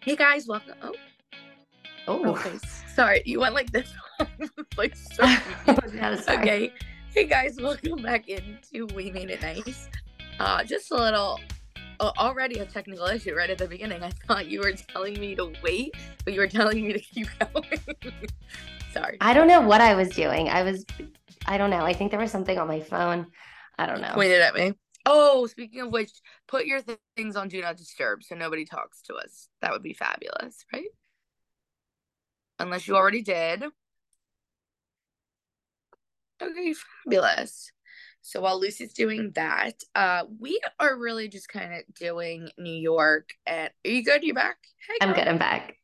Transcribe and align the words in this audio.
Hey 0.00 0.16
guys, 0.16 0.46
welcome. 0.46 0.74
Oh, 0.82 0.94
Oh, 2.06 2.30
okay. 2.30 2.56
Sorry, 2.94 3.22
you 3.26 3.40
went 3.40 3.54
like 3.54 3.70
this. 3.70 3.92
like 4.76 4.96
so. 4.96 5.24
okay. 6.28 6.72
Hey 7.12 7.24
guys, 7.26 7.56
welcome 7.60 8.00
back 8.02 8.28
into 8.28 8.86
We 8.94 9.10
Made 9.10 9.30
It 9.30 9.42
Nice. 9.42 9.88
Uh, 10.38 10.64
just 10.64 10.90
a 10.90 10.94
little. 10.94 11.38
Uh, 12.00 12.12
already 12.16 12.60
a 12.60 12.64
technical 12.64 13.06
issue 13.06 13.34
right 13.34 13.50
at 13.50 13.58
the 13.58 13.66
beginning. 13.66 14.02
I 14.04 14.10
thought 14.28 14.46
you 14.46 14.60
were 14.60 14.72
telling 14.72 15.18
me 15.20 15.34
to 15.34 15.52
wait, 15.64 15.94
but 16.24 16.32
you 16.32 16.40
were 16.40 16.46
telling 16.46 16.86
me 16.86 16.92
to 16.92 17.00
keep 17.00 17.26
going. 17.52 17.80
Sorry. 18.92 19.18
I 19.20 19.34
don't 19.34 19.48
know 19.48 19.60
what 19.60 19.80
I 19.80 19.94
was 19.94 20.08
doing. 20.10 20.48
I 20.48 20.62
was, 20.62 20.86
I 21.46 21.58
don't 21.58 21.70
know. 21.70 21.84
I 21.84 21.92
think 21.92 22.12
there 22.12 22.20
was 22.20 22.30
something 22.30 22.56
on 22.56 22.68
my 22.68 22.80
phone. 22.80 23.26
I 23.78 23.86
don't 23.86 24.00
know. 24.00 24.12
Pointed 24.14 24.40
at 24.40 24.54
me. 24.54 24.74
Oh, 25.10 25.46
speaking 25.46 25.80
of 25.80 25.90
which, 25.90 26.10
put 26.46 26.66
your 26.66 26.82
th- 26.82 26.98
things 27.16 27.34
on 27.34 27.48
Do 27.48 27.62
Not 27.62 27.78
Disturb 27.78 28.22
so 28.22 28.34
nobody 28.34 28.66
talks 28.66 29.00
to 29.04 29.14
us. 29.14 29.48
That 29.62 29.72
would 29.72 29.82
be 29.82 29.94
fabulous, 29.94 30.66
right? 30.70 30.84
Unless 32.58 32.86
you 32.86 32.94
already 32.94 33.22
did. 33.22 33.64
Okay, 36.42 36.74
fabulous. 37.06 37.72
So 38.20 38.42
while 38.42 38.60
Lucy's 38.60 38.92
doing 38.92 39.32
that, 39.34 39.80
uh, 39.94 40.24
we 40.38 40.60
are 40.78 40.94
really 40.98 41.28
just 41.28 41.48
kind 41.48 41.72
of 41.72 41.94
doing 41.94 42.50
New 42.58 42.70
York. 42.70 43.30
And 43.46 43.70
are 43.86 43.90
you 43.90 44.04
good? 44.04 44.22
You 44.22 44.34
back? 44.34 44.58
Hey, 44.86 44.98
I'm 45.00 45.14
good. 45.14 45.26
I'm 45.26 45.38
back. 45.38 45.76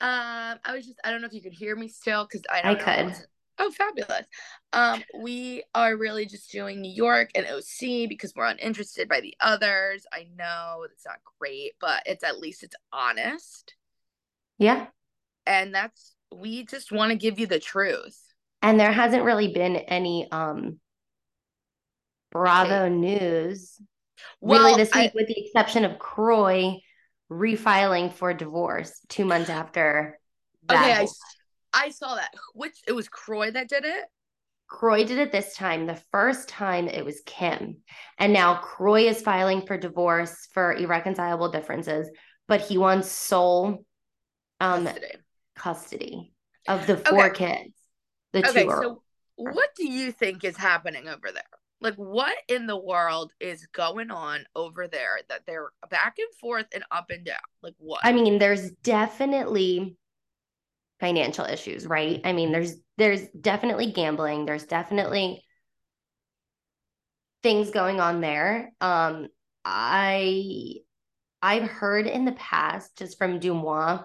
Um, 0.00 0.58
I 0.64 0.74
was 0.74 0.84
just 0.84 0.98
I 1.04 1.12
don't 1.12 1.20
know 1.20 1.28
if 1.28 1.32
you 1.32 1.42
could 1.42 1.52
hear 1.52 1.76
me 1.76 1.86
still 1.86 2.26
because 2.26 2.42
I 2.50 2.72
I 2.72 2.74
could. 2.74 3.14
Oh, 3.58 3.70
fabulous. 3.70 4.26
Um, 4.72 5.04
we 5.20 5.62
are 5.74 5.96
really 5.96 6.26
just 6.26 6.50
doing 6.50 6.80
New 6.80 6.92
York 6.92 7.30
and 7.34 7.46
OC 7.46 8.08
because 8.08 8.32
we're 8.34 8.46
uninterested 8.46 9.08
by 9.08 9.20
the 9.20 9.34
others. 9.40 10.06
I 10.12 10.26
know 10.36 10.84
it's 10.90 11.06
not 11.06 11.18
great, 11.38 11.72
but 11.80 12.02
it's 12.06 12.24
at 12.24 12.40
least 12.40 12.64
it's 12.64 12.74
honest. 12.92 13.74
Yeah. 14.58 14.86
And 15.46 15.74
that's 15.74 16.14
we 16.34 16.64
just 16.64 16.90
want 16.90 17.10
to 17.12 17.16
give 17.18 17.38
you 17.38 17.46
the 17.46 17.60
truth. 17.60 18.20
And 18.60 18.80
there 18.80 18.90
hasn't 18.92 19.22
really 19.24 19.52
been 19.52 19.76
any 19.76 20.28
um 20.32 20.80
Bravo 22.32 22.88
news 22.88 23.78
really 24.40 24.64
Well, 24.64 24.76
this 24.76 24.90
I- 24.92 25.02
week, 25.02 25.14
with 25.14 25.28
the 25.28 25.40
exception 25.46 25.84
of 25.84 25.98
Kroy 25.98 26.78
refiling 27.30 28.12
for 28.12 28.34
divorce 28.34 29.00
two 29.08 29.24
months 29.24 29.48
after 29.50 30.18
that. 30.66 30.82
okay, 30.82 30.92
I, 31.02 31.06
I 31.74 31.90
saw 31.90 32.14
that. 32.14 32.32
Which 32.54 32.76
it 32.86 32.92
was 32.92 33.08
Kroy 33.08 33.50
that 33.50 33.68
did 33.68 33.84
it. 33.84 34.04
Kroy 34.68 35.04
did 35.04 35.18
it 35.18 35.30
this 35.32 35.54
time. 35.54 35.86
The 35.86 36.00
first 36.10 36.48
time 36.48 36.88
it 36.88 37.04
was 37.04 37.22
Kim. 37.26 37.78
And 38.18 38.32
now 38.32 38.56
Kroy 38.56 39.02
is 39.08 39.22
filing 39.22 39.66
for 39.66 39.76
divorce 39.76 40.48
for 40.52 40.74
irreconcilable 40.74 41.50
differences, 41.50 42.10
but 42.48 42.60
he 42.60 42.78
wants 42.78 43.08
sole 43.10 43.84
um 44.60 44.84
Custody. 44.84 45.12
custody 45.56 46.32
of 46.68 46.86
the 46.86 46.96
four 46.96 47.30
kids. 47.30 47.74
The 48.32 48.48
Okay, 48.48 48.64
two 48.64 48.70
are 48.70 48.82
so 48.82 49.02
what 49.36 49.70
do 49.76 49.86
you 49.90 50.12
think 50.12 50.44
is 50.44 50.56
happening 50.56 51.08
over 51.08 51.30
there? 51.32 51.42
Like, 51.80 51.96
what 51.96 52.34
in 52.48 52.66
the 52.66 52.78
world 52.78 53.32
is 53.40 53.66
going 53.66 54.10
on 54.10 54.46
over 54.56 54.88
there 54.88 55.18
that 55.28 55.42
they're 55.46 55.70
back 55.90 56.16
and 56.18 56.32
forth 56.40 56.66
and 56.72 56.84
up 56.90 57.10
and 57.10 57.24
down? 57.26 57.36
Like, 57.62 57.74
what? 57.78 58.00
I 58.02 58.12
mean, 58.12 58.38
there's 58.38 58.70
definitely 58.82 59.96
financial 61.00 61.44
issues, 61.44 61.86
right? 61.86 62.20
I 62.24 62.32
mean, 62.32 62.52
there's 62.52 62.74
there's 62.96 63.26
definitely 63.28 63.92
gambling. 63.92 64.46
There's 64.46 64.64
definitely 64.64 65.44
things 67.42 67.70
going 67.70 68.00
on 68.00 68.20
there. 68.20 68.72
Um, 68.80 69.28
I 69.64 70.76
I've 71.42 71.68
heard 71.68 72.06
in 72.06 72.24
the 72.24 72.32
past, 72.32 72.96
just 72.96 73.18
from 73.18 73.38
Dumois, 73.38 74.04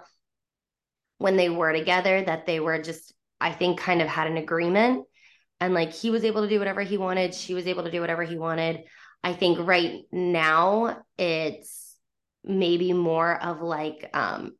when 1.20 1.38
they 1.38 1.50
were 1.50 1.72
together, 1.72 2.22
that 2.22 2.46
they 2.46 2.60
were 2.60 2.82
just, 2.82 3.14
I 3.40 3.52
think, 3.52 3.80
kind 3.80 4.02
of 4.02 4.08
had 4.08 4.28
an 4.28 4.38
agreement. 4.38 5.06
And 5.62 5.74
like 5.74 5.94
he 5.94 6.10
was 6.10 6.24
able 6.26 6.42
to 6.42 6.50
do 6.50 6.60
whatever 6.60 6.82
he 6.82 6.98
wanted, 6.98 7.34
she 7.34 7.54
was 7.54 7.68
able 7.68 7.84
to 7.84 7.92
do 7.92 8.02
whatever 8.02 8.24
he 8.24 8.38
wanted. 8.38 8.84
I 9.24 9.34
think 9.34 9.60
right 9.60 10.02
now 10.12 11.04
it's 11.18 11.96
maybe 12.44 12.94
more 12.94 13.42
of 13.42 13.62
like 13.62 14.10
um 14.14 14.54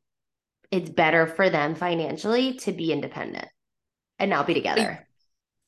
it's 0.72 0.90
better 0.90 1.28
for 1.28 1.50
them 1.50 1.76
financially 1.76 2.54
to 2.56 2.72
be 2.72 2.92
independent 2.92 3.48
and 4.20 4.30
not 4.30 4.48
be 4.48 4.54
together. 4.54 5.08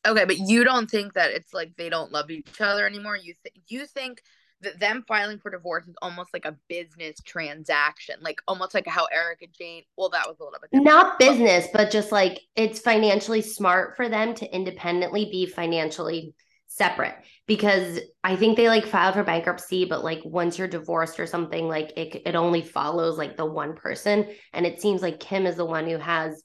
okay, 0.06 0.26
but 0.26 0.38
you 0.38 0.64
don't 0.64 0.90
think 0.90 1.14
that 1.14 1.32
it's 1.32 1.54
like 1.54 1.76
they 1.78 1.90
don't 1.90 2.12
love 2.12 2.30
each 2.30 2.60
other 2.60 2.86
anymore? 2.86 3.16
You 3.16 3.34
think 3.44 3.56
you 3.68 3.86
think 3.86 4.22
that 4.62 4.80
them 4.80 5.04
filing 5.08 5.40
for 5.40 5.50
divorce 5.50 5.88
is 5.88 5.96
almost 6.02 6.34
like 6.34 6.46
a 6.46 6.56
business 6.68 7.18
transaction, 7.26 8.16
like 8.22 8.40
almost 8.48 8.74
like 8.74 8.88
how 8.88 9.06
Erika 9.06 9.48
Jayne. 9.48 9.84
Well, 9.98 10.10
that 10.10 10.28
was 10.28 10.40
a 10.40 10.44
little 10.44 10.60
bit 10.60 10.72
different. 10.72 10.86
Not 10.86 11.20
business, 11.20 11.68
but 11.74 11.92
just 11.92 12.12
like 12.12 12.42
it's 12.56 12.80
financially 12.80 13.42
smart 13.42 13.96
for 13.96 14.08
them 14.08 14.36
to 14.36 14.56
independently 14.56 15.26
be 15.26 15.46
financially 15.46 16.36
separate 16.74 17.16
because 17.48 18.00
I 18.24 18.36
think 18.36 18.56
they 18.56 18.70
like 18.70 18.86
filed 18.86 19.16
for 19.16 19.24
bankruptcy, 19.24 19.86
but 19.86 20.04
like 20.04 20.22
once 20.24 20.58
you're 20.58 20.68
divorced 20.68 21.20
or 21.20 21.28
something, 21.28 21.68
like 21.68 21.92
it 21.98 22.22
it 22.26 22.36
only 22.36 22.62
follows 22.62 23.18
like 23.18 23.36
the 23.36 23.46
one 23.46 23.76
person, 23.76 24.28
and 24.54 24.66
it 24.66 24.82
seems 24.82 25.02
like 25.02 25.20
Kim 25.20 25.46
is 25.46 25.56
the 25.58 25.66
one 25.66 25.88
who 25.88 25.98
has 25.98 26.42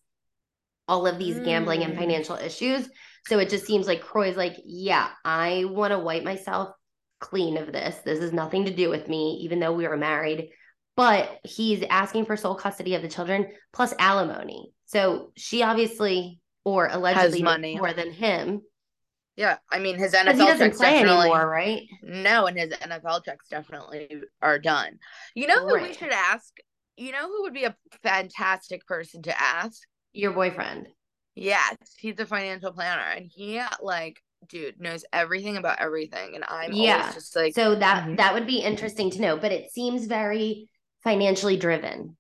all 0.88 1.06
of 1.06 1.18
these 1.18 1.38
gambling 1.40 1.82
and 1.82 1.94
Mm. 1.94 1.98
financial 1.98 2.36
issues. 2.36 2.88
So 3.26 3.38
it 3.40 3.50
just 3.50 3.66
seems 3.66 3.86
like 3.88 4.02
Kroy's 4.02 4.36
like, 4.36 4.54
yeah, 4.64 5.08
I 5.24 5.64
want 5.68 5.92
to 5.92 5.98
wipe 5.98 6.22
myself 6.22 6.70
clean 7.18 7.56
of 7.56 7.72
this. 7.72 7.96
This 8.04 8.20
has 8.20 8.32
nothing 8.32 8.66
to 8.66 8.74
do 8.74 8.88
with 8.88 9.08
me, 9.08 9.40
even 9.42 9.58
though 9.58 9.72
we 9.72 9.88
were 9.88 9.96
married. 9.96 10.50
But 10.96 11.40
he's 11.44 11.82
asking 11.90 12.26
for 12.26 12.36
sole 12.36 12.54
custody 12.54 12.94
of 12.94 13.02
the 13.02 13.08
children 13.08 13.48
plus 13.72 13.92
alimony. 13.98 14.72
So 14.86 15.32
she 15.36 15.62
obviously 15.62 16.40
or 16.64 16.88
allegedly 16.90 17.42
money. 17.42 17.76
more 17.76 17.92
than 17.92 18.12
him. 18.12 18.62
Yeah, 19.36 19.58
I 19.70 19.78
mean 19.78 19.98
his 19.98 20.14
NFL 20.14 20.58
checks 20.58 20.78
definitely. 20.78 21.28
anymore, 21.28 21.48
right? 21.48 21.82
No, 22.02 22.46
and 22.46 22.58
his 22.58 22.72
NFL 22.72 23.24
checks 23.24 23.48
definitely 23.48 24.08
are 24.40 24.58
done. 24.58 24.98
You 25.34 25.46
know 25.46 25.54
who 25.68 25.82
we 25.82 25.92
should 25.92 26.12
ask? 26.12 26.52
You 26.96 27.12
know 27.12 27.28
who 27.28 27.42
would 27.42 27.52
be 27.54 27.64
a 27.64 27.76
fantastic 28.02 28.86
person 28.86 29.22
to 29.22 29.40
ask? 29.40 29.82
Your 30.12 30.32
boyfriend. 30.32 30.88
Yes, 31.34 31.76
he's 31.98 32.18
a 32.18 32.24
financial 32.24 32.72
planner, 32.72 33.02
and 33.02 33.30
he 33.30 33.60
like, 33.82 34.22
dude, 34.48 34.80
knows 34.80 35.04
everything 35.12 35.58
about 35.58 35.80
everything. 35.80 36.34
And 36.34 36.44
I'm 36.48 36.72
Yeah. 36.72 37.12
just 37.12 37.36
like, 37.36 37.54
So 37.54 37.74
that 37.74 38.04
Mhm. 38.04 38.16
that 38.16 38.32
would 38.32 38.46
be 38.46 38.60
interesting 38.60 39.10
to 39.10 39.20
know, 39.20 39.36
but 39.36 39.52
it 39.52 39.70
seems 39.70 40.06
very 40.06 40.70
financially 41.04 41.58
driven, 41.58 42.16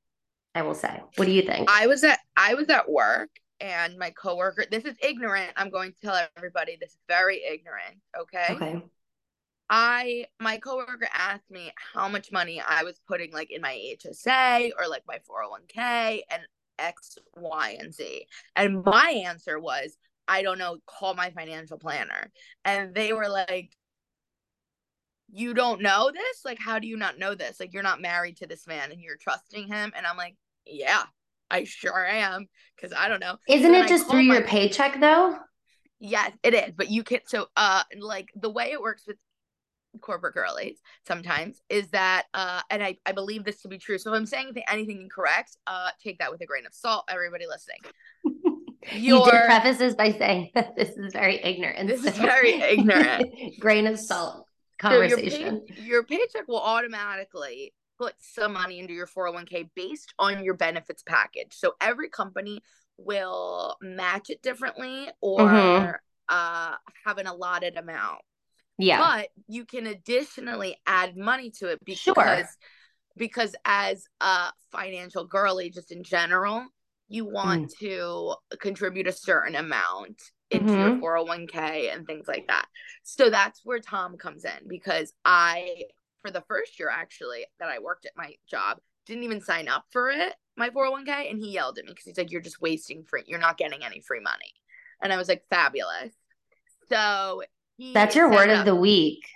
I 0.54 0.62
will 0.62 0.74
say. 0.74 1.00
What 1.16 1.24
do 1.24 1.32
you 1.32 1.42
think? 1.42 1.70
I 1.70 1.86
was 1.86 2.04
at 2.04 2.18
I 2.36 2.54
was 2.54 2.68
at 2.68 2.90
work, 2.90 3.30
and 3.60 3.96
my 3.98 4.10
coworker. 4.10 4.64
This 4.70 4.84
is 4.84 4.96
ignorant. 5.02 5.52
I'm 5.56 5.70
going 5.70 5.92
to 5.92 6.00
tell 6.00 6.20
everybody 6.36 6.76
this 6.80 6.90
is 6.90 6.98
very 7.08 7.42
ignorant. 7.42 7.96
Okay. 8.18 8.46
okay. 8.50 8.82
I 9.68 10.26
my 10.38 10.58
coworker 10.58 11.08
asked 11.12 11.50
me 11.50 11.72
how 11.92 12.08
much 12.08 12.30
money 12.30 12.62
I 12.66 12.84
was 12.84 13.00
putting 13.08 13.32
like 13.32 13.50
in 13.50 13.60
my 13.60 13.74
HSA 13.98 14.70
or 14.78 14.88
like 14.88 15.02
my 15.08 15.18
401k 15.28 16.20
and 16.30 16.42
X, 16.78 17.18
Y, 17.36 17.76
and 17.80 17.92
Z. 17.92 18.26
And 18.54 18.84
my 18.84 19.22
answer 19.26 19.58
was, 19.58 19.96
I 20.28 20.42
don't 20.42 20.58
know, 20.58 20.78
call 20.86 21.14
my 21.14 21.30
financial 21.30 21.78
planner. 21.78 22.30
And 22.64 22.94
they 22.94 23.12
were 23.12 23.28
like, 23.28 23.72
You 25.28 25.54
don't 25.54 25.82
know 25.82 26.10
this? 26.12 26.44
Like, 26.44 26.58
how 26.60 26.78
do 26.78 26.86
you 26.86 26.96
not 26.96 27.18
know 27.18 27.34
this? 27.34 27.60
Like, 27.60 27.72
you're 27.72 27.82
not 27.82 28.00
married 28.00 28.36
to 28.38 28.46
this 28.46 28.66
man 28.66 28.92
and 28.92 29.00
you're 29.00 29.16
trusting 29.16 29.68
him. 29.68 29.92
And 29.96 30.06
I'm 30.06 30.16
like, 30.16 30.36
Yeah, 30.64 31.04
I 31.50 31.64
sure 31.64 32.04
am. 32.06 32.46
Cause 32.80 32.92
I 32.96 33.08
don't 33.08 33.20
know. 33.20 33.36
Isn't 33.48 33.74
it 33.74 33.84
I 33.84 33.88
just 33.88 34.10
through 34.10 34.20
your 34.20 34.40
my- 34.40 34.46
paycheck 34.46 35.00
though? 35.00 35.36
Yes, 35.98 36.32
it 36.42 36.52
is. 36.54 36.72
But 36.76 36.90
you 36.90 37.02
can 37.02 37.20
so 37.26 37.46
uh 37.56 37.82
like 37.98 38.28
the 38.36 38.50
way 38.50 38.72
it 38.72 38.80
works 38.80 39.04
with 39.06 39.16
corporate 40.02 40.34
girlies 40.34 40.78
sometimes 41.06 41.62
is 41.70 41.88
that 41.90 42.24
uh 42.34 42.60
and 42.70 42.82
I, 42.82 42.98
I 43.06 43.12
believe 43.12 43.44
this 43.44 43.62
to 43.62 43.68
be 43.68 43.78
true. 43.78 43.96
So 43.96 44.12
if 44.12 44.18
I'm 44.18 44.26
saying 44.26 44.52
anything 44.68 45.00
incorrect, 45.00 45.56
uh 45.66 45.88
take 46.02 46.18
that 46.18 46.30
with 46.30 46.42
a 46.42 46.46
grain 46.46 46.66
of 46.66 46.74
salt, 46.74 47.04
everybody 47.08 47.46
listening. 47.46 47.78
You 48.92 49.18
did 49.24 49.32
Your 49.32 49.46
preface 49.46 49.78
this 49.78 49.94
by 49.96 50.12
saying 50.12 50.50
that 50.54 50.76
this 50.76 50.90
is 50.90 51.12
very 51.12 51.42
ignorant. 51.42 51.88
This 51.88 52.04
is 52.04 52.16
very 52.16 52.52
ignorant. 52.62 53.58
Grain 53.58 53.84
of 53.88 53.98
salt 53.98 54.46
so 54.80 54.90
your, 54.90 55.08
conversation. 55.08 55.62
pay, 55.66 55.82
your 55.82 56.04
paycheck 56.04 56.46
will 56.48 56.60
automatically 56.60 57.72
put 57.98 58.14
some 58.18 58.52
money 58.54 58.78
into 58.78 58.92
your 58.92 59.06
401k 59.06 59.70
based 59.74 60.12
on 60.18 60.44
your 60.44 60.54
benefits 60.54 61.02
package. 61.02 61.52
So 61.54 61.74
every 61.80 62.08
company 62.08 62.60
will 62.98 63.76
match 63.80 64.30
it 64.30 64.42
differently 64.42 65.08
or 65.20 65.44
Mhm. 65.46 65.94
uh 66.28 66.74
have 67.04 67.18
an 67.18 67.26
allotted 67.26 67.76
amount. 67.76 68.20
yeah. 68.78 68.98
but 68.98 69.28
you 69.48 69.64
can 69.64 69.86
additionally 69.86 70.76
add 70.86 71.16
money 71.16 71.50
to 71.50 71.68
it 71.68 71.78
because 71.84 72.14
Sure. 72.16 72.46
because 73.16 73.54
as 73.64 74.06
a 74.20 74.52
financial 74.72 75.24
girly 75.26 75.70
just 75.70 75.90
in 75.92 76.02
general 76.02 76.66
you 77.08 77.24
want 77.24 77.68
Mm. 77.70 77.78
to 77.78 78.34
contribute 78.58 79.06
a 79.06 79.12
certain 79.12 79.54
amount 79.54 80.20
into 80.50 80.72
your 80.78 80.90
Mhm. 80.90 81.00
401k 81.00 81.90
and 81.90 82.06
things 82.06 82.26
like 82.28 82.46
that 82.48 82.66
so 83.02 83.30
that's 83.30 83.64
where 83.64 83.80
tom 83.80 84.16
comes 84.18 84.44
in 84.44 84.66
because 84.68 85.12
i 85.24 85.84
for 86.26 86.32
the 86.32 86.44
first 86.48 86.78
year 86.78 86.90
actually 86.90 87.44
that 87.60 87.68
i 87.68 87.78
worked 87.78 88.06
at 88.06 88.12
my 88.16 88.34
job 88.50 88.78
didn't 89.06 89.22
even 89.22 89.40
sign 89.40 89.68
up 89.68 89.86
for 89.90 90.10
it, 90.10 90.34
my 90.56 90.68
401k, 90.68 91.30
and 91.30 91.38
he 91.38 91.52
yelled 91.52 91.78
at 91.78 91.84
me 91.84 91.92
because 91.92 92.04
he's 92.04 92.18
like, 92.18 92.30
You're 92.30 92.42
just 92.42 92.60
wasting 92.60 93.04
free, 93.04 93.22
you're 93.26 93.38
not 93.38 93.56
getting 93.56 93.84
any 93.84 94.00
free 94.00 94.20
money. 94.20 94.52
And 95.00 95.12
I 95.12 95.16
was 95.16 95.28
like, 95.28 95.44
Fabulous. 95.48 96.12
So 96.88 97.42
that's 97.94 98.14
your 98.14 98.30
word 98.30 98.50
of 98.50 98.64
the 98.64 98.74
week. 98.74 99.26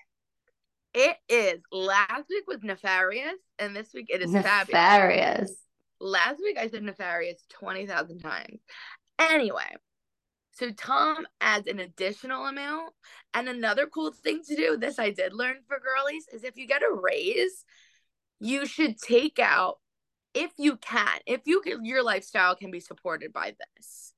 It 0.92 1.16
is. 1.28 1.60
Last 1.70 2.25
week 2.28 2.44
was 2.46 2.62
nefarious, 2.62 3.38
and 3.58 3.75
this 3.75 3.93
week 3.94 4.06
it 4.10 4.22
is 4.22 4.32
nefarious. 4.32 4.70
Fabulous. 4.70 5.56
Last 6.00 6.40
week 6.40 6.58
I 6.58 6.69
said 6.69 6.82
nefarious 6.82 7.44
20,000 7.50 8.19
times. 8.19 8.60
Anyway, 9.19 9.76
so 10.52 10.70
Tom 10.70 11.26
adds 11.41 11.67
an 11.67 11.79
additional 11.79 12.47
amount. 12.47 12.93
And 13.35 13.49
another 13.49 13.87
cool 13.87 14.12
thing 14.12 14.43
to 14.49 14.56
do, 14.56 14.76
this 14.76 14.99
I 14.99 15.11
did 15.11 15.32
learn 15.32 15.56
for 15.67 15.79
girlies, 15.81 16.26
is 16.32 16.44
if 16.44 16.56
you 16.56 16.67
get 16.67 16.82
a 16.82 16.93
raise, 16.93 17.64
you 18.41 18.67
should 18.67 18.99
take 18.99 19.38
out, 19.38 19.79
if 20.35 20.50
you 20.58 20.76
can, 20.76 21.19
if 21.26 21.43
you 21.44 21.61
can, 21.61 21.85
your 21.85 22.02
lifestyle 22.02 22.56
can 22.56 22.70
be 22.70 22.81
supported 22.81 23.32
by 23.32 23.55
this, 23.76 24.14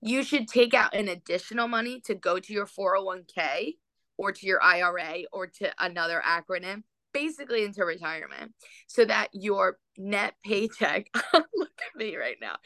you 0.00 0.22
should 0.22 0.48
take 0.48 0.74
out 0.74 0.94
an 0.94 1.08
additional 1.08 1.68
money 1.68 2.00
to 2.06 2.14
go 2.14 2.38
to 2.38 2.52
your 2.52 2.66
401k 2.66 3.74
or 4.16 4.32
to 4.32 4.46
your 4.46 4.62
IRA 4.62 5.22
or 5.32 5.46
to 5.46 5.72
another 5.78 6.22
acronym, 6.26 6.82
basically 7.18 7.64
into 7.64 7.84
retirement, 7.84 8.52
so 8.86 9.04
that 9.04 9.28
your 9.32 9.78
net 9.96 10.34
paycheck, 10.44 11.06
look 11.34 11.70
at 11.86 11.96
me 11.96 12.16
right 12.16 12.36
now. 12.40 12.56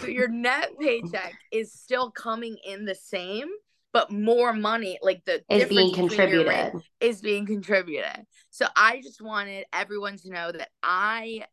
So 0.00 0.08
your 0.08 0.28
net 0.28 0.70
paycheck 0.78 1.34
is 1.52 1.72
still 1.72 2.10
coming 2.10 2.56
in 2.64 2.84
the 2.84 2.94
same, 2.94 3.48
but 3.92 4.10
more 4.10 4.52
money, 4.52 4.98
like 5.02 5.24
the 5.24 5.42
is 5.48 5.68
being 5.68 5.94
contributed, 5.94 6.74
is 7.00 7.20
being 7.22 7.46
contributed. 7.46 8.26
So 8.50 8.66
I 8.76 9.00
just 9.02 9.22
wanted 9.22 9.64
everyone 9.72 10.18
to 10.18 10.30
know 10.30 10.52
that 10.52 10.68
I 10.82 11.44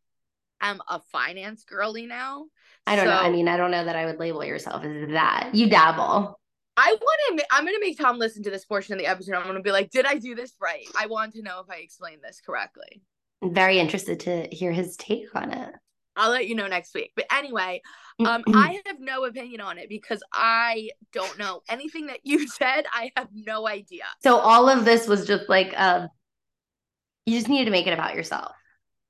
am 0.60 0.80
a 0.88 1.00
finance 1.10 1.64
girly 1.64 2.06
now. 2.06 2.46
I 2.86 2.96
don't 2.96 3.06
so, 3.06 3.10
know. 3.10 3.18
I 3.18 3.30
mean, 3.30 3.48
I 3.48 3.56
don't 3.56 3.70
know 3.70 3.84
that 3.84 3.96
I 3.96 4.06
would 4.06 4.18
label 4.18 4.44
yourself 4.44 4.84
as 4.84 5.08
that. 5.10 5.50
You 5.54 5.70
dabble. 5.70 6.38
I 6.76 6.96
want 7.00 7.38
to. 7.38 7.46
I'm 7.50 7.64
going 7.64 7.74
to 7.74 7.80
make 7.80 7.98
Tom 7.98 8.18
listen 8.18 8.42
to 8.44 8.50
this 8.50 8.64
portion 8.64 8.94
of 8.94 8.98
the 8.98 9.06
episode. 9.06 9.34
I'm 9.34 9.44
going 9.44 9.56
to 9.56 9.62
be 9.62 9.72
like, 9.72 9.90
"Did 9.90 10.06
I 10.06 10.18
do 10.18 10.34
this 10.34 10.54
right? 10.60 10.86
I 10.98 11.06
want 11.06 11.34
to 11.34 11.42
know 11.42 11.60
if 11.60 11.70
I 11.70 11.76
explained 11.76 12.20
this 12.22 12.40
correctly." 12.44 13.02
I'm 13.42 13.52
very 13.52 13.78
interested 13.78 14.20
to 14.20 14.46
hear 14.50 14.72
his 14.72 14.96
take 14.96 15.34
on 15.34 15.50
it. 15.50 15.74
I'll 16.16 16.30
let 16.30 16.46
you 16.46 16.54
know 16.54 16.66
next 16.66 16.94
week. 16.94 17.12
But 17.16 17.26
anyway, 17.32 17.80
um, 18.20 18.44
I 18.54 18.80
have 18.86 19.00
no 19.00 19.24
opinion 19.24 19.60
on 19.60 19.78
it 19.78 19.88
because 19.88 20.22
I 20.32 20.90
don't 21.12 21.38
know 21.38 21.62
anything 21.68 22.06
that 22.06 22.20
you 22.22 22.46
said. 22.48 22.84
I 22.92 23.10
have 23.16 23.28
no 23.32 23.66
idea. 23.66 24.04
So 24.22 24.36
all 24.36 24.68
of 24.68 24.84
this 24.84 25.08
was 25.08 25.26
just 25.26 25.48
like, 25.48 25.72
um, 25.78 26.08
you 27.26 27.36
just 27.36 27.48
needed 27.48 27.66
to 27.66 27.70
make 27.70 27.86
it 27.86 27.94
about 27.94 28.14
yourself. 28.14 28.52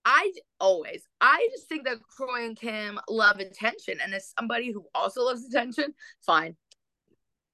I 0.04 0.32
always, 0.58 1.04
I 1.20 1.48
just 1.52 1.68
think 1.68 1.84
that 1.84 1.98
Kroy 2.02 2.44
and 2.44 2.56
Kim 2.56 2.98
love 3.08 3.38
attention, 3.38 3.98
and 4.02 4.12
as 4.12 4.32
somebody 4.36 4.72
who 4.72 4.84
also 4.94 5.22
loves 5.22 5.44
attention, 5.46 5.94
fine, 6.26 6.56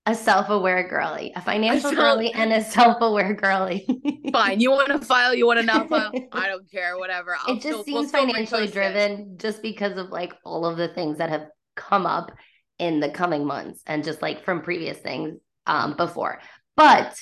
a 0.08 0.14
self-aware 0.14 0.88
girly, 0.88 1.32
a 1.37 1.43
financial 1.43 1.90
girly, 1.94 2.32
and 2.32 2.50
a 2.50 2.64
self-aware 2.64 3.34
girly. 3.34 3.87
Fine. 4.32 4.58
You 4.58 4.70
want 4.70 4.88
to 4.88 4.99
file, 4.99 5.34
you 5.34 5.46
want 5.46 5.60
to 5.60 5.66
not 5.66 5.90
file. 5.90 6.10
I 6.32 6.49
don't 6.49 6.69
care, 6.70 6.96
whatever. 6.96 7.37
I'll 7.38 7.56
it 7.56 7.60
just 7.60 7.66
still, 7.66 7.84
seems 7.84 8.12
we'll 8.12 8.26
financially 8.26 8.69
driven 8.69 9.37
just 9.37 9.60
because 9.60 9.99
of 9.99 10.08
like 10.08 10.32
all 10.44 10.64
of 10.64 10.78
the 10.78 10.88
things 10.88 11.19
that 11.19 11.28
have 11.28 11.49
come 11.76 12.06
up 12.06 12.32
in 12.78 13.00
the 13.00 13.10
coming 13.10 13.46
months 13.46 13.82
and 13.87 14.02
just 14.02 14.22
like 14.22 14.44
from 14.44 14.62
previous 14.62 14.96
things 14.96 15.38
um 15.66 15.94
before. 15.96 16.40
But 16.75 17.14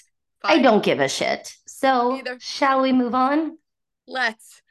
Fine. 0.43 0.61
I 0.61 0.63
don't 0.63 0.85
give 0.85 1.01
a 1.01 1.09
shit. 1.09 1.53
So 1.67 2.13
Either. 2.13 2.39
shall 2.41 2.83
we 2.83 2.93
move 2.93 3.17
on? 3.17 3.59
Let's. 4.07 4.63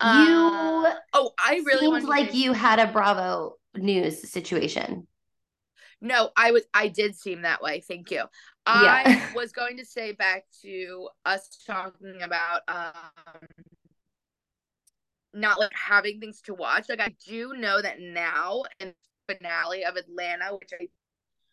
You 0.00 0.06
uh, 0.08 0.94
oh, 1.12 1.32
I 1.44 1.60
really 1.66 1.80
seems 1.80 2.04
like 2.04 2.32
you 2.32 2.52
had 2.52 2.78
a 2.78 2.86
Bravo 2.86 3.56
news 3.74 4.30
situation. 4.30 5.08
No, 6.00 6.30
I 6.36 6.52
was 6.52 6.62
I 6.72 6.88
did 6.88 7.16
seem 7.16 7.42
that 7.42 7.62
way. 7.62 7.80
Thank 7.80 8.10
you. 8.10 8.24
I 8.66 9.02
yeah. 9.06 9.32
was 9.34 9.52
going 9.52 9.78
to 9.78 9.84
say 9.84 10.12
back 10.12 10.44
to 10.62 11.08
us 11.24 11.48
talking 11.66 12.22
about 12.22 12.62
um 12.68 12.92
not 15.34 15.58
like 15.58 15.72
having 15.74 16.20
things 16.20 16.40
to 16.42 16.54
watch. 16.54 16.88
Like 16.88 17.00
I 17.00 17.14
do 17.26 17.54
know 17.54 17.80
that 17.80 18.00
now 18.00 18.62
in 18.80 18.94
finale 19.28 19.84
of 19.84 19.96
Atlanta, 19.96 20.56
which 20.56 20.70
I 20.72 20.88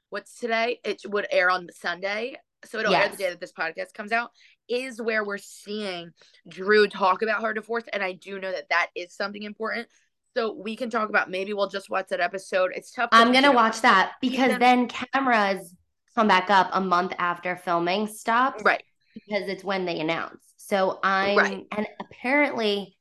what's 0.10 0.40
today, 0.40 0.80
it 0.84 1.02
would 1.08 1.28
air 1.32 1.50
on 1.50 1.68
Sunday. 1.74 2.38
So 2.66 2.80
it'll 2.80 2.92
yes. 2.92 3.04
air 3.04 3.10
the 3.10 3.18
day 3.18 3.30
that 3.30 3.40
this 3.40 3.52
podcast 3.52 3.94
comes 3.94 4.12
out, 4.12 4.32
is 4.68 5.02
where 5.02 5.24
we're 5.24 5.38
seeing 5.38 6.12
Drew 6.48 6.88
talk 6.88 7.22
about 7.22 7.44
her 7.44 7.54
divorce. 7.54 7.84
And 7.92 8.02
I 8.02 8.14
do 8.14 8.40
know 8.40 8.52
that 8.52 8.70
that 8.70 8.88
is 8.96 9.14
something 9.14 9.44
important 9.44 9.88
so 10.36 10.54
we 10.54 10.76
can 10.76 10.90
talk 10.90 11.10
about 11.10 11.30
maybe 11.30 11.54
we'll 11.54 11.70
just 11.70 11.90
watch 11.90 12.08
that 12.10 12.20
episode. 12.20 12.72
It's 12.76 12.92
tough. 12.92 13.10
I'm 13.12 13.32
gonna 13.32 13.52
watch 13.52 13.82
that 13.82 14.14
because 14.22 14.60
then 14.60 14.88
cameras 14.88 15.74
come 16.14 16.28
back 16.28 16.50
up 16.50 16.70
a 16.74 16.82
month 16.82 17.14
after 17.18 17.56
filming 17.56 18.08
stops. 18.08 18.64
Right. 18.64 18.84
Because 19.14 19.48
it's 19.48 19.64
when 19.64 19.86
they 19.86 20.00
announce. 20.00 20.42
So 20.58 21.00
I'm 21.04 21.38
right. 21.38 21.66
and 21.76 21.88
apparently, 22.00 22.98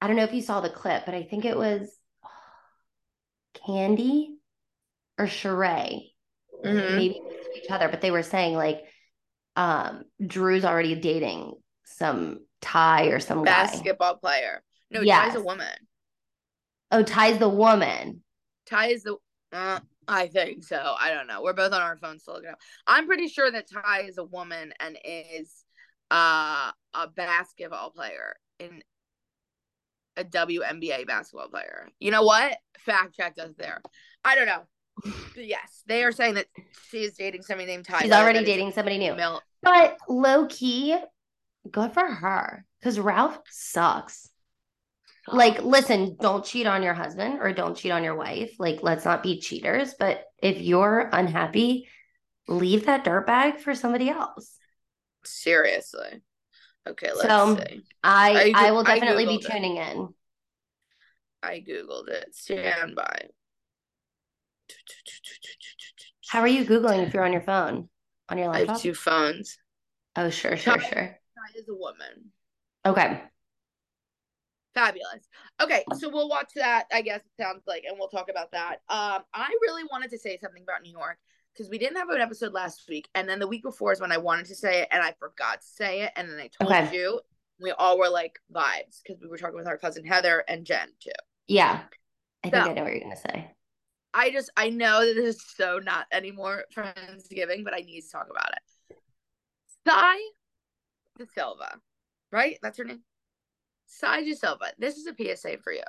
I 0.00 0.06
don't 0.06 0.16
know 0.16 0.24
if 0.24 0.32
you 0.32 0.42
saw 0.42 0.60
the 0.60 0.70
clip, 0.70 1.04
but 1.04 1.14
I 1.14 1.24
think 1.24 1.44
it 1.44 1.56
was 1.56 1.88
Kandi 3.66 4.26
or 5.18 5.26
Sheree. 5.26 6.10
Mm-hmm. 6.64 6.96
Maybe 6.96 7.20
each 7.56 7.70
other, 7.70 7.88
but 7.88 8.00
they 8.00 8.10
were 8.10 8.22
saying 8.22 8.54
like 8.54 8.84
um 9.56 10.04
Drew's 10.24 10.64
already 10.64 10.94
dating 10.94 11.54
some 11.84 12.40
Ty 12.60 13.06
or 13.06 13.18
some 13.18 13.42
basketball 13.42 14.14
guy. 14.14 14.20
player. 14.20 14.62
No, 14.90 15.00
yes. 15.00 15.28
Ty's 15.28 15.36
a 15.36 15.44
woman. 15.44 15.66
Oh, 16.90 17.02
Ty's 17.02 17.38
the 17.38 17.48
woman. 17.48 18.22
Ty 18.66 18.88
is 18.88 19.02
the. 19.02 19.16
Uh, 19.52 19.80
I 20.06 20.26
think 20.28 20.64
so. 20.64 20.94
I 20.98 21.12
don't 21.12 21.26
know. 21.26 21.42
We're 21.42 21.52
both 21.52 21.72
on 21.72 21.82
our 21.82 21.96
phones 21.96 22.24
to 22.24 22.32
look 22.32 22.44
it 22.44 22.50
up. 22.50 22.58
I'm 22.86 23.06
pretty 23.06 23.28
sure 23.28 23.50
that 23.50 23.66
Ty 23.70 24.02
is 24.02 24.18
a 24.18 24.24
woman 24.24 24.72
and 24.80 24.98
is 25.04 25.64
uh, 26.10 26.70
a 26.94 27.08
basketball 27.14 27.90
player 27.90 28.36
in 28.58 28.82
a 30.16 30.24
WNBA 30.24 31.06
basketball 31.06 31.48
player. 31.48 31.88
You 32.00 32.10
know 32.10 32.22
what? 32.22 32.56
Fact 32.80 33.14
check 33.14 33.34
us 33.38 33.52
there. 33.58 33.82
I 34.24 34.34
don't 34.34 34.46
know. 34.46 34.62
yes, 35.36 35.82
they 35.86 36.02
are 36.04 36.12
saying 36.12 36.34
that 36.34 36.46
she 36.90 37.04
is 37.04 37.14
dating 37.14 37.42
somebody 37.42 37.66
named 37.66 37.84
Ty. 37.84 38.00
She's 38.00 38.12
already 38.12 38.44
dating 38.44 38.72
somebody 38.72 38.98
new. 38.98 39.14
Mil- 39.14 39.42
but 39.62 39.98
low 40.08 40.46
key, 40.46 40.96
good 41.70 41.92
for 41.92 42.06
her 42.06 42.64
because 42.80 42.98
Ralph 42.98 43.38
sucks 43.50 44.30
like 45.32 45.62
listen 45.62 46.16
don't 46.20 46.44
cheat 46.44 46.66
on 46.66 46.82
your 46.82 46.94
husband 46.94 47.38
or 47.40 47.52
don't 47.52 47.76
cheat 47.76 47.92
on 47.92 48.04
your 48.04 48.14
wife. 48.14 48.52
Like 48.58 48.82
let's 48.82 49.04
not 49.04 49.22
be 49.22 49.40
cheaters 49.40 49.94
but 49.98 50.24
if 50.42 50.60
you're 50.60 51.08
unhappy 51.12 51.88
leave 52.46 52.86
that 52.86 53.04
dirt 53.04 53.26
bag 53.26 53.58
for 53.58 53.74
somebody 53.74 54.08
else. 54.08 54.56
Seriously. 55.24 56.22
Okay 56.88 57.08
let's 57.08 57.22
so 57.22 57.56
see. 57.56 57.82
I 58.02 58.52
i, 58.54 58.68
I 58.68 58.70
will 58.72 58.84
definitely 58.84 59.26
I 59.26 59.36
be 59.36 59.38
tuning 59.38 59.76
it. 59.76 59.96
in. 59.96 60.08
I 61.42 61.60
googled 61.60 62.08
it. 62.08 62.34
Stand 62.34 62.96
by. 62.96 63.28
How 66.28 66.40
are 66.40 66.48
you 66.48 66.64
googling 66.64 67.06
if 67.06 67.14
you're 67.14 67.24
on 67.24 67.32
your 67.32 67.42
phone 67.42 67.88
on 68.28 68.38
your 68.38 68.48
laptop 68.48 68.68
i 68.68 68.72
have 68.72 68.82
two 68.82 68.94
phones. 68.94 69.58
Oh 70.16 70.30
sure 70.30 70.56
sure 70.56 70.80
sure. 70.80 71.18
is 71.56 71.68
a 71.68 71.74
woman. 71.74 72.32
Okay 72.84 73.22
Fabulous. 74.78 75.28
Okay, 75.60 75.84
so 75.98 76.08
we'll 76.08 76.28
watch 76.28 76.52
that, 76.54 76.84
I 76.92 77.02
guess 77.02 77.20
it 77.20 77.32
sounds 77.42 77.62
like, 77.66 77.82
and 77.88 77.98
we'll 77.98 78.08
talk 78.08 78.30
about 78.30 78.52
that. 78.52 78.76
Um, 78.88 79.22
I 79.34 79.52
really 79.62 79.82
wanted 79.90 80.10
to 80.10 80.18
say 80.18 80.36
something 80.36 80.62
about 80.62 80.82
New 80.82 80.92
York 80.92 81.18
because 81.52 81.68
we 81.68 81.78
didn't 81.78 81.96
have 81.96 82.08
an 82.10 82.20
episode 82.20 82.52
last 82.52 82.84
week, 82.88 83.08
and 83.16 83.28
then 83.28 83.40
the 83.40 83.48
week 83.48 83.64
before 83.64 83.92
is 83.92 84.00
when 84.00 84.12
I 84.12 84.18
wanted 84.18 84.46
to 84.46 84.54
say 84.54 84.82
it 84.82 84.88
and 84.92 85.02
I 85.02 85.14
forgot 85.18 85.62
to 85.62 85.66
say 85.66 86.02
it, 86.02 86.12
and 86.14 86.28
then 86.28 86.38
I 86.38 86.48
told 86.48 86.70
okay. 86.72 86.96
you. 86.96 87.20
We 87.60 87.72
all 87.72 87.98
were 87.98 88.08
like 88.08 88.38
vibes 88.54 89.00
because 89.02 89.20
we 89.20 89.26
were 89.26 89.36
talking 89.36 89.56
with 89.56 89.66
our 89.66 89.78
cousin 89.78 90.04
Heather 90.04 90.44
and 90.46 90.64
Jen 90.64 90.90
too. 91.00 91.10
Yeah. 91.48 91.80
I 92.44 92.50
think 92.50 92.62
so, 92.62 92.70
I 92.70 92.74
know 92.74 92.84
what 92.84 92.92
you're 92.92 93.00
gonna 93.00 93.16
say. 93.16 93.50
I 94.14 94.30
just 94.30 94.50
I 94.56 94.70
know 94.70 95.04
that 95.04 95.14
this 95.14 95.34
is 95.34 95.44
so 95.56 95.80
not 95.82 96.06
anymore 96.12 96.66
Friendsgiving, 96.72 97.64
but 97.64 97.74
I 97.74 97.80
need 97.80 98.02
to 98.02 98.10
talk 98.10 98.28
about 98.30 98.52
it. 98.52 98.96
Sai 99.88 100.18
De 101.18 101.26
Silva, 101.34 101.80
right? 102.30 102.58
That's 102.62 102.78
her 102.78 102.84
name. 102.84 103.02
Sai 103.88 104.18
yourself 104.18 104.60
Silva, 104.60 104.74
this 104.78 104.96
is 104.96 105.06
a 105.06 105.14
PSA 105.14 105.58
for 105.64 105.72
you. 105.72 105.82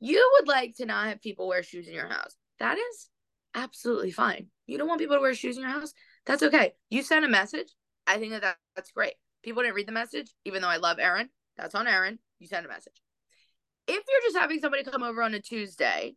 You 0.00 0.30
would 0.34 0.48
like 0.48 0.74
to 0.76 0.86
not 0.86 1.08
have 1.08 1.20
people 1.20 1.46
wear 1.46 1.62
shoes 1.62 1.86
in 1.86 1.94
your 1.94 2.08
house. 2.08 2.34
That 2.58 2.78
is 2.78 3.08
absolutely 3.54 4.10
fine. 4.10 4.46
You 4.66 4.78
don't 4.78 4.88
want 4.88 5.00
people 5.00 5.16
to 5.16 5.20
wear 5.20 5.34
shoes 5.34 5.56
in 5.56 5.62
your 5.62 5.70
house. 5.70 5.92
That's 6.26 6.42
okay. 6.42 6.72
You 6.90 7.02
send 7.02 7.24
a 7.24 7.28
message. 7.28 7.68
I 8.06 8.18
think 8.18 8.32
that, 8.32 8.40
that 8.42 8.56
that's 8.74 8.90
great. 8.90 9.14
People 9.44 9.62
didn't 9.62 9.76
read 9.76 9.86
the 9.86 9.92
message, 9.92 10.32
even 10.44 10.62
though 10.62 10.68
I 10.68 10.78
love 10.78 10.98
Erin. 10.98 11.28
That's 11.56 11.74
on 11.74 11.86
Erin. 11.86 12.18
You 12.38 12.46
send 12.46 12.64
a 12.64 12.68
message. 12.68 13.00
If 13.86 14.02
you're 14.08 14.22
just 14.24 14.38
having 14.38 14.60
somebody 14.60 14.82
come 14.82 15.02
over 15.02 15.22
on 15.22 15.34
a 15.34 15.40
Tuesday 15.40 16.14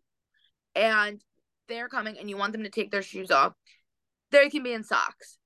and 0.76 1.22
they're 1.68 1.90
coming 1.90 2.18
and 2.18 2.30
you 2.30 2.38
want 2.38 2.54
them 2.54 2.64
to 2.64 2.70
take 2.70 2.90
their 2.90 3.02
shoes 3.02 3.32
off, 3.32 3.54
they 4.32 4.50
can 4.50 4.64
be 4.64 4.74
in 4.74 4.84
socks. 4.84 5.38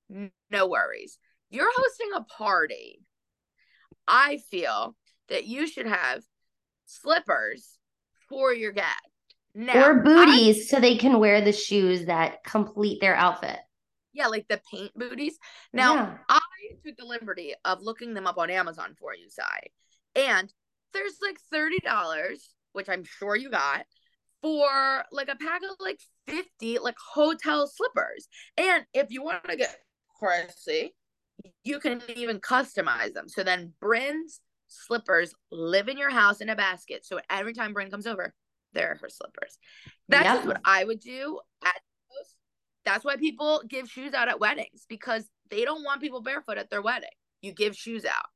No 0.50 0.68
worries. 0.68 1.18
You're 1.50 1.72
hosting 1.74 2.10
a 2.14 2.22
party. 2.22 3.00
I 4.06 4.38
feel 4.50 4.96
that 5.30 5.46
you 5.46 5.66
should 5.66 5.86
have 5.86 6.22
slippers 6.86 7.78
for 8.28 8.52
your 8.52 8.72
guest. 8.72 8.88
Now, 9.54 9.84
or 9.88 10.00
I- 10.00 10.02
booties 10.02 10.68
so 10.68 10.78
they 10.78 10.96
can 10.96 11.18
wear 11.18 11.40
the 11.40 11.52
shoes 11.52 12.06
that 12.06 12.44
complete 12.44 13.00
their 13.00 13.14
outfit. 13.16 13.58
yeah, 14.12 14.26
like 14.26 14.46
the 14.48 14.60
paint 14.70 14.92
booties. 14.96 15.38
Now, 15.72 15.94
Yeah. 15.94 16.18
I 16.28 16.40
took 16.84 16.96
the 16.96 17.04
liberty 17.04 17.54
of 17.64 17.80
looking 17.80 18.12
them 18.12 18.26
up 18.26 18.38
on 18.38 18.50
Amazon 18.50 18.94
for 18.98 19.14
you, 19.14 19.28
Sai. 19.30 19.68
And 20.16 20.52
there's 20.92 21.18
like 21.22 21.38
$30, 21.52 22.54
which 22.72 22.88
I'm 22.88 23.04
sure 23.04 23.36
you 23.36 23.50
got, 23.50 23.86
for 24.42 25.04
like 25.12 25.28
a 25.28 25.36
pack 25.36 25.62
of 25.62 25.76
like 25.78 26.00
50 26.26 26.78
like 26.80 26.96
hotel 26.98 27.68
slippers. 27.68 28.26
And 28.56 28.84
if 28.92 29.10
you 29.10 29.22
want 29.22 29.44
to 29.48 29.56
get 29.56 29.76
crazy, 30.18 30.94
you 31.62 31.78
can 31.78 32.02
even 32.16 32.40
customize 32.40 33.12
them. 33.12 33.28
So 33.28 33.44
then 33.44 33.72
Brynn's 33.80 34.40
slippers 34.70 35.34
live 35.50 35.88
in 35.88 35.98
your 35.98 36.10
house 36.10 36.40
in 36.40 36.48
a 36.48 36.56
basket. 36.56 37.04
So 37.04 37.20
every 37.28 37.52
time 37.52 37.74
Brynn 37.74 37.90
comes 37.90 38.06
over, 38.06 38.34
there 38.72 38.92
are 38.92 38.98
her 39.02 39.08
slippers. 39.08 39.58
That's 40.08 40.38
Yep. 40.38 40.46
what 40.46 40.60
I 40.64 40.84
would 40.84 41.00
do 41.00 41.40
at 41.64 41.74
those. 42.10 42.34
That's 42.84 43.04
why 43.04 43.16
people 43.16 43.62
give 43.68 43.90
shoes 43.90 44.14
out 44.14 44.28
at 44.28 44.40
weddings 44.40 44.86
because 44.88 45.28
they 45.50 45.64
don't 45.64 45.84
want 45.84 46.00
people 46.00 46.22
barefoot 46.22 46.56
at 46.58 46.70
their 46.70 46.82
wedding. 46.82 47.10
You 47.42 47.52
give 47.52 47.76
shoes 47.76 48.04
out. 48.04 48.26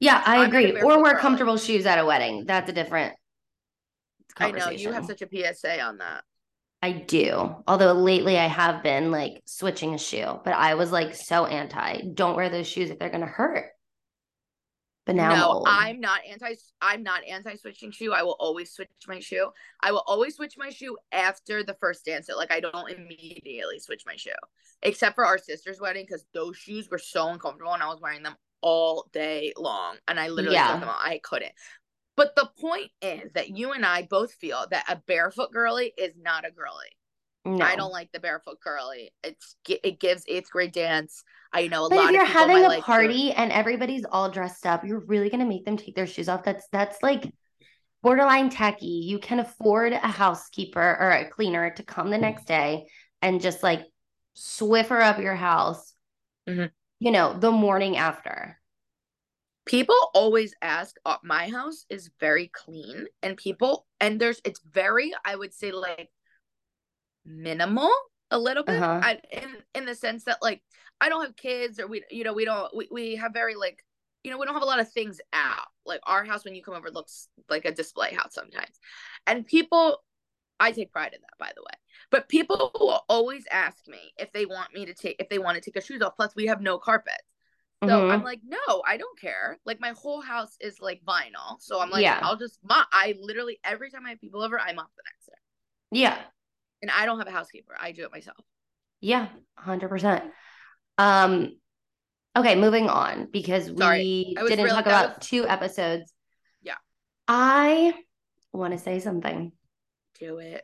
Yeah, 0.00 0.22
I 0.24 0.38
I'm 0.38 0.48
agree. 0.48 0.80
Or 0.80 1.02
wear 1.02 1.16
comfortable 1.18 1.56
shoes 1.56 1.86
at 1.86 1.98
a 1.98 2.04
wedding. 2.04 2.44
That's 2.46 2.68
a 2.70 2.72
different 2.72 3.14
I 4.38 4.50
know 4.50 4.70
you 4.70 4.92
have 4.92 5.04
such 5.04 5.22
a 5.22 5.28
PSA 5.28 5.80
on 5.80 5.98
that. 5.98 6.24
I 6.80 6.92
do. 6.92 7.54
Although 7.68 7.92
lately 7.92 8.38
I 8.38 8.46
have 8.46 8.82
been 8.82 9.10
like 9.10 9.42
switching 9.44 9.94
a 9.94 9.98
shoe, 9.98 10.40
but 10.44 10.54
I 10.54 10.74
was 10.74 10.90
like 10.90 11.14
so 11.14 11.46
anti. 11.46 12.00
Don't 12.14 12.34
wear 12.34 12.48
those 12.48 12.66
shoes 12.66 12.90
if 12.90 12.98
they're 12.98 13.10
gonna 13.10 13.26
hurt. 13.26 13.70
But 15.04 15.16
now 15.16 15.32
I'm 15.32 15.38
no. 15.38 15.62
I'm 15.66 16.00
not 16.00 16.20
anti. 16.28 16.54
I'm 16.80 17.02
not 17.02 17.24
anti 17.24 17.56
switching 17.56 17.90
shoe. 17.90 18.12
I 18.12 18.22
will 18.22 18.36
always 18.38 18.70
switch 18.72 18.88
my 19.08 19.18
shoe. 19.18 19.50
I 19.80 19.90
will 19.90 20.04
always 20.06 20.36
switch 20.36 20.54
my 20.56 20.70
shoe 20.70 20.96
after 21.10 21.64
the 21.64 21.74
first 21.74 22.04
dance. 22.04 22.26
So, 22.28 22.36
like 22.36 22.52
I 22.52 22.60
don't 22.60 22.90
immediately 22.90 23.80
switch 23.80 24.04
my 24.06 24.14
shoe, 24.16 24.30
except 24.82 25.16
for 25.16 25.26
our 25.26 25.38
sister's 25.38 25.80
wedding 25.80 26.04
because 26.06 26.24
those 26.32 26.56
shoes 26.56 26.88
were 26.88 26.98
so 26.98 27.28
uncomfortable 27.28 27.74
and 27.74 27.82
I 27.82 27.88
was 27.88 28.00
wearing 28.00 28.22
them 28.22 28.36
all 28.60 29.08
day 29.12 29.52
long, 29.56 29.96
and 30.06 30.20
I 30.20 30.28
literally 30.28 30.54
Yeah. 30.54 30.68
took 30.70 30.80
them 30.80 30.88
out. 30.88 31.00
I 31.00 31.18
couldn't. 31.18 31.52
But 32.14 32.36
the 32.36 32.48
point 32.60 32.90
is 33.00 33.32
that 33.32 33.48
you 33.50 33.72
and 33.72 33.84
I 33.84 34.02
both 34.02 34.34
feel 34.34 34.66
that 34.70 34.84
a 34.88 34.96
barefoot 35.06 35.50
girly 35.50 35.92
is 35.96 36.14
not 36.16 36.46
a 36.46 36.50
girly. 36.52 36.96
No. 37.44 37.64
I 37.64 37.76
don't 37.76 37.92
like 37.92 38.10
the 38.12 38.20
barefoot 38.20 38.58
curly. 38.60 39.12
It's 39.24 39.56
it 39.68 39.98
gives 40.00 40.24
eighth 40.28 40.50
grade 40.50 40.72
dance. 40.72 41.24
I 41.52 41.66
know 41.68 41.86
a 41.86 41.88
But 41.90 41.96
lot 41.96 42.04
if 42.04 42.08
of 42.10 42.14
you're 42.14 42.24
having 42.24 42.56
a 42.64 42.68
like 42.68 42.78
to- 42.80 42.84
party 42.84 43.32
and 43.32 43.50
everybody's 43.52 44.04
all 44.10 44.30
dressed 44.30 44.64
up, 44.66 44.84
you're 44.84 45.04
really 45.06 45.28
gonna 45.30 45.44
make 45.46 45.64
them 45.64 45.76
take 45.76 45.94
their 45.96 46.06
shoes 46.06 46.28
off. 46.28 46.44
That's 46.44 46.66
that's 46.72 47.02
like 47.02 47.32
borderline 48.02 48.48
tacky. 48.50 48.86
You 49.04 49.18
can 49.18 49.38
afford 49.40 49.92
a 49.92 49.98
housekeeper 49.98 50.96
or 51.00 51.10
a 51.10 51.28
cleaner 51.28 51.70
to 51.74 51.82
come 51.82 52.10
the 52.10 52.18
next 52.18 52.46
day 52.46 52.86
and 53.20 53.40
just 53.40 53.62
like 53.62 53.82
swiffer 54.36 55.00
up 55.02 55.18
your 55.18 55.34
house, 55.36 55.94
Mhm. 56.48 56.70
you 57.00 57.10
know, 57.10 57.38
the 57.38 57.50
morning 57.50 57.96
after. 57.96 58.58
people 59.64 59.94
always 60.12 60.52
ask 60.60 60.96
uh, 61.06 61.18
my 61.22 61.48
house 61.48 61.86
is 61.88 62.10
very 62.18 62.48
clean 62.48 63.06
and 63.22 63.36
people 63.36 63.86
and 64.00 64.20
there's 64.20 64.40
it's 64.44 64.60
very 64.72 65.12
i 65.24 65.36
would 65.36 65.54
say 65.54 65.70
like 65.70 66.10
minimal 67.24 67.90
a 68.30 68.38
little 68.38 68.64
bit 68.64 68.78
Uh-huh. 68.80 69.00
I, 69.02 69.18
in 69.30 69.56
in 69.74 69.84
the 69.84 69.94
sense 69.94 70.24
that 70.24 70.38
like 70.42 70.62
i 71.00 71.08
don't 71.08 71.24
have 71.24 71.36
kids 71.36 71.78
or 71.78 71.86
we 71.86 72.02
you 72.10 72.24
know 72.24 72.32
we 72.32 72.44
don't 72.44 72.74
we, 72.74 72.88
we 72.90 73.16
have 73.16 73.32
very 73.32 73.54
like 73.54 73.84
you 74.24 74.30
know 74.30 74.38
we 74.38 74.46
don't 74.46 74.54
have 74.54 74.62
a 74.62 74.66
lot 74.66 74.80
of 74.80 74.90
things 74.90 75.20
out 75.32 75.66
like 75.84 76.00
our 76.06 76.24
house 76.24 76.44
when 76.44 76.54
you 76.54 76.62
come 76.62 76.74
over 76.74 76.90
looks 76.90 77.28
like 77.50 77.64
a 77.64 77.72
display 77.72 78.12
house 78.14 78.34
sometimes 78.34 78.78
and 79.26 79.46
people 79.46 79.98
i 80.60 80.72
take 80.72 80.92
pride 80.92 81.12
in 81.14 81.20
that 81.20 81.38
by 81.38 81.50
the 81.54 81.62
way 81.62 81.74
but 82.10 82.28
people 82.28 82.70
will 82.80 83.04
always 83.08 83.44
ask 83.50 83.86
me 83.86 84.12
if 84.18 84.32
they 84.32 84.46
want 84.46 84.72
me 84.72 84.86
to 84.86 84.94
take 84.94 85.16
if 85.18 85.28
they 85.28 85.38
want 85.38 85.54
to 85.56 85.60
take 85.60 85.74
their 85.74 85.82
shoes 85.82 86.02
off 86.02 86.16
plus 86.16 86.34
we 86.34 86.46
have 86.46 86.60
no 86.60 86.78
carpet 86.78 87.20
so 87.88 87.98
Mhm. 87.98 88.12
I'm 88.12 88.22
like, 88.22 88.40
no, 88.44 88.82
I 88.86 88.96
don't 88.96 89.18
care. 89.18 89.58
Like 89.64 89.80
my 89.80 89.90
whole 89.90 90.20
house 90.20 90.56
is 90.60 90.80
like 90.80 91.02
vinyl. 91.04 91.60
So 91.60 91.80
I'm 91.80 91.90
like, 91.90 92.02
Yeah. 92.02 92.20
I'll 92.22 92.36
just 92.36 92.60
mop. 92.62 92.86
I 92.92 93.16
literally 93.20 93.58
every 93.64 93.90
time 93.90 94.06
I 94.06 94.10
have 94.10 94.20
people 94.20 94.40
over, 94.42 94.56
I 94.56 94.72
mop 94.72 94.90
the 94.96 95.02
next 95.04 95.26
day. 95.26 95.32
yeah. 95.90 96.18
And 96.82 96.90
I 96.90 97.06
don't 97.06 97.18
have 97.18 97.28
a 97.28 97.32
housekeeper. 97.32 97.74
I 97.78 97.92
do 97.92 98.04
it 98.04 98.12
myself. 98.12 98.38
Yeah, 99.00 99.28
hundred 99.56 99.88
percent. 99.88 100.24
Um, 100.98 101.56
okay, 102.36 102.56
moving 102.56 102.88
on 102.88 103.28
because 103.32 103.66
Sorry, 103.76 104.34
we 104.36 104.36
was 104.36 104.50
didn't 104.50 104.64
really- 104.64 104.76
talk 104.76 104.86
about 104.86 105.22
two 105.22 105.46
episodes. 105.46 106.12
Yeah. 106.60 106.76
I 107.28 107.94
want 108.52 108.72
to 108.72 108.78
say 108.78 108.98
something. 109.00 109.52
Do 110.18 110.38
it. 110.38 110.62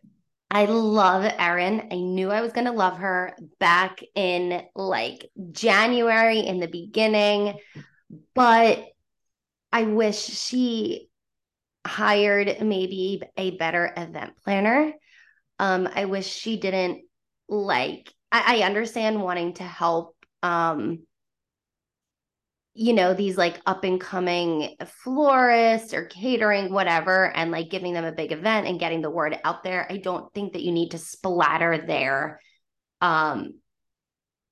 I 0.50 0.64
love 0.64 1.24
Erin. 1.38 1.88
I 1.92 1.96
knew 1.96 2.30
I 2.30 2.40
was 2.40 2.52
gonna 2.52 2.72
love 2.72 2.98
her 2.98 3.36
back 3.60 4.00
in 4.14 4.62
like 4.74 5.28
January 5.52 6.40
in 6.40 6.58
the 6.58 6.68
beginning, 6.68 7.58
but 8.34 8.84
I 9.72 9.82
wish 9.82 10.16
she 10.18 11.10
hired 11.86 12.62
maybe 12.62 13.22
a 13.36 13.56
better 13.56 13.92
event 13.96 14.36
planner. 14.42 14.92
Um, 15.58 15.88
I 15.92 16.04
wish 16.04 16.26
she 16.26 16.58
didn't 16.58 17.02
like 17.48 18.12
I, 18.30 18.58
I 18.58 18.66
understand 18.66 19.22
wanting 19.22 19.54
to 19.54 19.64
help 19.64 20.14
um 20.42 21.00
you 22.74 22.92
know 22.92 23.12
these 23.12 23.36
like 23.36 23.60
up 23.66 23.82
and 23.82 24.00
coming 24.00 24.76
florists 25.02 25.94
or 25.94 26.04
catering 26.04 26.72
whatever 26.72 27.34
and 27.34 27.50
like 27.50 27.70
giving 27.70 27.92
them 27.92 28.04
a 28.04 28.12
big 28.12 28.30
event 28.30 28.68
and 28.68 28.78
getting 28.78 29.02
the 29.02 29.10
word 29.10 29.36
out 29.42 29.64
there. 29.64 29.86
I 29.90 29.96
don't 29.96 30.32
think 30.32 30.52
that 30.52 30.62
you 30.62 30.70
need 30.70 30.92
to 30.92 30.98
splatter 30.98 31.78
their 31.78 32.40
um 33.00 33.54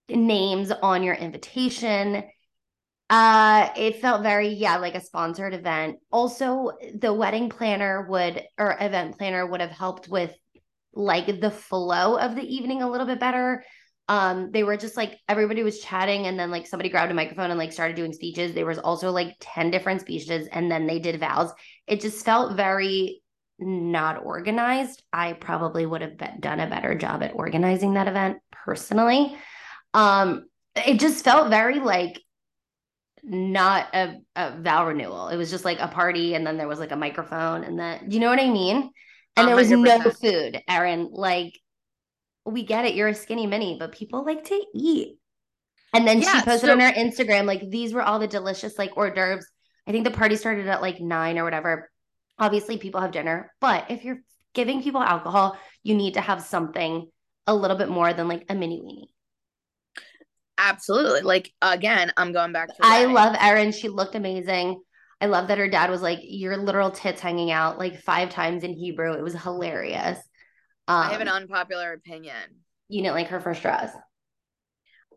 names 0.08 0.72
on 0.72 1.02
your 1.02 1.14
invitation. 1.14 2.24
Uh 3.08 3.68
it 3.76 4.00
felt 4.00 4.22
very 4.22 4.48
yeah 4.48 4.78
like 4.78 4.96
a 4.96 5.00
sponsored 5.00 5.54
event. 5.54 5.98
Also 6.10 6.72
the 6.98 7.12
wedding 7.12 7.48
planner 7.48 8.06
would 8.08 8.42
or 8.58 8.76
event 8.80 9.18
planner 9.18 9.46
would 9.46 9.60
have 9.60 9.70
helped 9.70 10.08
with 10.08 10.34
like 10.96 11.40
the 11.40 11.50
flow 11.50 12.18
of 12.18 12.34
the 12.34 12.42
evening 12.42 12.82
a 12.82 12.90
little 12.90 13.06
bit 13.06 13.20
better. 13.20 13.62
Um 14.08 14.50
they 14.52 14.62
were 14.62 14.76
just 14.76 14.96
like 14.96 15.18
everybody 15.28 15.62
was 15.62 15.80
chatting 15.80 16.26
and 16.26 16.38
then 16.38 16.50
like 16.50 16.66
somebody 16.66 16.88
grabbed 16.88 17.12
a 17.12 17.14
microphone 17.14 17.50
and 17.50 17.58
like 17.58 17.72
started 17.72 17.96
doing 17.96 18.12
speeches. 18.12 18.54
There 18.54 18.66
was 18.66 18.78
also 18.78 19.10
like 19.10 19.36
10 19.40 19.70
different 19.70 20.00
speeches 20.00 20.48
and 20.48 20.70
then 20.70 20.86
they 20.86 20.98
did 20.98 21.20
vows. 21.20 21.52
It 21.86 22.00
just 22.00 22.24
felt 22.24 22.56
very 22.56 23.22
not 23.58 24.24
organized. 24.24 25.02
I 25.12 25.32
probably 25.34 25.86
would 25.86 26.02
have 26.02 26.18
done 26.40 26.60
a 26.60 26.68
better 26.68 26.94
job 26.94 27.22
at 27.22 27.34
organizing 27.34 27.94
that 27.94 28.08
event 28.08 28.38
personally. 28.50 29.36
Um 29.92 30.46
it 30.74 30.98
just 30.98 31.24
felt 31.24 31.50
very 31.50 31.80
like 31.80 32.20
not 33.22 33.88
a, 33.94 34.18
a 34.36 34.60
vow 34.60 34.86
renewal. 34.86 35.28
It 35.28 35.36
was 35.36 35.50
just 35.50 35.64
like 35.64 35.80
a 35.80 35.88
party 35.88 36.34
and 36.34 36.46
then 36.46 36.56
there 36.56 36.68
was 36.68 36.78
like 36.78 36.92
a 36.92 36.96
microphone 36.96 37.64
and 37.64 37.78
then 37.78 38.10
you 38.10 38.20
know 38.20 38.30
what 38.30 38.40
i 38.40 38.48
mean 38.48 38.92
and 39.36 39.48
there 39.48 39.56
was 39.56 39.70
no 39.70 40.00
food 40.10 40.62
erin. 40.68 41.10
Like 41.12 41.58
we 42.44 42.64
get 42.64 42.84
it. 42.84 42.94
You're 42.94 43.08
a 43.08 43.14
skinny 43.14 43.46
mini 43.46 43.76
but 43.78 43.92
people 43.92 44.24
like 44.24 44.44
to 44.44 44.64
eat. 44.74 45.18
And 45.92 46.06
then 46.06 46.20
she 46.20 46.40
posted 46.42 46.68
so- 46.68 46.72
on 46.72 46.80
her 46.80 46.92
instagram 46.92 47.46
like 47.46 47.68
these 47.70 47.92
were 47.92 48.02
all 48.02 48.18
the 48.18 48.26
delicious 48.26 48.78
like 48.78 48.96
hors 48.96 49.10
d'oeuvres. 49.10 49.46
I 49.86 49.92
think 49.92 50.04
the 50.04 50.10
party 50.10 50.36
started 50.36 50.66
at 50.66 50.82
like 50.82 51.00
nine 51.00 51.38
or 51.38 51.44
whatever. 51.44 51.90
Obviously 52.38 52.78
people 52.78 53.00
have 53.00 53.12
dinner 53.12 53.52
but 53.60 53.90
if 53.90 54.04
you're 54.04 54.20
giving 54.54 54.82
people 54.82 55.02
alcohol 55.02 55.56
you 55.82 55.94
need 55.94 56.14
to 56.14 56.20
have 56.20 56.42
something 56.42 57.08
a 57.46 57.54
little 57.54 57.76
bit 57.76 57.88
more 57.88 58.12
than 58.12 58.28
like 58.28 58.44
a 58.48 58.54
mini 58.54 58.80
weenie. 58.80 59.08
Absolutely. 60.58 61.20
Like 61.20 61.52
again, 61.60 62.12
I'm 62.16 62.32
going 62.32 62.52
back 62.52 62.68
to 62.68 62.74
I 62.80 63.04
love 63.04 63.36
Erin. 63.38 63.72
She 63.72 63.88
looked 63.88 64.14
amazing. 64.14 64.80
I 65.20 65.26
love 65.26 65.48
that 65.48 65.58
her 65.58 65.68
dad 65.68 65.90
was 65.90 66.02
like, 66.02 66.20
your 66.22 66.56
literal 66.58 66.90
tits 66.90 67.20
hanging 67.20 67.50
out 67.50 67.78
like 67.78 68.00
five 68.02 68.30
times 68.30 68.64
in 68.64 68.74
Hebrew. 68.74 69.12
It 69.14 69.22
was 69.22 69.34
hilarious. 69.34 70.18
Um, 70.88 71.08
I 71.08 71.12
have 71.12 71.20
an 71.20 71.28
unpopular 71.28 71.92
opinion. 71.94 72.34
you 72.88 73.02
didn't 73.02 73.14
like 73.14 73.28
her 73.28 73.40
first 73.40 73.62
dress. 73.62 73.92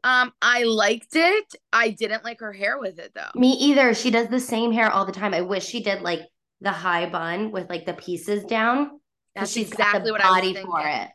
Um, 0.04 0.32
I 0.42 0.64
liked 0.64 1.14
it. 1.16 1.46
I 1.74 1.90
didn't 1.90 2.24
like 2.24 2.40
her 2.40 2.54
hair 2.54 2.80
with 2.80 3.00
it 3.00 3.12
though. 3.14 3.38
Me 3.40 3.52
either. 3.52 3.94
She 3.94 4.10
does 4.12 4.30
the 4.30 4.40
same 4.40 4.72
hair 4.72 4.90
all 4.90 5.06
the 5.06 5.12
time. 5.12 5.34
I 5.34 5.42
wish 5.42 5.66
she 5.66 5.84
did 5.84 6.02
like 6.02 6.22
the 6.62 6.72
high 6.72 7.10
bun 7.10 7.52
with 7.52 7.70
like 7.70 7.86
the 7.86 7.94
pieces 7.94 8.46
down. 8.46 8.92
That's 9.36 9.52
she's 9.52 9.68
exactly 9.70 10.10
got 10.10 10.12
what 10.14 10.22
the 10.22 10.28
I 10.28 10.30
was 10.32 10.38
body 10.40 10.54
thinking. 10.54 10.72
for 10.72 10.80
it. 10.88 11.10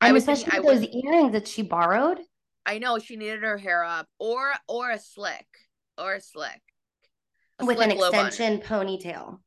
I 0.00 0.12
was 0.12 0.22
especially 0.22 0.50
thinking- 0.52 0.70
I 0.70 0.74
those 0.74 0.86
earrings 1.04 1.32
that 1.32 1.48
she 1.48 1.62
borrowed. 1.62 2.18
I 2.64 2.78
know 2.78 2.98
she 2.98 3.16
needed 3.16 3.42
her 3.42 3.58
hair 3.58 3.84
up 3.84 4.06
or 4.18 4.52
or 4.66 4.90
a 4.90 4.98
slick 4.98 5.46
or 5.98 6.14
a 6.14 6.20
slick. 6.20 6.60
With 7.62 7.80
an 7.80 7.90
extension 7.90 8.58
ponytail. 8.60 9.38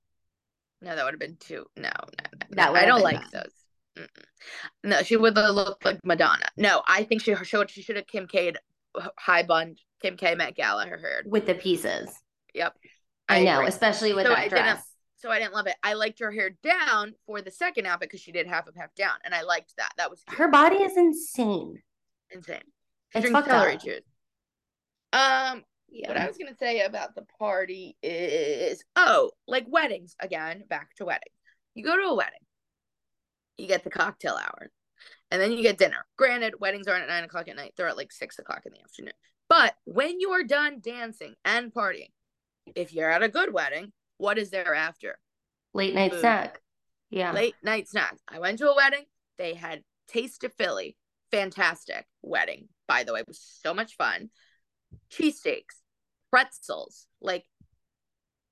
No, 0.82 0.96
that 0.96 1.04
would 1.06 1.14
have 1.14 1.20
been 1.20 1.38
too. 1.38 1.66
No, 1.78 1.90
no, 1.90 2.30
no. 2.34 2.48
That. 2.52 2.76
I 2.76 2.86
don't 2.86 3.02
like 3.02 3.22
bad. 3.22 3.32
those. 3.32 3.54
Mm-mm. 4.06 4.24
No, 4.84 5.02
she 5.04 5.16
would 5.16 5.38
have 5.38 5.56
looked 5.56 5.86
like 5.86 6.00
Madonna. 6.04 6.46
No, 6.58 6.82
I 6.88 7.04
think 7.04 7.22
she 7.22 7.34
showed 7.44 7.70
she 7.70 7.82
should 7.82 7.96
have 7.96 8.08
Kim 8.08 8.28
K 8.28 8.54
high 9.18 9.44
bun 9.44 9.76
Kim 10.02 10.18
K 10.18 10.36
Met 10.36 10.56
Gala 10.56 10.86
her 10.86 10.98
hair. 10.98 11.24
with 11.26 11.46
the 11.46 11.56
pieces. 11.56 12.10
Yep. 12.54 12.76
I, 13.30 13.44
know, 13.44 13.56
agree. 13.60 13.68
especially 13.68 14.14
with 14.14 14.26
So 14.26 14.34
that 14.34 14.50
didn't- 14.50 14.50
dress. 14.52 14.84
so 15.18 15.30
I 15.32 15.40
didn't 15.40 15.54
love 15.54 15.68
it. 15.68 15.76
I 15.82 15.94
liked 15.94 16.20
her 16.20 16.32
hair 16.32 16.50
down 16.62 17.14
for 17.26 17.42
the 17.42 17.50
second 17.52 17.86
outfit 17.86 18.10
because 18.10 18.20
she 18.22 18.32
did 18.34 18.46
half 18.48 18.68
up, 18.68 18.74
half 18.76 18.94
down, 18.96 19.16
and 19.24 19.34
I 19.34 19.44
liked 19.44 19.74
that. 19.78 19.92
That 19.98 20.10
was 20.10 20.22
cute. 20.28 20.38
Her 20.38 20.50
body 20.50 20.76
is 20.78 20.98
insane. 20.98 21.82
insane. 22.30 22.58
It's 23.16 23.26
She 23.26 23.32
drinks 23.32 23.32
fucked 23.32 23.48
celery 23.50 23.76
up. 23.76 23.82
juice. 23.82 24.02
Um, 25.14 25.64
Yeah. 25.94 26.08
what 26.08 26.18
I 26.18 26.28
was 26.28 26.38
gonna 26.38 26.56
say 26.56 26.82
about 26.82 27.14
the 27.14 27.26
party 27.40 27.96
is 28.02 28.84
oh, 28.96 29.32
like 29.48 29.66
weddings 29.68 30.16
again. 30.20 30.64
Back 30.68 30.96
to 30.96 31.06
weddings. 31.06 31.36
You 31.76 31.84
go 31.84 31.96
to 31.96 32.10
a 32.10 32.16
wedding, 32.16 32.40
you 33.58 33.68
get 33.68 33.84
the 33.84 33.92
cocktail 33.92 34.34
hour, 34.36 34.72
and 35.30 35.40
then 35.40 35.52
you 35.52 35.62
get 35.62 35.78
dinner. 35.78 36.06
Granted, 36.18 36.60
weddings 36.60 36.88
aren't 36.88 37.04
at 37.04 37.10
nine 37.10 37.24
o'clock 37.24 37.48
at 37.48 37.56
night; 37.56 37.74
they're 37.78 37.88
at 37.88 37.98
like 37.98 38.12
six 38.12 38.40
o'clock 38.40 38.64
in 38.66 38.74
the 38.74 38.82
afternoon. 38.82 39.14
But 39.50 39.76
when 39.86 40.20
you 40.20 40.32
are 40.32 40.44
done 40.44 40.80
dancing 40.82 41.36
and 41.46 41.72
partying, 41.72 42.10
if 42.76 42.92
you're 42.92 43.12
at 43.12 43.22
a 43.22 43.30
good 43.30 43.54
wedding, 43.54 43.92
what 44.18 44.40
is 44.40 44.50
there 44.50 44.74
after? 44.74 45.20
Late 45.76 45.94
night 45.94 46.12
Food. 46.12 46.22
snack. 46.22 46.60
Yeah. 47.12 47.34
Late 47.34 47.56
night 47.62 47.88
snack. 47.88 48.18
I 48.28 48.40
went 48.40 48.58
to 48.60 48.70
a 48.72 48.76
wedding. 48.76 49.04
They 49.38 49.54
had 49.54 49.84
Taste 50.08 50.44
of 50.44 50.54
Philly. 50.54 50.96
Fantastic 51.32 52.06
wedding, 52.22 52.68
by 52.88 53.04
the 53.04 53.14
way. 53.14 53.20
It 53.20 53.28
was 53.28 53.42
so 53.62 53.74
much 53.74 53.96
fun. 53.96 54.30
Cheesesteaks, 55.12 55.82
pretzels. 56.34 57.06
Like, 57.22 57.46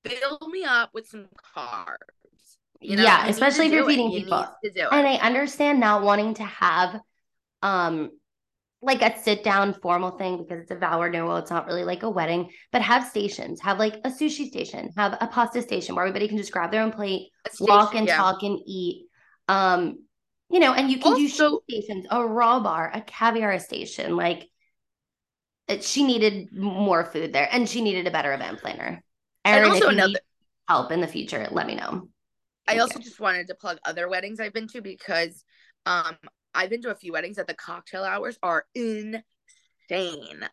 fill 0.05 0.39
me 0.51 0.63
up 0.63 0.91
with 0.93 1.07
some 1.07 1.27
carbs. 1.55 1.97
You 2.79 2.95
know, 2.97 3.03
Yeah, 3.03 3.25
you 3.25 3.31
especially 3.31 3.67
if 3.67 3.71
you're 3.73 3.83
do 3.83 3.89
it. 3.89 3.91
feeding 3.91 4.11
You 4.11 4.21
people. 4.23 4.45
do 4.63 4.69
it. 4.75 4.88
And 4.91 5.07
I 5.07 5.15
understand 5.15 5.79
not 5.79 6.03
wanting 6.03 6.33
to 6.35 6.43
have 6.43 7.00
um 7.63 8.09
like 8.83 9.03
a 9.03 9.15
sit 9.19 9.43
down 9.43 9.75
formal 9.75 10.11
thing 10.17 10.38
because 10.39 10.63
it's 10.63 10.71
a 10.71 10.75
vow 10.75 11.00
renewal. 11.01 11.35
It's 11.38 11.51
not 11.51 11.67
really 11.67 11.83
like 11.83 12.01
a 12.01 12.09
wedding, 12.09 12.50
but 12.71 12.81
have 12.81 13.07
stations. 13.07 13.61
Have 13.61 13.77
like 13.77 13.95
a 14.03 14.09
sushi 14.09 14.47
station, 14.47 14.89
have 14.97 15.15
a 15.21 15.27
pasta 15.27 15.61
station 15.61 15.93
where 15.95 16.03
everybody 16.05 16.27
can 16.27 16.38
just 16.38 16.51
grab 16.51 16.71
their 16.71 16.81
own 16.81 16.91
plate, 16.91 17.29
A 17.45 17.63
walk 17.63 17.93
and 17.93 18.07
yeah. 18.07 18.17
talk 18.17 18.41
and 18.41 18.57
eat. 18.65 19.05
Um, 19.47 20.00
you 20.50 20.59
know, 20.59 20.73
and 20.73 20.89
you 20.89 20.97
can 20.97 21.13
do 21.15 21.23
Also- 21.23 21.57
sushi 21.59 21.61
stations, 21.83 22.07
a 22.09 22.25
raw 22.25 22.59
bar, 22.59 22.89
a 22.91 23.01
caviar 23.01 23.59
station. 23.59 24.15
Like 24.15 24.39
it, 24.43 24.50
she 25.79 26.03
needed 26.03 26.49
more 26.55 27.05
food 27.05 27.33
there 27.33 27.47
and 27.51 27.67
she 27.69 27.81
needed 27.81 28.07
a 28.07 28.11
better 28.11 28.33
event 28.33 28.59
planner. 28.59 29.03
And 29.45 29.65
also 29.65 29.87
another- 29.87 30.19
help 30.67 30.91
in 30.91 31.01
the 31.01 31.07
future, 31.07 31.47
let 31.51 31.67
me 31.67 31.75
know. 31.75 32.07
I 32.67 32.77
also 32.77 32.99
you. 32.99 33.05
just 33.05 33.19
wanted 33.19 33.47
to 33.47 33.55
plug 33.55 33.77
other 33.85 34.07
weddings 34.07 34.39
I've 34.39 34.53
been 34.53 34.67
to 34.69 34.81
because 34.81 35.43
um 35.85 36.15
I've 36.53 36.69
been 36.69 36.81
to 36.83 36.91
a 36.91 36.95
few 36.95 37.13
weddings 37.13 37.37
that 37.37 37.47
the 37.47 37.53
cocktail 37.53 38.03
hours 38.03 38.37
are 38.43 38.65
insane. 38.75 39.23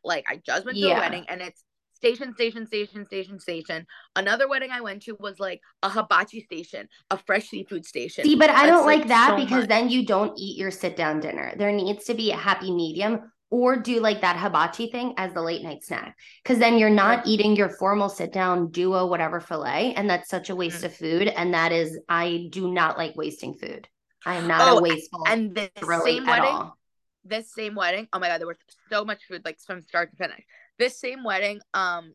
Like 0.05 0.25
I 0.29 0.41
just 0.45 0.65
went 0.65 0.77
to 0.79 0.83
Yeah. 0.87 0.97
a 0.97 1.01
wedding 1.01 1.25
and 1.29 1.41
it's 1.41 1.63
station, 1.95 2.33
station, 2.35 2.67
station, 2.67 3.05
station, 3.07 3.41
station. 3.41 3.87
Another 4.17 4.49
wedding 4.49 4.71
I 4.71 4.81
went 4.81 5.03
to 5.03 5.17
was 5.19 5.39
like 5.41 5.61
a 5.83 5.89
hibachi 5.91 6.41
station, 6.43 6.89
a 7.11 7.19
fresh 7.19 7.49
seafood 7.49 7.85
station. 7.85 8.25
See, 8.25 8.37
but 8.37 8.51
I 8.51 8.67
don't 8.67 8.87
like, 8.87 9.01
like 9.01 9.09
that 9.09 9.31
so 9.31 9.37
because 9.45 9.63
much. 9.63 9.69
then 9.69 9.91
you 9.91 10.07
don't 10.07 10.33
eat 10.39 10.57
your 10.59 10.71
sit 10.71 10.97
down 10.97 11.21
dinner. 11.21 11.53
There 11.57 11.73
needs 11.73 12.05
to 12.05 12.15
be 12.15 12.31
a 12.31 12.37
happy 12.37 12.73
medium 12.73 13.33
or 13.51 13.77
do 13.77 14.01
like 14.01 14.21
that 14.21 14.37
hibachi 14.37 14.91
thing 14.91 15.15
as 15.17 15.33
the 15.33 15.41
late 15.43 15.63
night 15.63 15.83
snack. 15.83 16.17
Because 16.43 16.59
then 16.59 16.79
you're 16.79 16.91
not 16.91 17.27
eating 17.27 17.57
your 17.57 17.71
formal 17.71 18.09
sit 18.09 18.33
down 18.33 18.71
duo, 18.71 19.07
whatever 19.07 19.41
filet. 19.41 19.95
And 19.95 20.11
that's 20.11 20.29
such 20.29 20.51
a 20.51 20.57
waste 20.57 20.83
Mm. 20.83 20.85
of 20.85 20.95
food. 20.95 21.29
And 21.29 21.55
that 21.55 21.73
is, 21.73 21.99
I 22.09 22.49
do 22.51 22.71
not 22.71 22.99
like 22.99 23.17
wasting 23.17 23.55
food. 23.55 23.89
I 24.27 24.35
am 24.35 24.47
not 24.49 24.69
Oh, 24.69 24.79
a 24.79 24.83
wasteful 24.83 25.25
and 25.27 25.55
this 25.55 25.71
same 26.05 26.27
wedding, 26.27 26.45
all. 26.45 26.79
this 27.25 27.53
same 27.53 27.75
wedding, 27.75 28.09
oh 28.13 28.19
my 28.19 28.29
god, 28.29 28.41
there 28.41 28.47
was 28.47 28.57
so 28.91 29.05
much 29.05 29.25
food, 29.25 29.43
like 29.45 29.59
from 29.61 29.81
start 29.81 30.11
to 30.11 30.17
finish. 30.17 30.45
This 30.79 31.01
same 31.01 31.25
wedding, 31.25 31.61
um, 31.73 32.13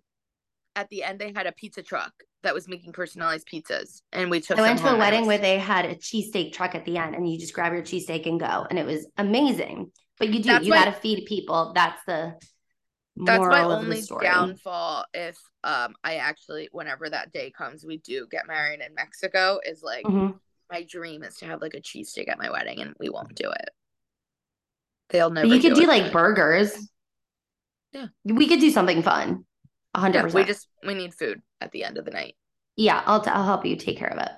at 0.75 0.89
the 0.89 1.03
end 1.03 1.19
they 1.19 1.31
had 1.35 1.47
a 1.47 1.51
pizza 1.51 1.81
truck 1.81 2.11
that 2.43 2.53
was 2.53 2.67
making 2.67 2.91
personalized 2.91 3.47
pizzas, 3.47 4.01
and 4.11 4.29
we 4.29 4.41
took. 4.41 4.59
I 4.59 4.61
went 4.61 4.79
to 4.79 4.85
a 4.85 4.89
home, 4.89 5.01
and 5.01 5.01
it 5.01 5.05
wedding 5.05 5.27
where 5.27 5.37
they 5.37 5.57
had 5.57 5.85
a 5.85 5.95
cheesesteak 5.95 6.51
truck 6.53 6.75
at 6.75 6.83
the 6.83 6.97
end 6.97 7.15
and 7.15 7.27
you 7.27 7.39
just 7.39 7.53
grab 7.53 7.73
your 7.73 7.83
cheesesteak 7.83 8.27
and 8.27 8.39
go. 8.39 8.67
And 8.69 8.77
it 8.77 8.85
was 8.85 9.07
amazing. 9.17 9.91
But 10.19 10.29
you 10.29 10.39
do, 10.41 10.49
That's 10.49 10.65
you 10.65 10.71
got 10.73 10.85
to 10.85 10.91
feed 10.91 11.25
people. 11.25 11.73
That's 11.73 12.01
the 12.05 12.35
That's 13.15 13.39
my 13.39 13.63
moral 13.63 13.71
of 13.71 13.85
the 13.85 13.95
only 13.95 14.03
downfall. 14.23 15.05
If 15.13 15.37
um 15.63 15.95
I 16.03 16.15
actually, 16.15 16.69
whenever 16.71 17.09
that 17.09 17.31
day 17.31 17.51
comes, 17.51 17.85
we 17.85 17.97
do 17.97 18.27
get 18.29 18.47
married 18.47 18.79
in 18.81 18.93
Mexico. 18.95 19.59
Is 19.65 19.81
like 19.83 20.05
Mhm. 20.05 20.39
my 20.71 20.83
dream 20.83 21.23
is 21.23 21.37
to 21.37 21.45
have 21.45 21.61
like 21.61 21.73
a 21.73 21.81
cheesesteak 21.81 22.29
at 22.29 22.37
my 22.37 22.49
wedding, 22.51 22.79
and 22.81 22.95
we 22.99 23.09
won't 23.09 23.35
do 23.35 23.49
it. 23.49 23.69
They'll 25.09 25.29
never. 25.29 25.47
But 25.47 25.55
you 25.55 25.61
could 25.61 25.75
do 25.75 25.83
it, 25.83 25.87
like 25.87 26.03
but- 26.05 26.13
burgers. 26.13 26.89
Yeah. 27.91 28.07
We 28.23 28.47
could 28.47 28.59
do 28.59 28.71
something 28.71 29.03
fun. 29.03 29.45
A 29.93 29.99
hundred 29.99 30.29
Yeah, 30.29 30.33
we 30.33 30.43
just 30.45 30.67
we 30.83 30.95
need 30.95 31.13
food 31.13 31.41
at 31.61 31.71
the 31.71 31.83
end 31.83 31.97
of 31.99 32.05
the 32.05 32.11
night. 32.11 32.35
Yeah, 32.75 33.03
I'll 33.05 33.21
t- 33.21 33.29
I'll 33.29 33.45
help 33.45 33.65
you 33.65 33.75
take 33.75 33.97
care 33.97 34.09
of 34.11 34.17
it. 34.17 34.31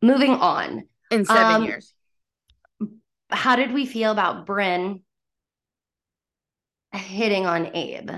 Moving 0.00 0.30
on. 0.30 0.88
In 1.10 1.26
seven 1.26 1.56
Um, 1.56 1.64
years, 1.64 1.92
How 3.30 3.56
did 3.56 3.72
we 3.72 3.86
feel 3.86 4.10
about 4.10 4.46
Brynn 4.46 5.02
hitting 6.92 7.46
on 7.46 7.74
Abe? 7.74 8.10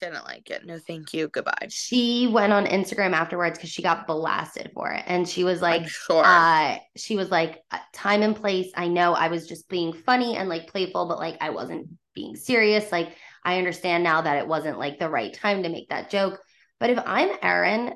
didn't 0.00 0.24
like 0.24 0.50
it. 0.50 0.64
No, 0.64 0.78
thank 0.78 1.12
you. 1.12 1.28
Goodbye. 1.28 1.68
She 1.68 2.26
went 2.26 2.52
on 2.52 2.66
Instagram 2.66 3.12
afterwards 3.12 3.58
because 3.58 3.70
she 3.70 3.82
got 3.82 4.06
blasted 4.06 4.70
for 4.74 4.90
it. 4.90 5.04
And 5.06 5.28
she 5.28 5.44
was 5.44 5.60
like, 5.62 5.82
I'm 5.82 5.88
sure. 5.88 6.22
uh, 6.24 6.78
she 6.96 7.16
was 7.16 7.30
like, 7.30 7.62
uh, 7.70 7.78
time 7.92 8.22
and 8.22 8.34
place. 8.34 8.72
I 8.74 8.88
know 8.88 9.12
I 9.12 9.28
was 9.28 9.46
just 9.46 9.68
being 9.68 9.92
funny 9.92 10.36
and 10.36 10.48
like 10.48 10.72
playful, 10.72 11.06
but 11.06 11.18
like 11.18 11.36
I 11.40 11.50
wasn't 11.50 11.88
being 12.14 12.34
serious. 12.34 12.90
Like 12.90 13.14
I 13.44 13.58
understand 13.58 14.02
now 14.02 14.22
that 14.22 14.38
it 14.38 14.48
wasn't 14.48 14.78
like 14.78 14.98
the 14.98 15.10
right 15.10 15.32
time 15.32 15.62
to 15.62 15.68
make 15.68 15.90
that 15.90 16.10
joke. 16.10 16.40
But 16.80 16.90
if 16.90 16.98
I'm 17.04 17.30
Erin, 17.42 17.92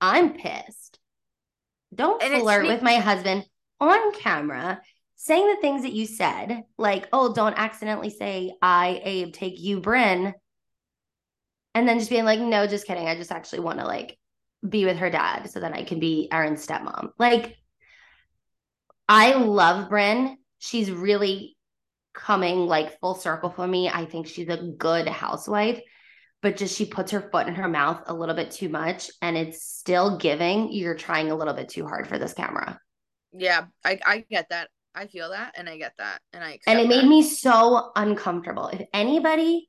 I'm 0.00 0.34
pissed. 0.34 0.98
Don't 1.94 2.22
And 2.22 2.40
flirt 2.42 2.66
with 2.66 2.82
my 2.82 2.96
husband 2.96 3.44
on 3.80 4.12
camera, 4.12 4.80
saying 5.22 5.46
the 5.46 5.60
things 5.60 5.82
that 5.82 5.92
you 5.92 6.06
said, 6.06 6.64
like, 6.78 7.06
oh, 7.12 7.34
don't 7.34 7.58
accidentally 7.58 8.08
say 8.08 8.54
I, 8.62 9.02
Abe, 9.04 9.34
take 9.34 9.60
you, 9.60 9.78
Brynn. 9.78 10.32
And 11.74 11.86
then 11.86 11.98
just 11.98 12.08
being 12.08 12.24
like, 12.24 12.40
no, 12.40 12.66
just 12.66 12.86
kidding. 12.86 13.06
I 13.06 13.16
just 13.16 13.30
actually 13.30 13.60
want 13.60 13.80
to 13.80 13.84
like 13.84 14.18
be 14.66 14.86
with 14.86 14.96
her 14.96 15.10
dad 15.10 15.50
so 15.50 15.60
that 15.60 15.74
I 15.74 15.84
can 15.84 16.00
be 16.00 16.26
Erin's 16.32 16.66
stepmom. 16.66 17.10
Like, 17.18 17.58
I 19.10 19.34
love 19.34 19.90
Brynn. 19.90 20.36
She's 20.58 20.90
really 20.90 21.58
coming 22.14 22.66
like 22.66 22.98
full 22.98 23.14
circle 23.14 23.50
for 23.50 23.66
me. 23.66 23.90
I 23.90 24.06
think 24.06 24.26
she's 24.26 24.48
a 24.48 24.72
good 24.78 25.06
housewife, 25.06 25.82
but 26.40 26.56
just 26.56 26.78
she 26.78 26.86
puts 26.86 27.12
her 27.12 27.28
foot 27.30 27.46
in 27.46 27.56
her 27.56 27.68
mouth 27.68 28.04
a 28.06 28.14
little 28.14 28.34
bit 28.34 28.52
too 28.52 28.70
much 28.70 29.10
and 29.20 29.36
it's 29.36 29.62
still 29.62 30.16
giving 30.16 30.72
you're 30.72 30.94
trying 30.94 31.30
a 31.30 31.36
little 31.36 31.54
bit 31.54 31.68
too 31.68 31.86
hard 31.86 32.08
for 32.08 32.18
this 32.18 32.32
camera. 32.32 32.80
yeah, 33.34 33.66
I 33.84 34.00
I 34.06 34.24
get 34.30 34.48
that. 34.48 34.70
I 34.94 35.06
feel 35.06 35.30
that, 35.30 35.54
and 35.56 35.68
I 35.68 35.76
get 35.76 35.92
that, 35.98 36.20
and 36.32 36.42
I. 36.42 36.58
And 36.66 36.80
it 36.80 36.88
made 36.88 37.04
that. 37.04 37.08
me 37.08 37.22
so 37.22 37.92
uncomfortable. 37.94 38.68
If 38.68 38.82
anybody 38.92 39.68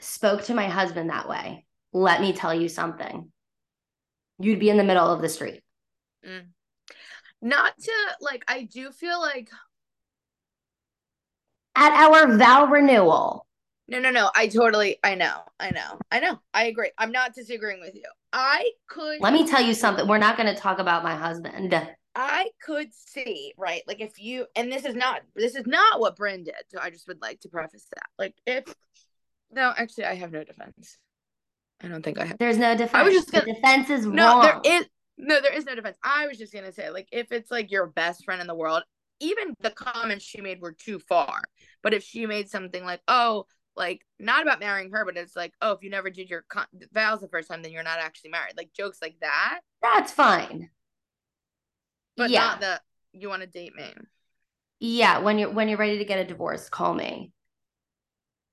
spoke 0.00 0.42
to 0.44 0.54
my 0.54 0.68
husband 0.68 1.10
that 1.10 1.28
way, 1.28 1.64
let 1.92 2.20
me 2.20 2.32
tell 2.32 2.54
you 2.54 2.68
something. 2.68 3.30
You'd 4.38 4.58
be 4.58 4.70
in 4.70 4.76
the 4.76 4.84
middle 4.84 5.06
of 5.06 5.22
the 5.22 5.28
street. 5.28 5.62
Mm. 6.26 6.46
Not 7.40 7.78
to 7.78 7.92
like. 8.20 8.44
I 8.48 8.62
do 8.62 8.90
feel 8.90 9.20
like 9.20 9.50
At 11.76 11.92
our 11.92 12.36
vow 12.36 12.66
renewal, 12.66 13.46
no, 13.86 14.00
no, 14.00 14.10
no. 14.10 14.30
I 14.34 14.46
totally. 14.46 14.98
I 15.04 15.14
know. 15.14 15.40
I 15.60 15.70
know. 15.70 15.98
I 16.10 16.20
know. 16.20 16.38
I 16.54 16.66
agree. 16.66 16.90
I'm 16.96 17.12
not 17.12 17.34
disagreeing 17.34 17.80
with 17.80 17.94
you. 17.94 18.04
I 18.32 18.70
could. 18.88 19.20
let 19.20 19.32
me 19.32 19.46
tell 19.46 19.60
you 19.60 19.74
something. 19.74 20.08
We're 20.08 20.18
not 20.18 20.36
going 20.36 20.52
to 20.52 20.60
talk 20.60 20.78
about 20.78 21.04
my 21.04 21.14
husband. 21.14 21.74
I 22.14 22.50
could 22.64 22.88
see, 22.92 23.52
right? 23.58 23.82
Like 23.86 24.00
if 24.00 24.20
you 24.20 24.46
and 24.56 24.70
this 24.70 24.84
is 24.84 24.94
not 24.94 25.22
this 25.34 25.54
is 25.56 25.66
not 25.66 26.00
what 26.00 26.16
Brynn 26.16 26.44
did. 26.44 26.54
So 26.68 26.78
I 26.80 26.90
just 26.90 27.08
would 27.08 27.20
like 27.20 27.40
to 27.40 27.48
preface 27.48 27.86
that. 27.94 28.06
Like 28.18 28.34
if 28.46 28.64
no, 29.50 29.72
actually 29.76 30.04
I 30.04 30.14
have 30.14 30.32
no 30.32 30.44
defense. 30.44 30.98
I 31.82 31.88
don't 31.88 32.02
think 32.04 32.18
I 32.18 32.26
have. 32.26 32.38
There's 32.38 32.58
no 32.58 32.76
defense. 32.76 33.12
just 33.14 33.32
the 33.32 33.40
gonna- 33.40 33.54
defense 33.54 33.90
is 33.90 34.06
No, 34.06 34.38
wrong. 34.38 34.42
there 34.64 34.78
is 34.80 34.86
no 35.18 35.40
there 35.40 35.52
is 35.54 35.64
no 35.64 35.74
defense. 35.74 35.96
I 36.02 36.26
was 36.26 36.38
just 36.38 36.52
gonna 36.52 36.72
say, 36.72 36.90
like, 36.90 37.08
if 37.12 37.32
it's 37.32 37.50
like 37.50 37.70
your 37.70 37.86
best 37.86 38.24
friend 38.24 38.40
in 38.40 38.46
the 38.46 38.54
world, 38.54 38.82
even 39.20 39.54
the 39.60 39.70
comments 39.70 40.24
she 40.24 40.40
made 40.40 40.60
were 40.60 40.72
too 40.72 40.98
far. 40.98 41.40
But 41.82 41.94
if 41.94 42.02
she 42.04 42.26
made 42.26 42.48
something 42.48 42.84
like, 42.84 43.00
oh, 43.08 43.46
like 43.76 44.02
not 44.20 44.42
about 44.42 44.60
marrying 44.60 44.90
her, 44.92 45.04
but 45.04 45.16
it's 45.16 45.34
like, 45.36 45.52
oh, 45.60 45.72
if 45.72 45.82
you 45.82 45.90
never 45.90 46.10
did 46.10 46.30
your 46.30 46.44
con- 46.48 46.66
vows 46.92 47.20
the 47.20 47.28
first 47.28 47.48
time, 47.48 47.62
then 47.62 47.72
you're 47.72 47.82
not 47.82 47.98
actually 47.98 48.30
married. 48.30 48.54
Like 48.56 48.72
jokes 48.72 48.98
like 49.02 49.16
that, 49.20 49.60
That's 49.82 50.12
fine. 50.12 50.70
But 52.16 52.30
yeah. 52.30 52.40
not 52.40 52.60
the 52.60 52.80
you 53.12 53.28
want 53.28 53.42
to 53.42 53.48
date 53.48 53.74
me. 53.74 53.92
Yeah, 54.80 55.18
when 55.18 55.38
you're 55.38 55.50
when 55.50 55.68
you're 55.68 55.78
ready 55.78 55.98
to 55.98 56.04
get 56.04 56.18
a 56.18 56.24
divorce, 56.24 56.68
call 56.68 56.94
me. 56.94 57.32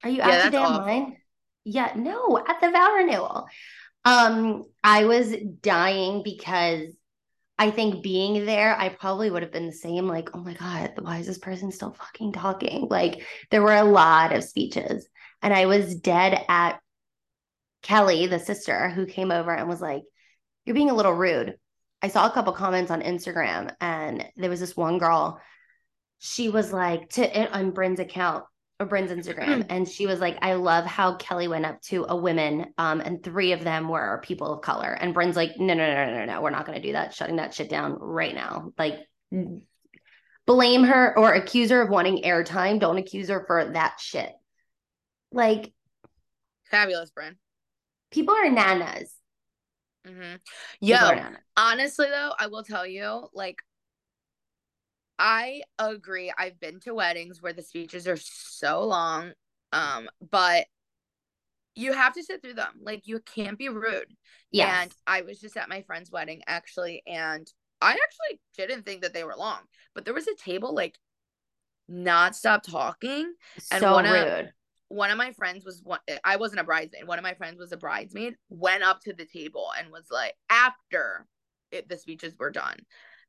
Are 0.04 0.10
you 0.10 0.18
Yeah, 0.18 0.30
out 0.30 0.44
your 0.44 0.52
damn 0.52 0.74
mind? 0.74 1.18
Yeah, 1.64 1.94
no, 1.96 2.38
at 2.38 2.60
the 2.62 2.72
vow 2.72 2.94
renewal. 2.96 3.48
Um, 4.04 4.66
I 4.84 5.06
was 5.06 5.34
dying 5.62 6.24
because 6.24 6.88
I 7.60 7.70
think 7.70 8.02
being 8.02 8.46
there, 8.46 8.76
I 8.76 8.90
probably 8.90 9.30
would 9.30 9.44
have 9.44 9.52
been 9.52 9.68
the 9.68 9.72
same, 9.74 10.08
like, 10.08 10.30
oh 10.36 10.40
my 10.40 10.54
God, 10.56 10.94
why 11.00 11.20
is 11.20 11.28
this 11.28 11.38
person 11.38 11.72
still 11.72 11.94
fucking 11.94 12.34
talking? 12.34 12.88
Like, 12.90 13.24
there 13.52 13.62
were 13.62 13.76
a 13.76 13.84
lot 13.84 14.34
of 14.34 14.44
speeches, 14.44 15.08
and 15.44 15.54
I 15.54 15.68
was 15.68 15.94
dead 15.96 16.44
at 16.50 16.80
Kelly, 17.84 18.26
the 18.26 18.40
sister, 18.40 18.90
who 18.90 19.06
came 19.06 19.32
over 19.32 19.54
and 19.54 19.68
was 19.70 19.82
like, 19.82 20.02
you're 20.66 20.76
being 20.76 20.90
a 20.90 20.96
little 20.96 21.14
rude. 21.14 21.58
I 22.02 22.08
saw 22.08 22.28
a 22.28 22.32
couple 22.32 22.54
comments 22.54 22.92
on 22.92 23.02
Instagram, 23.02 23.74
and 23.80 24.26
there 24.36 24.50
was 24.50 24.60
this 24.60 24.76
one 24.76 24.98
girl. 24.98 25.40
She 26.20 26.50
was 26.50 26.74
like 26.74 27.10
to 27.12 27.52
on 27.52 27.72
Brynn's 27.72 28.00
account 28.00 28.46
or 28.80 28.88
Brynn's 28.88 29.12
Instagram, 29.28 29.66
and 29.70 29.88
she 29.88 30.08
was 30.08 30.20
like, 30.20 30.38
"I 30.42 30.54
love 30.54 30.86
how 30.86 31.16
Kelly 31.16 31.48
went 31.48 31.66
up 31.66 31.82
to 31.84 32.06
a 32.10 32.16
woman, 32.16 32.74
um, 32.78 33.02
and 33.02 33.24
three 33.24 33.52
of 33.52 33.64
them 33.64 33.88
were 33.88 34.22
people 34.24 34.54
of 34.54 34.62
color." 34.62 34.92
And 34.92 35.14
Brynn's 35.14 35.36
like, 35.36 35.52
"No, 35.60 35.74
no, 35.74 35.94
no, 35.94 36.14
no, 36.14 36.26
no, 36.26 36.42
we're 36.42 36.50
not 36.50 36.66
going 36.66 36.82
to 36.82 36.88
do 36.88 36.94
that. 36.94 37.14
Shutting 37.14 37.36
that 37.36 37.54
shit 37.54 37.70
down 37.70 37.98
right 38.00 38.34
now. 38.34 38.72
Like, 38.78 39.00
blame 40.48 40.84
her 40.84 41.18
or 41.18 41.34
accuse 41.34 41.70
her 41.70 41.82
of 41.82 41.90
wanting 41.90 42.24
airtime. 42.24 42.80
Don't 42.80 42.98
accuse 42.98 43.30
her 43.30 43.44
for 43.46 43.66
that 43.74 44.00
shit. 44.00 44.32
Like, 45.32 45.72
Fabulous, 46.66 47.12
Brynn. 47.12 47.36
people 48.12 48.34
are 48.34 48.50
nanas. 48.50 49.12
Mm-hmm. 50.08 50.36
Yo, 50.80 51.20
honestly 51.56 52.08
though, 52.10 52.34
I 52.40 52.48
will 52.48 52.64
tell 52.64 52.88
you, 52.88 53.28
like, 53.34 53.60
I 55.20 55.62
agree. 55.78 56.34
I've 56.36 56.60
been 56.60 56.80
to 56.82 56.94
weddings 56.96 57.42
where 57.42 57.54
the 57.54 57.62
speeches 57.62 58.08
are 58.08 58.18
so 58.18 58.84
long, 58.84 59.34
um, 59.72 60.10
but 60.32 60.66
you 61.76 61.94
have 61.94 62.14
to 62.16 62.24
sit 62.24 62.42
through 62.42 62.56
them. 62.56 62.74
Like, 62.82 63.08
you 63.08 63.20
can't 63.20 63.58
be 63.58 63.70
rude. 63.70 64.08
Yes. 64.52 64.82
And 64.82 64.96
I 65.06 65.22
was 65.22 65.40
just 65.40 65.56
at 65.58 65.70
my 65.70 65.84
friend's 65.84 66.12
wedding 66.12 66.42
actually, 66.48 67.04
and 67.06 67.48
I 67.82 67.92
actually 67.92 68.42
didn't 68.58 68.84
think 68.86 69.02
that 69.02 69.14
they 69.14 69.24
were 69.24 69.36
long, 69.38 69.60
but 69.94 70.06
there 70.06 70.14
was 70.14 70.28
a 70.28 70.36
table 70.36 70.74
like 70.74 70.98
not 71.88 72.36
stop 72.36 72.64
talking. 72.64 73.34
and 73.72 73.82
so 73.82 73.94
one 73.94 74.06
of- 74.06 74.14
rude. 74.14 74.52
One 74.92 75.10
of 75.12 75.18
my 75.18 75.32
friends 75.34 75.66
was 75.66 75.82
one. 75.84 76.00
Eh, 76.08 76.18
I 76.24 76.36
wasn't 76.36 76.62
a 76.62 76.64
bridesmaid. 76.64 77.08
One 77.08 77.20
of 77.20 77.24
my 77.24 77.34
friends 77.34 77.60
was 77.60 77.72
a 77.72 77.78
bridesmaid. 77.78 78.36
Went 78.50 78.84
up 78.84 79.00
to 79.02 79.14
the 79.14 79.26
table 79.26 79.68
and 79.78 79.92
was 79.92 80.06
like, 80.12 80.34
after 80.50 81.26
it, 81.72 81.88
the 81.90 81.98
speeches 81.98 82.36
were 82.38 82.52
done, 82.52 82.78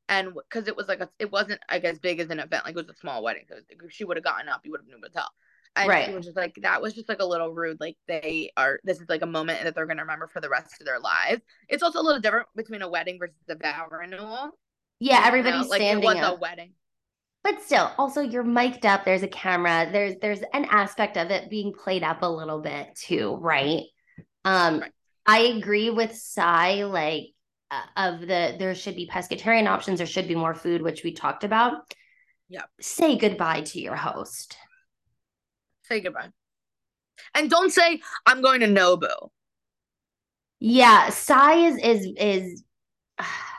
and 0.09 0.33
because 0.33 0.67
it 0.67 0.75
was 0.75 0.87
like 0.87 0.99
a, 0.99 1.09
it 1.19 1.31
wasn't 1.31 1.59
like 1.71 1.83
as 1.85 1.99
big 1.99 2.19
as 2.19 2.29
an 2.29 2.39
event. 2.39 2.65
Like 2.65 2.75
it 2.75 2.85
was 2.85 2.89
a 2.89 2.99
small 2.99 3.23
wedding, 3.23 3.45
so 3.47 3.55
if 3.69 3.91
she 3.91 4.03
would 4.03 4.17
have 4.17 4.23
gotten 4.23 4.49
up, 4.49 4.61
you 4.65 4.71
would 4.71 4.81
have 4.81 4.87
been 4.87 4.97
able 4.97 5.07
to 5.07 5.13
tell. 5.13 5.29
And 5.75 5.89
Right. 5.89 6.05
she 6.07 6.13
was 6.13 6.25
just 6.25 6.37
like, 6.37 6.53
that 6.61 6.81
was 6.81 6.93
just 6.93 7.09
like 7.09 7.21
a 7.21 7.25
little 7.25 7.51
rude. 7.51 7.79
Like 7.79 7.97
they 8.07 8.51
are, 8.57 8.79
this 8.83 8.99
is 9.01 9.09
like 9.09 9.23
a 9.23 9.25
moment 9.25 9.63
that 9.63 9.73
they're 9.73 9.87
gonna 9.87 10.03
remember 10.03 10.27
for 10.27 10.39
the 10.41 10.49
rest 10.49 10.79
of 10.79 10.85
their 10.85 10.99
lives. 10.99 11.41
It's 11.67 11.81
also 11.81 11.99
a 11.99 12.03
little 12.03 12.21
different 12.21 12.47
between 12.55 12.81
a 12.83 12.89
wedding 12.89 13.17
versus 13.19 13.35
a 13.49 13.55
vow 13.55 13.87
renewal. 13.89 14.51
Yeah, 14.99 15.15
you 15.15 15.21
know? 15.21 15.27
everybody's 15.27 15.69
like 15.69 15.79
standing 15.81 16.03
it 16.03 16.15
was 16.15 16.23
up. 16.23 16.37
a 16.37 16.39
wedding. 16.39 16.73
But 17.43 17.61
still, 17.61 17.91
also 17.97 18.21
you're 18.21 18.43
mic'd 18.43 18.85
up. 18.85 19.03
There's 19.03 19.23
a 19.23 19.27
camera. 19.27 19.89
There's 19.91 20.15
there's 20.21 20.41
an 20.53 20.65
aspect 20.65 21.17
of 21.17 21.29
it 21.29 21.49
being 21.49 21.73
played 21.73 22.03
up 22.03 22.21
a 22.21 22.29
little 22.29 22.61
bit 22.61 22.95
too, 22.95 23.35
right? 23.35 23.83
Um, 24.45 24.79
Right. 24.79 24.91
I 25.25 25.39
agree 25.39 25.89
with 25.89 26.15
Sai. 26.15 26.83
Like 26.85 27.33
uh, 27.71 27.81
of 27.97 28.21
the 28.21 28.55
there 28.57 28.73
should 28.75 28.95
be 28.95 29.07
pescatarian 29.11 29.67
options. 29.67 29.97
There 29.97 30.07
should 30.07 30.27
be 30.27 30.35
more 30.35 30.53
food, 30.55 30.81
which 30.81 31.03
we 31.03 31.13
talked 31.13 31.43
about. 31.43 31.73
yeah 32.49 32.63
Say 32.79 33.17
goodbye 33.17 33.61
to 33.61 33.81
your 33.81 33.95
host. 33.95 34.55
Say 35.83 35.99
goodbye. 35.99 36.29
And 37.35 37.49
don't 37.49 37.71
say 37.71 38.01
I'm 38.25 38.41
going 38.41 38.61
to 38.61 38.67
Nobu. 38.67 39.29
Yeah, 40.59 41.09
Sai 41.09 41.55
is 41.55 41.77
is 41.77 42.07
is. 42.17 42.63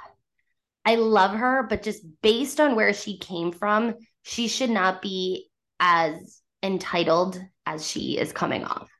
I 0.84 0.96
love 0.96 1.32
her, 1.32 1.62
but 1.62 1.82
just 1.82 2.02
based 2.22 2.60
on 2.60 2.76
where 2.76 2.92
she 2.92 3.18
came 3.18 3.52
from, 3.52 3.94
she 4.22 4.48
should 4.48 4.70
not 4.70 5.00
be 5.00 5.48
as 5.80 6.40
entitled 6.62 7.40
as 7.66 7.86
she 7.86 8.18
is 8.18 8.32
coming 8.32 8.64
off. 8.64 8.90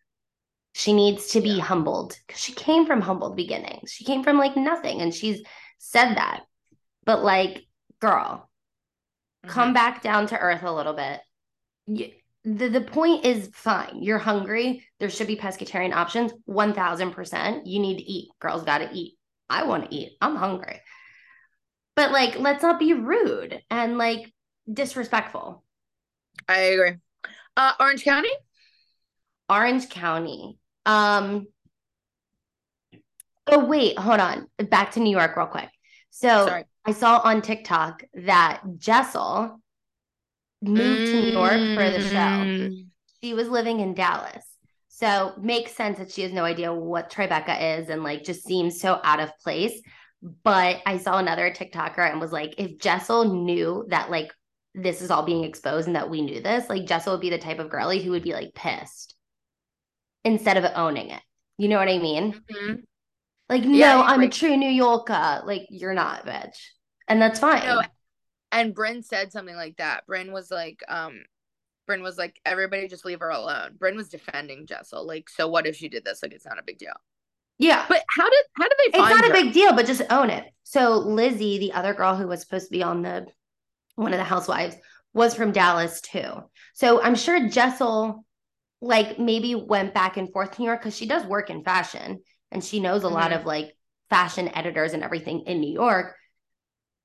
She 0.72 0.92
needs 0.92 1.28
to 1.28 1.40
be 1.40 1.50
Yeah. 1.50 1.64
humbled 1.64 2.18
because 2.26 2.40
she 2.40 2.52
came 2.52 2.86
from 2.86 3.00
humbled 3.00 3.36
beginnings. 3.36 3.92
She 3.92 4.04
came 4.04 4.24
from 4.24 4.38
like 4.38 4.56
nothing, 4.56 5.00
and 5.00 5.14
she's 5.14 5.42
said 5.78 6.14
that. 6.14 6.44
But 7.04 7.22
like, 7.22 7.66
girl, 8.00 8.50
come 9.46 9.70
Mhm. 9.70 9.74
back 9.74 10.02
down 10.02 10.26
to 10.28 10.38
earth 10.38 10.62
a 10.62 10.72
little 10.72 10.94
bit. 10.94 11.20
You, 11.86 12.12
the, 12.44 12.68
the 12.68 12.80
point 12.80 13.24
is 13.24 13.50
fine. 13.54 14.02
You're 14.02 14.18
hungry. 14.18 14.86
There 15.00 15.10
should 15.10 15.26
be 15.26 15.36
pescatarian 15.36 15.94
options. 15.94 16.32
1000%. 16.46 17.66
You 17.66 17.78
need 17.78 17.98
to 17.98 18.04
eat. 18.04 18.30
Girls 18.40 18.64
got 18.64 18.78
to 18.78 18.90
eat. 18.92 19.16
I 19.48 19.64
want 19.64 19.90
to 19.90 19.94
eat. 19.94 20.16
I'm 20.20 20.36
hungry. 20.36 20.80
But 21.96 22.12
like, 22.12 22.38
let's 22.38 22.62
not 22.62 22.78
be 22.78 22.92
rude 22.92 23.62
and 23.70 23.98
like 23.98 24.32
disrespectful. 24.72 25.62
I 26.48 26.58
agree. 26.58 26.94
Uh, 27.56 27.72
Orange 27.78 28.04
County. 28.04 28.30
Orange 29.48 29.88
County. 29.88 30.58
Um, 30.86 31.46
oh, 33.46 33.64
wait, 33.64 33.98
hold 33.98 34.20
on. 34.20 34.48
Back 34.58 34.92
to 34.92 35.00
New 35.00 35.16
York, 35.16 35.36
real 35.36 35.46
quick. 35.46 35.70
So 36.10 36.46
Sorry. 36.46 36.64
I 36.84 36.92
saw 36.92 37.20
on 37.24 37.42
TikTok 37.42 38.04
that 38.14 38.62
Jessel 38.76 39.60
moved 40.62 41.10
to 41.10 41.22
New 41.22 41.32
York 41.32 41.52
for 41.52 41.90
the 41.90 42.00
show. 42.00 42.16
Mm. 42.16 42.86
she 43.22 43.34
was 43.34 43.48
living 43.48 43.80
in 43.80 43.94
Dallas. 43.94 44.44
So 44.88 45.34
makes 45.40 45.72
sense 45.72 45.98
that 45.98 46.12
she 46.12 46.22
has 46.22 46.32
no 46.32 46.44
idea 46.44 46.72
what 46.72 47.10
Tribeca 47.10 47.80
is 47.80 47.88
and 47.88 48.04
like 48.04 48.22
just 48.22 48.44
seems 48.44 48.80
so 48.80 49.00
out 49.02 49.20
of 49.20 49.36
place. 49.38 49.80
But 50.42 50.80
I 50.86 50.96
saw 50.98 51.18
another 51.18 51.50
TikToker 51.50 52.10
and 52.10 52.20
was 52.20 52.32
like, 52.32 52.54
if 52.58 52.78
Jessel 52.78 53.44
knew 53.44 53.84
that 53.90 54.10
like 54.10 54.32
this 54.74 55.02
is 55.02 55.10
all 55.10 55.22
being 55.22 55.44
exposed 55.44 55.86
and 55.86 55.96
that 55.96 56.08
we 56.08 56.22
knew 56.22 56.40
this, 56.40 56.68
like 56.68 56.86
Jessel 56.86 57.12
would 57.12 57.20
be 57.20 57.30
the 57.30 57.38
type 57.38 57.58
of 57.58 57.68
girly 57.68 58.02
who 58.02 58.12
would 58.12 58.22
be 58.22 58.32
like 58.32 58.54
pissed 58.54 59.14
instead 60.24 60.56
of 60.56 60.64
owning 60.74 61.10
it. 61.10 61.22
You 61.58 61.68
know 61.68 61.78
what 61.78 61.88
I 61.88 61.98
mean? 61.98 62.40
Mhm. 62.50 62.82
Like, 63.50 63.64
Yeah, 63.64 63.96
no, 63.96 64.02
I'm 64.02 64.22
a 64.22 64.30
true 64.30 64.56
New 64.56 64.70
Yorker. 64.70 65.42
Like, 65.44 65.66
you're 65.68 65.92
not, 65.92 66.24
bitch. 66.24 66.56
And 67.06 67.20
that's 67.20 67.38
fine. 67.38 67.62
No, 67.62 67.82
and 68.50 68.74
Brynn 68.74 69.04
said 69.04 69.30
something 69.30 69.54
like 69.54 69.76
that. 69.76 70.06
Brynn 70.08 70.32
was 70.32 70.50
like, 70.50 70.82
um, 70.88 71.22
Brynn 71.86 72.02
was 72.02 72.16
like, 72.16 72.40
everybody 72.46 72.88
just 72.88 73.04
leave 73.04 73.20
her 73.20 73.28
alone. 73.28 73.76
Brynn 73.78 73.96
was 73.96 74.08
defending 74.08 74.66
Jessel. 74.66 75.06
Like, 75.06 75.28
so 75.28 75.48
what 75.48 75.66
if 75.66 75.76
she 75.76 75.90
did 75.90 76.04
this? 76.04 76.22
Like, 76.22 76.32
it's 76.32 76.46
not 76.46 76.58
a 76.58 76.62
big 76.62 76.78
deal. 76.78 76.94
Yeah. 77.58 77.84
But 77.88 78.02
how 78.08 78.28
did 78.28 78.44
how 78.56 78.64
did 78.64 78.76
they 78.78 78.98
it's 78.98 79.10
not 79.10 79.28
a 79.30 79.32
big 79.32 79.52
deal, 79.52 79.74
but 79.74 79.86
just 79.86 80.02
own 80.10 80.30
it. 80.30 80.44
So 80.64 80.98
Lizzie, 80.98 81.58
the 81.58 81.72
other 81.72 81.94
girl 81.94 82.16
who 82.16 82.26
was 82.26 82.40
supposed 82.40 82.66
to 82.66 82.72
be 82.72 82.82
on 82.82 83.02
the 83.02 83.26
one 83.96 84.12
of 84.12 84.18
the 84.18 84.24
housewives, 84.24 84.76
was 85.12 85.34
from 85.34 85.52
Dallas 85.52 86.00
too. 86.00 86.32
So 86.74 87.00
I'm 87.02 87.14
sure 87.14 87.48
Jessel 87.48 88.24
like 88.80 89.18
maybe 89.18 89.54
went 89.54 89.94
back 89.94 90.16
and 90.16 90.30
forth 90.32 90.52
to 90.52 90.60
New 90.60 90.66
York 90.66 90.80
because 90.80 90.96
she 90.96 91.06
does 91.06 91.24
work 91.24 91.48
in 91.48 91.64
fashion 91.64 92.20
and 92.50 92.62
she 92.62 92.80
knows 92.80 93.02
a 93.04 93.08
lot 93.08 93.30
Mhm. 93.30 93.40
of 93.40 93.46
like 93.46 93.74
fashion 94.10 94.48
editors 94.54 94.92
and 94.92 95.02
everything 95.02 95.40
in 95.46 95.60
New 95.60 95.72
York. 95.72 96.16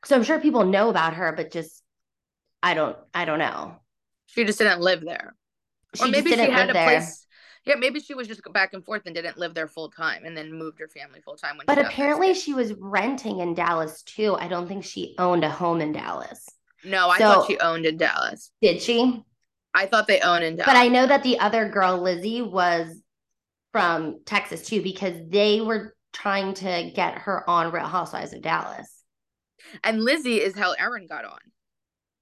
So 0.06 0.16
I'm 0.16 0.24
sure 0.24 0.40
people 0.40 0.66
know 0.66 0.90
about 0.90 1.14
her, 1.16 1.32
but 1.32 1.52
just 1.52 1.82
I 2.62 2.74
don't 2.74 2.98
I 3.14 3.26
don't 3.26 3.40
know. 3.40 3.78
She 4.28 4.44
just 4.46 4.58
didn't 4.60 4.82
live 4.82 5.02
there. 5.02 5.36
She 5.96 6.04
or 6.04 6.08
maybe 6.08 6.32
she 6.32 6.36
didn't 6.36 6.54
had 6.54 6.70
a 6.70 6.74
there. 6.74 6.86
place. 6.86 7.26
Yeah, 7.66 7.76
maybe 7.76 8.00
she 8.00 8.14
was 8.14 8.28
just 8.28 8.42
back 8.54 8.74
and 8.74 8.84
forth 8.84 9.04
and 9.06 9.14
didn't 9.14 9.38
live 9.38 9.54
there 9.54 9.68
full 9.68 9.90
time, 9.90 10.26
and 10.26 10.36
then 10.36 10.52
moved 10.54 10.80
her 10.80 10.88
family 10.88 11.22
full 11.22 11.36
time. 11.36 11.60
But 11.68 11.78
she 11.78 11.82
apparently 11.84 12.34
she 12.34 12.54
was 12.54 12.74
renting 12.80 13.40
in 13.42 13.54
Dallas 13.54 14.02
too. 14.04 14.36
I 14.36 14.48
don't 14.48 14.68
think 14.68 14.84
she 14.84 15.16
owned 15.18 15.44
a 15.44 15.50
home 15.50 15.82
in 15.82 15.92
Dallas. 15.92 16.48
no, 16.84 17.10
I 17.10 17.18
so- 17.18 17.24
thought 17.34 17.48
she 17.48 17.60
owned 17.60 17.86
in 17.86 17.98
Dallas. 17.98 18.52
Did 18.62 18.82
she? 18.82 19.24
I 19.74 19.86
thought 19.86 20.08
they 20.08 20.20
owned 20.22 20.44
in 20.44 20.56
Dallas. 20.56 20.66
But 20.74 20.78
I 20.78 20.88
know 20.88 21.06
that 21.06 21.22
the 21.24 21.40
other 21.40 21.70
girl, 21.70 22.02
Lizzie, 22.02 22.42
was 22.42 23.02
from 23.72 24.22
Texas 24.26 24.66
too, 24.66 24.82
because 24.82 25.14
they 25.28 25.62
were 25.62 25.96
trying 26.12 26.56
to 26.56 26.92
get 26.96 27.20
her 27.20 27.48
on 27.48 27.72
Real 27.72 27.86
Housewives 27.86 28.34
of 28.34 28.42
Dallas. 28.42 29.04
and 29.84 30.04
Lizzie 30.04 30.42
is 30.42 30.58
how 30.58 30.72
Erin 30.72 31.06
got 31.08 31.26
on. 31.26 31.38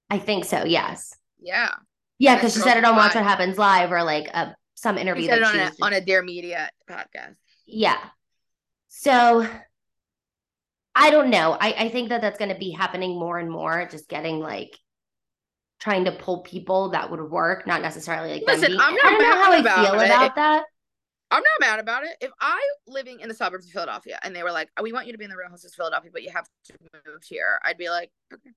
I 0.10 0.17
think 0.19 0.43
so. 0.45 0.65
Yes. 0.65 1.13
Yeah, 1.39 1.69
Yeah, 2.17 2.36
because 2.36 2.54
she 2.54 2.60
said 2.60 2.78
it 2.78 2.84
on 2.84 2.95
Watch 2.95 3.13
What 3.15 3.23
Happens 3.23 3.58
Live 3.58 3.91
or 3.91 4.04
like 4.04 4.28
a, 4.28 4.56
some 4.77 4.97
interview 4.97 5.29
it 5.29 5.41
on 5.43 5.53
she 5.53 5.59
a 5.59 5.71
on 5.81 5.93
a 5.93 6.01
Dear 6.01 6.21
Media 6.21 6.69
podcast. 6.89 7.35
yeah. 7.65 7.97
So 8.87 9.47
I 10.95 11.11
don't 11.11 11.29
know. 11.29 11.57
I, 11.59 11.73
I 11.77 11.89
think 11.89 12.09
that 12.09 12.21
that's 12.21 12.39
going 12.39 12.51
to 12.51 12.57
be 12.57 12.71
happening 12.71 13.19
more 13.19 13.37
and 13.37 13.51
more, 13.51 13.87
just 13.91 14.07
getting 14.07 14.39
like 14.39 14.77
trying 15.79 16.05
to 16.05 16.11
pull 16.11 16.41
people 16.41 16.89
that 16.89 17.11
would 17.11 17.21
work, 17.21 17.67
not 17.67 17.81
necessarily 17.81 18.33
like 18.33 18.43
Listen, 18.47 18.71
I'm 18.79 18.95
not 18.95 19.05
I 19.05 19.09
don't 19.11 19.21
know 19.21 19.27
mad 19.27 19.37
how 19.37 19.51
I 19.51 19.57
about 19.57 19.85
feel 19.85 19.99
it. 19.99 20.05
about 20.05 20.35
that. 20.35 20.63
I'm 21.29 21.43
not 21.43 21.69
mad 21.69 21.79
about 21.79 22.03
it. 22.03 22.15
If 22.21 22.31
I 22.39 22.61
living 22.87 23.19
in 23.19 23.27
the 23.27 23.35
suburbs 23.35 23.65
of 23.65 23.71
Philadelphia 23.71 24.17
and 24.23 24.35
they 24.35 24.43
were 24.43 24.51
like, 24.51 24.69
oh, 24.77 24.83
"We 24.83 24.93
want 24.93 25.07
you 25.07 25.11
to 25.11 25.17
be 25.17 25.25
in 25.25 25.29
the 25.29 25.35
Real 25.37 25.49
Houses 25.49 25.71
of 25.71 25.75
Philadelphia, 25.75 26.09
but 26.13 26.23
you 26.23 26.31
have 26.31 26.47
to 26.65 26.73
move 27.05 27.21
here," 27.23 27.59
I'd 27.65 27.77
be 27.77 27.89
like, 27.89 28.11
"Okay." 28.33 28.51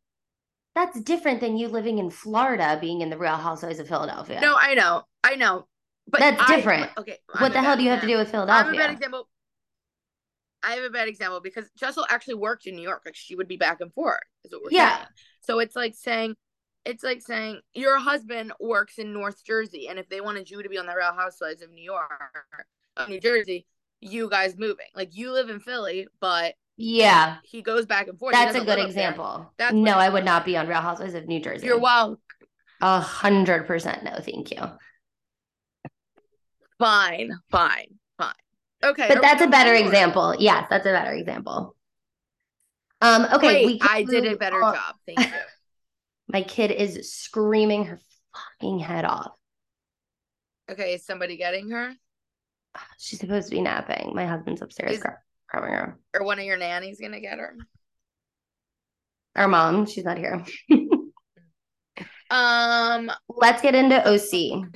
That's 0.76 1.00
different 1.00 1.40
than 1.40 1.56
you 1.56 1.66
living 1.66 1.98
in 1.98 2.10
Florida, 2.10 2.78
being 2.80 3.00
in 3.00 3.10
the 3.10 3.18
Real 3.18 3.36
Housewives 3.36 3.80
of 3.80 3.88
Philadelphia. 3.88 4.40
No, 4.40 4.54
I 4.56 4.74
know, 4.74 5.02
I 5.24 5.34
know, 5.34 5.66
but 6.08 6.20
That's 6.20 6.40
I- 6.42 6.56
different. 6.56 6.90
Okay, 6.98 7.18
what 7.38 7.52
the 7.52 7.60
hell 7.60 7.76
do 7.76 7.82
you 7.82 7.90
have 7.90 8.00
to 8.00 8.06
do 8.06 8.16
with 8.18 8.30
Philadelphia? 8.30 8.64
I 8.64 8.66
have 8.66 8.74
a 8.74 8.78
bad 8.78 8.90
example. 8.92 9.28
I 10.62 10.72
have 10.72 10.84
a 10.84 10.90
bad 10.90 11.08
example 11.08 11.40
because 11.40 11.70
Jessel 11.78 12.04
actually 12.10 12.34
worked 12.34 12.66
in 12.66 12.76
New 12.76 12.82
York. 12.82 13.02
Like 13.06 13.16
she 13.16 13.34
would 13.34 13.48
be 13.48 13.56
back 13.56 13.80
and 13.80 13.92
forth. 13.94 14.20
Is 14.44 14.52
what 14.52 14.62
we're 14.64 14.70
Yeah. 14.72 14.96
saying. 14.96 15.06
So 15.40 15.58
it's 15.60 15.74
like 15.74 15.94
saying, 15.94 16.34
it's 16.84 17.02
like 17.02 17.22
saying 17.22 17.60
your 17.72 17.98
husband 17.98 18.52
works 18.60 18.98
in 18.98 19.12
North 19.12 19.42
Jersey, 19.44 19.88
and 19.88 19.98
if 19.98 20.08
they 20.08 20.20
wanted 20.20 20.50
you 20.50 20.62
to 20.62 20.68
be 20.68 20.76
on 20.78 20.86
the 20.86 20.94
Real 20.94 21.14
Housewives 21.14 21.62
of 21.62 21.70
New 21.70 21.82
York, 21.82 22.66
of 22.96 23.08
New 23.08 23.20
Jersey, 23.20 23.66
you 24.00 24.28
guys 24.28 24.56
moving. 24.58 24.86
Like 24.94 25.16
you 25.16 25.32
live 25.32 25.48
in 25.48 25.60
Philly, 25.60 26.08
but 26.20 26.54
Yeah. 26.76 27.36
He 27.44 27.62
goes 27.62 27.86
back 27.86 28.08
and 28.08 28.18
forth. 28.18 28.32
That's 28.34 28.54
a 28.54 28.60
good 28.60 28.66
live 28.66 28.70
up 28.70 28.76
there. 28.78 28.86
example. 28.86 29.52
That's 29.58 29.74
no, 29.74 29.92
I 29.92 30.08
would 30.08 30.24
not 30.24 30.44
be 30.44 30.56
on 30.58 30.66
Real 30.68 30.80
Housewives 30.80 31.14
of 31.14 31.26
New 31.26 31.40
Jersey. 31.40 31.66
You're 31.66 31.78
welcome. 31.78 32.18
A 32.82 33.00
hundred 33.00 33.66
percent 33.66 34.02
no, 34.04 34.16
thank 34.20 34.50
you. 34.50 34.62
Fine, 36.80 37.38
fine, 37.50 37.98
fine. 38.16 38.32
Okay. 38.82 39.06
But 39.06 39.20
that's 39.20 39.42
a 39.42 39.46
better 39.46 39.74
example. 39.74 40.34
Yes, 40.38 40.66
that's 40.70 40.86
a 40.86 40.92
better 40.92 41.12
example. 41.12 41.76
Um, 43.02 43.26
okay, 43.34 43.66
we 43.66 43.78
I 43.82 44.02
did 44.02 44.24
a 44.24 44.36
better 44.36 44.58
job. 44.58 44.96
Thank 45.06 45.20
you. 45.20 45.26
My 46.28 46.42
kid 46.42 46.70
is 46.70 47.12
screaming 47.12 47.84
her 47.84 47.98
fucking 48.34 48.78
head 48.78 49.04
off. 49.04 49.32
Okay, 50.70 50.94
is 50.94 51.04
somebody 51.04 51.36
getting 51.36 51.70
her? 51.70 51.92
She's 52.98 53.18
supposed 53.20 53.48
to 53.50 53.56
be 53.56 53.60
napping. 53.60 54.12
My 54.14 54.24
husband's 54.24 54.62
upstairs 54.62 54.92
Is- 54.92 55.02
grabbing 55.48 55.74
her. 55.74 55.98
Or 56.14 56.24
one 56.24 56.38
of 56.38 56.44
your 56.46 56.56
nannies 56.56 56.98
gonna 57.00 57.20
get 57.20 57.38
her? 57.38 57.56
Our 59.36 59.48
mom, 59.48 59.84
she's 59.86 60.04
not 60.04 60.16
here. 60.16 60.44
Um, 62.30 63.10
Let's 63.28 63.60
get 63.60 63.74
into 63.74 63.96
OC. 64.08 64.70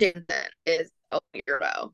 Jason 0.00 0.24
is 0.66 0.90
a 1.12 1.20
weirdo. 1.34 1.92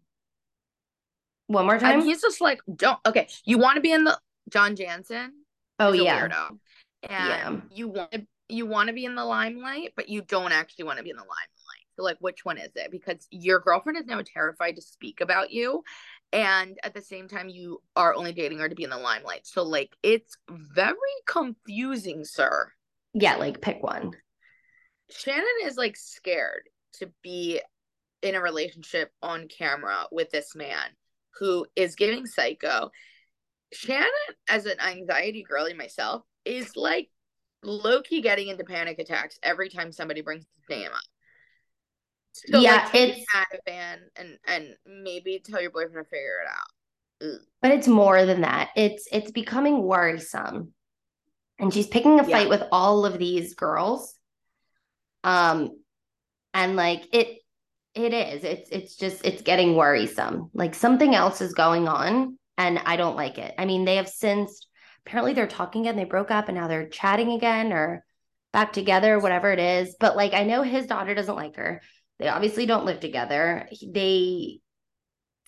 One 1.49 1.65
more 1.65 1.75
And 1.75 1.83
time. 1.83 2.01
he's 2.01 2.23
just 2.23 2.41
like, 2.41 2.61
don't 2.75 2.99
okay, 3.07 3.29
you 3.45 3.59
want 3.59 3.77
to 3.77 3.81
be 3.81 3.93
in 3.93 4.05
the 4.05 4.19
John 4.51 4.77
Janssen? 4.77 5.33
Oh 5.79 5.93
yeah. 5.93 6.29
weirdo. 6.29 6.59
And 7.09 7.11
Yeah. 7.11 7.61
you 7.71 7.89
want 7.89 8.13
to 8.13 8.27
you 8.49 8.65
want 8.67 8.89
to 8.89 8.93
be 8.93 9.05
in 9.05 9.15
the 9.17 9.25
limelight, 9.25 9.93
but 9.97 10.09
you 10.09 10.23
don't 10.23 10.53
actually 10.53 10.85
want 10.85 10.99
to 10.99 11.05
be 11.05 11.11
in 11.11 11.17
the 11.17 11.23
limelight. 11.23 11.87
So 11.97 12.03
like 12.03 12.19
which 12.21 12.45
one 12.45 12.59
is 12.59 12.71
it? 12.77 12.91
Because 12.91 13.27
your 13.31 13.61
girlfriend 13.61 13.99
is 13.99 14.07
now 14.07 14.23
terrified 14.25 14.77
to 14.77 14.83
speak 14.83 15.21
about 15.21 15.51
you. 15.51 15.83
And 16.33 16.79
at 16.83 16.95
the 16.95 17.01
same 17.01 17.29
time, 17.29 17.49
you 17.49 17.81
are 17.95 18.15
only 18.15 18.33
dating 18.33 18.59
her 18.59 18.69
to 18.69 18.75
be 18.75 18.85
in 18.85 18.91
the 18.91 18.99
limelight. 18.99 19.47
So 19.47 19.63
like 19.63 19.97
it's 20.03 20.37
very 20.49 20.95
confusing, 21.27 22.25
sir. 22.25 22.71
Yeah, 23.15 23.37
like 23.37 23.61
pick 23.61 23.83
one. 23.83 24.13
Shannon 25.11 25.45
is 25.65 25.77
like 25.77 25.97
scared 25.97 26.69
to 26.95 27.11
be 27.23 27.61
in 28.23 28.35
a 28.35 28.41
relationship 28.41 29.11
on 29.23 29.49
camera 29.49 30.07
with 30.11 30.31
this 30.31 30.55
man 30.55 30.89
who 31.39 31.67
is 31.77 31.95
giving 31.97 32.27
psycho. 32.27 32.91
Shannon, 33.73 34.09
as 34.49 34.67
an 34.67 34.81
anxiety 34.81 35.43
girly 35.43 35.75
myself, 35.75 36.23
is 36.45 36.77
like 36.77 37.11
low 37.63 38.01
key 38.03 38.21
getting 38.21 38.49
into 38.49 38.65
panic 38.65 38.99
attacks 38.99 39.39
every 39.43 39.69
time 39.69 39.93
somebody 39.93 40.21
brings 40.23 40.45
his 40.57 40.77
name 40.77 40.91
up. 40.93 41.01
So 42.33 42.61
Yeah, 42.61 42.85
like, 42.85 42.95
it's- 42.95 43.25
Ativan 43.35 43.99
and 44.17 44.39
and 44.47 44.77
maybe 44.87 45.41
tell 45.45 45.61
your 45.61 45.71
boyfriend 45.71 46.05
to 46.07 46.11
figure 46.11 46.43
it 46.45 46.49
out. 46.49 47.29
Ugh. 47.29 47.41
But 47.63 47.71
it's 47.73 47.89
more 47.89 48.25
than 48.27 48.43
that. 48.43 48.71
It's 48.77 49.09
it's 49.11 49.31
becoming 49.31 49.83
worrisome. 49.83 50.75
And 51.59 51.73
she's 51.73 51.87
picking 51.87 52.21
a 52.21 52.29
Yeah. 52.29 52.37
fight 52.39 52.49
with 52.51 52.63
all 52.71 53.07
of 53.07 53.19
these 53.19 53.55
girls. 53.55 54.15
Um 55.25 55.83
and 56.55 56.77
like 56.77 57.09
it 57.15 57.39
it 57.97 58.13
is. 58.15 58.45
It's 58.45 58.69
it's 58.71 58.97
just 58.97 59.25
it's 59.25 59.43
getting 59.43 59.75
worrisome. 59.75 60.51
Like 60.55 60.75
something 60.75 61.15
else 61.15 61.41
is 61.41 61.55
going 61.55 61.89
on 61.89 62.39
and 62.59 62.79
I 62.85 62.97
don't 62.97 63.17
like 63.17 63.39
it. 63.39 63.55
I 63.59 63.65
mean, 63.65 63.85
they 63.85 63.97
have 63.97 64.09
since 64.09 64.67
apparently 65.07 65.33
they're 65.35 65.47
talking 65.47 65.83
again. 65.83 65.97
They 65.97 66.05
broke 66.05 66.31
up 66.31 66.49
and 66.49 66.57
now 66.57 66.69
they're 66.69 66.89
chatting 66.89 67.33
again 67.33 67.73
or 67.73 68.05
back 68.53 68.73
together, 68.73 69.19
whatever 69.19 69.53
it 69.53 69.59
is. 69.59 69.97
But 69.99 70.17
like 70.17 70.35
I 70.35 70.45
know 70.45 70.63
his 70.63 70.87
daughter 70.87 71.15
doesn't 71.15 71.35
like 71.37 71.57
her. 71.57 71.83
They 72.19 72.29
obviously 72.29 72.67
don't 72.67 72.87
live 72.87 73.01
together. 73.01 73.69
They 73.87 74.61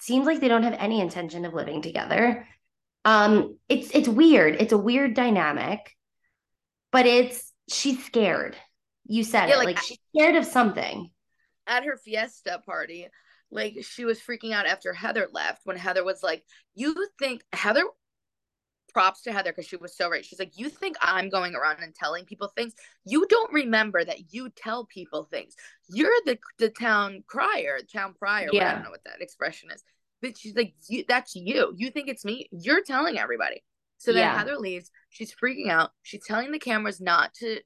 seems 0.01 0.27
like 0.27 0.41
they 0.41 0.49
don't 0.49 0.63
have 0.63 0.77
any 0.79 1.01
intention 1.01 1.45
of 1.45 1.55
living 1.55 1.83
together. 1.83 2.47
Um, 3.05 3.59
it's 3.69 3.91
it's 3.93 4.09
weird. 4.09 4.57
It's 4.61 4.73
a 4.73 4.79
weird 4.79 5.15
dynamic, 5.15 5.97
but 6.93 7.07
it's 7.07 7.53
she's 7.71 8.05
scared. 8.05 8.57
You 9.07 9.25
said 9.25 9.49
Yeah, 9.49 9.55
it. 9.55 9.59
like, 9.59 9.67
Like, 9.67 9.79
she's 9.79 9.99
scared 10.15 10.37
of 10.37 10.45
something. 10.45 11.11
At 11.69 11.85
her 11.85 11.97
fiesta 11.97 12.61
party, 12.67 13.07
like 13.51 13.77
she 13.83 14.05
was 14.05 14.19
freaking 14.21 14.53
out 14.53 14.67
after 14.67 14.93
Heather 14.93 15.29
left 15.33 15.61
when 15.65 15.77
Heather 15.77 16.05
was 16.05 16.23
like, 16.23 16.45
You 16.75 16.95
think 17.19 17.43
Heather 17.53 17.85
props 18.93 19.23
to 19.23 19.33
Heather 19.33 19.53
because 19.53 19.67
she 19.67 19.77
was 19.77 19.97
so 19.97 20.09
right. 20.11 20.25
She's 20.25 20.39
like, 20.39 20.59
You 20.59 20.69
think 20.69 20.97
I'm 21.01 21.29
going 21.29 21.55
around 21.55 21.83
and 21.83 21.95
telling 21.95 22.25
people 22.25 22.49
things? 22.49 22.75
You 23.05 23.27
don't 23.29 23.53
remember 23.53 24.05
that 24.05 24.33
you 24.33 24.49
tell 24.51 24.87
people 24.87 25.25
things. 25.31 25.55
You're 25.89 26.11
the 26.27 26.39
the 26.59 26.71
town 26.71 27.23
crier, 27.27 27.79
town 27.93 28.15
prior. 28.19 28.49
Yeah. 28.53 28.71
I 28.71 28.75
don't 28.75 28.85
know 28.85 28.91
what 28.91 29.05
that 29.05 29.21
expression 29.23 29.71
is. 29.71 29.83
But 30.21 30.37
she's 30.37 30.57
like, 30.57 30.75
you, 30.89 31.05
that's 31.07 31.37
you. 31.37 31.73
You 31.77 31.91
think 31.91 32.09
it's 32.09 32.25
me. 32.25 32.49
You're 32.51 32.83
telling 32.83 33.19
everybody. 33.19 33.63
So 33.99 34.13
then 34.13 34.23
Yeah. 34.23 34.37
Heather 34.37 34.57
leaves. 34.57 34.91
She's 35.11 35.33
freaking 35.35 35.69
out. 35.71 35.91
She's 36.03 36.25
telling 36.27 36.51
the 36.51 36.59
cameras 36.59 37.01
not 37.01 37.35
to 37.35 37.61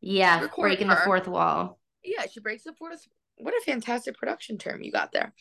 Yeah, 0.00 0.46
breaking 0.56 0.88
the 0.88 0.96
fourth 0.96 1.28
wall. 1.28 1.78
yeah, 2.02 2.24
she 2.32 2.40
breaks 2.40 2.64
the 2.64 2.72
fourth. 2.72 3.06
What 3.40 3.54
a 3.54 3.64
fantastic 3.64 4.16
production 4.16 4.58
term 4.58 4.82
you 4.82 4.92
got 4.92 5.12
there. 5.12 5.32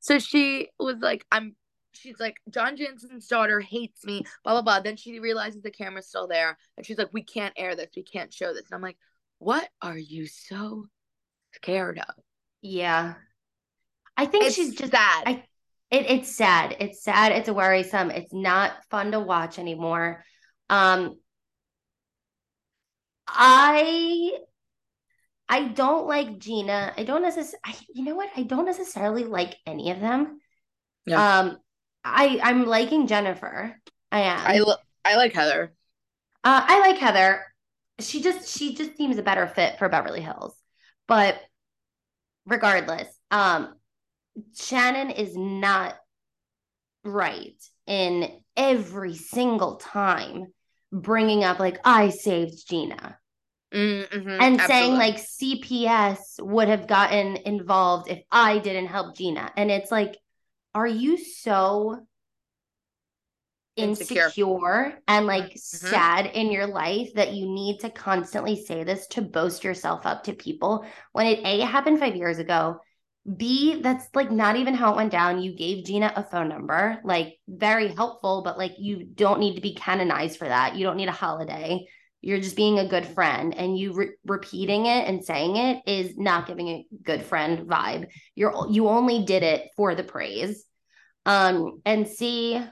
So 0.00 0.18
she 0.18 0.68
was 0.78 0.96
like, 1.00 1.24
I'm, 1.30 1.54
she's 1.92 2.18
like, 2.18 2.36
John 2.50 2.76
Janssen's 2.76 3.26
daughter 3.26 3.60
hates 3.60 4.04
me, 4.04 4.24
blah, 4.44 4.54
blah, 4.54 4.62
blah. 4.62 4.80
Then 4.80 4.96
she 4.96 5.20
realizes 5.20 5.62
the 5.62 5.70
camera's 5.70 6.08
still 6.08 6.26
there. 6.26 6.56
And 6.76 6.84
she's 6.84 6.98
like, 6.98 7.10
we 7.12 7.22
can't 7.22 7.54
air 7.56 7.76
this. 7.76 7.90
We 7.96 8.02
can't 8.02 8.32
show 8.32 8.52
this. 8.52 8.64
And 8.70 8.74
I'm 8.74 8.82
like, 8.82 8.98
what 9.38 9.68
are 9.80 9.98
you 9.98 10.26
so 10.26 10.86
scared 11.54 11.98
of? 11.98 12.14
Yeah. 12.62 13.14
I 14.16 14.26
think 14.26 14.46
It's 14.46 14.56
she's 14.56 14.74
just 14.74 14.92
sad. 14.92 15.22
I 15.26 15.44
it, 15.90 16.06
it's 16.10 16.34
sad. 16.34 16.76
It's 16.80 17.02
sad. 17.02 17.32
It's 17.32 17.50
worrisome. 17.50 18.10
It's 18.10 18.32
not 18.32 18.72
fun 18.90 19.12
to 19.12 19.20
watch 19.20 19.58
anymore. 19.58 20.24
Um 20.70 21.16
I 23.26 24.38
I 25.48 25.68
don't 25.68 26.06
like 26.06 26.38
Gina. 26.38 26.92
I 26.96 27.04
don't 27.04 27.22
necessarily 27.22 27.78
you 27.94 28.04
know 28.04 28.14
what? 28.14 28.30
I 28.36 28.42
don't 28.42 28.64
necessarily 28.64 29.24
like 29.24 29.56
any 29.66 29.90
of 29.90 30.00
them. 30.00 30.38
Yeah. 31.06 31.38
Um 31.40 31.58
I 32.04 32.40
I'm 32.42 32.66
liking 32.66 33.06
Jennifer. 33.06 33.76
I 34.10 34.20
am. 34.20 34.40
I, 34.46 34.58
lo- 34.58 34.76
I 35.04 35.16
like 35.16 35.32
Heather. 35.32 35.72
Uh, 36.44 36.64
I 36.66 36.80
like 36.80 36.98
Heather. 36.98 37.44
She 38.00 38.20
just 38.20 38.48
she 38.48 38.74
just 38.74 38.96
seems 38.96 39.18
a 39.18 39.22
better 39.22 39.46
fit 39.46 39.78
for 39.78 39.88
Beverly 39.88 40.20
Hills. 40.20 40.54
But 41.06 41.40
regardless, 42.46 43.08
um 43.30 43.74
Shannon 44.54 45.10
is 45.10 45.36
not 45.36 45.96
right 47.04 47.62
in 47.86 48.30
every 48.56 49.14
single 49.14 49.76
time 49.76 50.46
bringing 50.92 51.42
up 51.42 51.58
like 51.58 51.78
I 51.84 52.10
saved 52.10 52.68
Gina 52.68 53.18
Mm-hmm, 53.72 54.42
and 54.42 54.60
saying 54.60 54.92
like 54.94 55.18
CPS 55.18 56.38
would 56.40 56.68
have 56.68 56.86
gotten 56.86 57.36
involved 57.36 58.10
if 58.10 58.22
I 58.30 58.58
didn't 58.58 58.86
help 58.86 59.16
Gina. 59.16 59.50
And 59.56 59.70
it's 59.70 59.90
like, 59.90 60.16
are 60.74 60.86
you 60.86 61.16
so 61.16 62.06
Insecure. 63.76 64.28
insecure, 64.28 64.98
and 65.08 65.26
like 65.26 65.52
Mhm. 65.52 65.56
sad 65.56 66.26
in 66.26 66.52
your 66.52 66.66
life 66.66 67.14
that 67.14 67.32
you 67.32 67.46
need 67.46 67.80
to 67.80 67.90
constantly 67.90 68.62
say 68.62 68.84
this 68.84 69.06
to 69.08 69.22
boast 69.22 69.64
yourself 69.64 70.04
up 70.04 70.24
to 70.24 70.34
people 70.34 70.84
when 71.12 71.26
it 71.26 71.40
A 71.44 71.60
happened 71.60 71.98
five 71.98 72.16
years 72.16 72.38
ago. 72.38 72.78
B, 73.36 73.80
that's 73.80 74.08
like 74.14 74.30
not 74.32 74.56
even 74.56 74.74
how 74.74 74.92
it 74.92 74.96
went 74.96 75.12
down. 75.12 75.40
You 75.40 75.54
gave 75.54 75.84
Gina 75.84 76.12
a 76.16 76.24
phone 76.24 76.48
number, 76.48 77.00
like 77.04 77.38
very 77.48 77.88
helpful, 77.94 78.42
but 78.44 78.58
like 78.58 78.72
you 78.78 79.04
don't 79.04 79.40
need 79.40 79.54
to 79.54 79.60
be 79.60 79.74
canonized 79.74 80.38
for 80.38 80.48
that. 80.48 80.76
You 80.76 80.84
don't 80.84 80.96
need 80.96 81.08
a 81.08 81.12
holiday 81.12 81.86
you're 82.22 82.40
just 82.40 82.56
being 82.56 82.78
a 82.78 82.88
good 82.88 83.04
friend 83.04 83.54
and 83.54 83.76
you 83.76 83.92
re- 83.92 84.14
repeating 84.24 84.86
it 84.86 85.08
and 85.08 85.24
saying 85.24 85.56
it 85.56 85.82
is 85.86 86.16
not 86.16 86.46
giving 86.46 86.68
a 86.68 86.86
good 87.02 87.22
friend 87.22 87.68
vibe. 87.68 88.06
You're 88.34 88.68
you 88.70 88.88
only 88.88 89.24
did 89.24 89.42
it 89.42 89.70
for 89.76 89.94
the 89.94 90.04
praise. 90.04 90.64
Um 91.26 91.82
and 91.84 92.08
see 92.08 92.64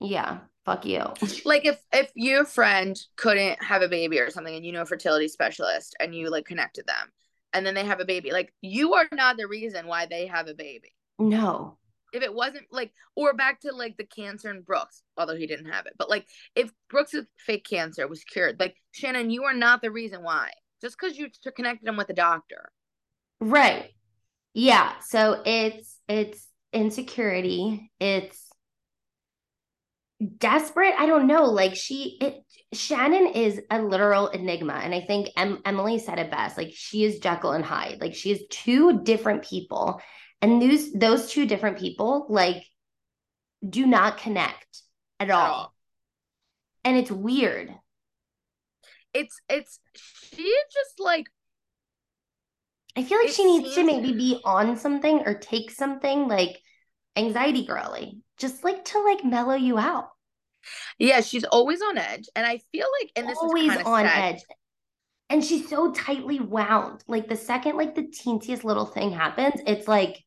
yeah 0.00 0.40
fuck 0.64 0.84
you. 0.84 1.04
Like 1.44 1.64
if 1.64 1.80
if 1.92 2.10
your 2.14 2.44
friend 2.44 3.00
couldn't 3.16 3.62
have 3.62 3.82
a 3.82 3.88
baby 3.88 4.18
or 4.18 4.30
something 4.30 4.54
and 4.54 4.66
you 4.66 4.72
know 4.72 4.82
a 4.82 4.86
fertility 4.86 5.28
specialist 5.28 5.96
and 6.00 6.14
you 6.14 6.28
like 6.28 6.44
connected 6.44 6.86
them 6.86 7.12
and 7.52 7.64
then 7.64 7.74
they 7.74 7.84
have 7.84 8.00
a 8.00 8.04
baby 8.04 8.32
like 8.32 8.52
you 8.60 8.94
are 8.94 9.08
not 9.12 9.36
the 9.36 9.46
reason 9.46 9.86
why 9.86 10.06
they 10.06 10.26
have 10.26 10.48
a 10.48 10.54
baby. 10.54 10.92
No 11.18 11.78
if 12.12 12.22
it 12.22 12.34
wasn't 12.34 12.64
like 12.70 12.92
or 13.16 13.34
back 13.34 13.60
to 13.60 13.72
like 13.72 13.96
the 13.96 14.04
cancer 14.04 14.50
in 14.50 14.62
brooks 14.62 15.02
although 15.16 15.36
he 15.36 15.46
didn't 15.46 15.70
have 15.70 15.86
it 15.86 15.94
but 15.98 16.10
like 16.10 16.26
if 16.54 16.70
brooks' 16.88 17.14
fake 17.38 17.66
cancer 17.68 18.06
was 18.06 18.24
cured 18.24 18.58
like 18.60 18.76
shannon 18.92 19.30
you 19.30 19.44
are 19.44 19.54
not 19.54 19.82
the 19.82 19.90
reason 19.90 20.22
why. 20.22 20.50
Just 20.80 20.96
because 20.98 21.16
you 21.16 21.28
connected 21.54 21.88
him 21.88 21.96
with 21.96 22.10
a 22.10 22.14
doctor. 22.14 22.70
Right. 23.40 23.90
Yeah 24.54 24.92
so 25.00 25.42
it's 25.44 25.98
it's 26.08 26.48
insecurity. 26.72 27.90
It's 28.00 28.48
desperate. 30.38 30.94
I 30.98 31.06
don't 31.06 31.26
know. 31.26 31.44
Like 31.44 31.74
she 31.74 32.18
it 32.20 32.42
shannon 32.76 33.28
is 33.28 33.60
a 33.70 33.82
literal 33.82 34.28
enigma 34.28 34.72
and 34.72 34.94
i 34.94 35.00
think 35.02 35.28
em- 35.36 35.60
emily 35.64 35.98
said 35.98 36.18
it 36.18 36.30
best. 36.30 36.56
Like 36.56 36.72
she 36.74 37.04
is 37.04 37.18
jekyll 37.18 37.52
and 37.52 37.64
hyde. 37.64 38.00
Like 38.00 38.14
she 38.14 38.30
is 38.30 38.42
two 38.50 39.02
different 39.02 39.44
people 39.44 40.00
and 40.42 40.60
those 40.60 40.92
those 40.92 41.30
two 41.30 41.46
different 41.46 41.78
people 41.78 42.26
like 42.28 42.64
do 43.68 43.86
not 43.86 44.18
connect 44.18 44.82
at 45.20 45.30
all. 45.30 45.74
And 46.84 46.96
it's 46.96 47.10
weird. 47.12 47.72
It's 49.14 49.40
it's 49.48 49.78
she 49.94 50.42
just 50.72 50.98
like 51.00 51.26
I 52.96 53.04
feel 53.04 53.18
like 53.18 53.30
she 53.30 53.44
needs 53.44 53.74
to 53.74 53.84
maybe 53.84 54.12
be 54.12 54.40
on 54.44 54.76
something 54.76 55.20
or 55.26 55.34
take 55.34 55.70
something 55.70 56.28
like 56.28 56.60
anxiety 57.16 57.64
girly, 57.64 58.18
just 58.38 58.64
like 58.64 58.84
to 58.86 59.00
like 59.00 59.24
mellow 59.24 59.54
you 59.54 59.78
out. 59.78 60.10
yeah, 60.98 61.20
she's 61.20 61.44
always 61.44 61.80
on 61.82 61.98
edge. 61.98 62.28
And 62.36 62.46
I 62.46 62.58
feel 62.72 62.86
like 63.00 63.12
and 63.16 63.28
this 63.28 63.38
Always 63.40 63.72
is 63.72 63.82
on 63.84 64.04
sad. 64.06 64.34
edge. 64.34 64.44
And 65.30 65.44
she's 65.44 65.68
so 65.68 65.92
tightly 65.92 66.40
wound. 66.40 67.02
Like 67.08 67.28
the 67.28 67.36
second 67.36 67.76
like 67.76 67.94
the 67.94 68.02
teensiest 68.04 68.64
little 68.64 68.86
thing 68.86 69.12
happens, 69.12 69.60
it's 69.66 69.88
like 69.88 70.22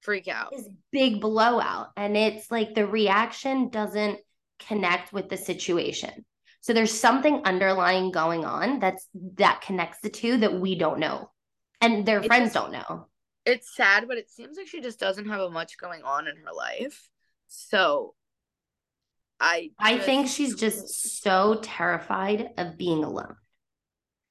Freak 0.00 0.28
out. 0.28 0.52
this 0.52 0.68
big 0.92 1.20
blowout. 1.20 1.88
And 1.96 2.16
it's 2.16 2.50
like 2.50 2.74
the 2.74 2.86
reaction 2.86 3.68
doesn't 3.70 4.18
connect 4.58 5.12
with 5.12 5.28
the 5.28 5.36
situation. 5.36 6.24
So 6.60 6.72
there's 6.72 6.92
something 6.92 7.42
underlying 7.44 8.10
going 8.10 8.44
on 8.44 8.80
that's 8.80 9.06
that 9.34 9.60
connects 9.60 10.00
the 10.00 10.10
two 10.10 10.38
that 10.38 10.60
we 10.60 10.76
don't 10.76 10.98
know. 10.98 11.30
And 11.80 12.06
their 12.06 12.20
It 12.20 12.26
friends 12.26 12.52
don't 12.52 12.72
know. 12.72 13.08
It's 13.44 13.74
sad, 13.76 14.08
but 14.08 14.18
it 14.18 14.28
seems 14.30 14.56
like 14.56 14.66
she 14.66 14.80
just 14.80 14.98
doesn't 14.98 15.28
have 15.28 15.40
a 15.40 15.50
much 15.50 15.78
going 15.78 16.02
on 16.02 16.26
in 16.26 16.36
her 16.36 16.52
life. 16.52 17.08
So 17.46 18.14
I 19.38 19.70
I 19.78 19.98
think 19.98 20.28
she's 20.28 20.56
just 20.56 21.22
so 21.22 21.60
terrified 21.62 22.50
of 22.56 22.76
being 22.76 23.04
alone. 23.04 23.36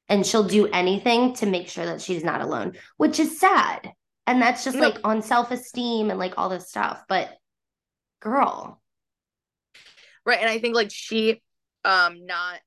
And 0.10 0.26
she'll 0.26 0.48
do 0.48 0.68
anything 0.68 1.34
to 1.36 1.46
make 1.46 1.68
sure 1.68 1.86
that 1.86 2.02
she's 2.02 2.24
not 2.24 2.42
alone, 2.42 2.74
which 2.98 3.20
is 3.20 3.40
sad. 3.40 3.92
And 4.28 4.42
that's 4.42 4.64
just 4.64 4.78
like 4.78 4.98
on 5.04 5.22
self 5.22 5.52
esteem 5.52 6.10
and 6.10 6.20
like 6.20 6.34
all 6.38 6.50
this 6.50 6.70
stuff. 6.70 7.04
But 7.08 7.38
girl, 8.22 8.82
Right. 10.26 10.40
And 10.40 10.50
I 10.50 10.60
think 10.60 10.76
like 10.76 10.92
she 10.92 11.42
um 11.84 12.26
not 12.26 12.60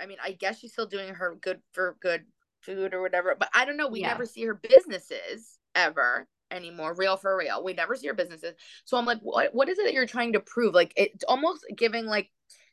I 0.00 0.06
mean, 0.06 0.18
I 0.22 0.32
guess 0.32 0.58
she's 0.58 0.72
still 0.72 0.86
doing 0.86 1.14
her 1.14 1.36
good 1.40 1.60
for 1.72 1.96
good 2.00 2.24
food 2.60 2.94
or 2.94 3.02
whatever, 3.02 3.34
but 3.38 3.48
I 3.54 3.64
don't 3.64 3.76
know. 3.76 3.88
We 3.88 4.00
Yeah. 4.00 4.08
never 4.08 4.26
see 4.26 4.44
her 4.44 4.54
businesses 4.54 5.58
ever 5.74 6.26
anymore, 6.50 6.94
real 6.94 7.16
for 7.16 7.36
real. 7.36 7.62
We 7.62 7.72
never 7.74 7.96
see 7.96 8.06
her 8.08 8.14
businesses. 8.14 8.54
So 8.84 8.96
I'm 8.96 9.06
like, 9.06 9.20
what 9.20 9.54
what 9.54 9.68
is 9.68 9.78
it 9.78 9.84
that 9.84 9.94
you're 9.94 10.06
trying 10.06 10.32
to 10.34 10.40
prove? 10.40 10.74
Like 10.74 10.92
it's 10.96 11.24
almost 11.24 11.64
giving 11.76 12.06
like 12.06 12.30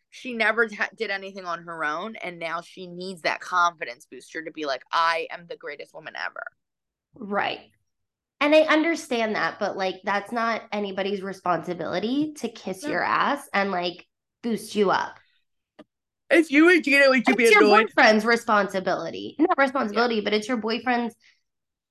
she 0.10 0.34
never 0.34 0.67
ha- 0.74 0.89
did 0.96 1.10
anything 1.10 1.46
on 1.46 1.63
her 1.63 1.86
own 1.86 2.15
and 2.17 2.38
now 2.38 2.62
she 2.62 2.86
needs 2.88 3.22
that 3.22 3.39
confidence 3.39 4.06
booster 4.10 4.44
to 4.44 4.52
be 4.52 4.65
like 4.65 4.84
I 4.91 5.28
am 5.32 5.48
the 5.48 5.56
greatest 5.58 5.94
woman 5.94 6.15
ever. 6.15 6.44
Right. 7.15 7.60
And 8.39 8.56
I 8.56 8.62
understand 8.62 9.36
that, 9.36 9.60
but 9.60 9.78
like 9.78 10.02
that's 10.04 10.32
not 10.32 10.63
anybody's 10.71 11.21
responsibility 11.21 12.34
to 12.38 12.50
kiss 12.50 12.84
No. 12.84 12.89
your 12.89 13.04
ass 13.04 13.47
and 13.54 13.71
like 13.71 14.08
boost 14.41 14.76
you 14.76 14.89
up. 14.89 15.19
If 16.32 16.50
you 16.50 16.65
were 16.65 16.80
Gina, 16.80 17.10
would 17.10 17.24
it's 17.28 17.52
your 17.52 17.62
boyfriend's 17.62 18.26
responsibility 18.26 19.36
not 19.38 19.58
responsibility 19.58 20.21
but 20.21 20.34
it's 20.34 20.47
your 20.47 20.58
boyfriend's 20.58 21.13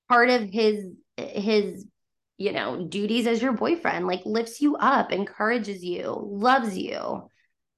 part 0.09 0.31
of 0.31 0.49
his 0.49 0.87
his 1.19 1.87
you 2.39 2.53
know 2.53 2.87
duties 2.87 3.27
as 3.27 3.43
your 3.43 3.53
boyfriend 3.53 4.07
like 4.07 4.23
lifts 4.25 4.63
you 4.63 4.77
up 4.77 5.13
encourages 5.13 5.85
you 5.85 6.17
loves 6.27 6.77
you 6.77 6.97
All 6.97 7.29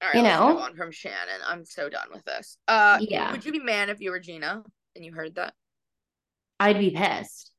right, 0.00 0.14
you 0.14 0.22
know? 0.22 0.56
on 0.58 0.76
from 0.76 0.92
Shannon. 0.92 1.40
I'm 1.46 1.64
so 1.64 1.88
done 1.88 2.08
with 2.12 2.24
this. 2.24 2.56
Uh, 2.68 2.98
Yeah. 3.00 3.32
Would 3.32 3.44
you 3.44 3.52
be 3.52 3.58
man 3.58 3.90
if 3.90 4.00
you 4.00 4.12
were 4.12 4.20
Gina 4.20 4.62
and 4.94 5.04
you 5.04 5.12
heard 5.12 5.34
that? 5.34 5.54
I'd 6.62 6.78
be 6.78 6.90
pissed 6.90 7.50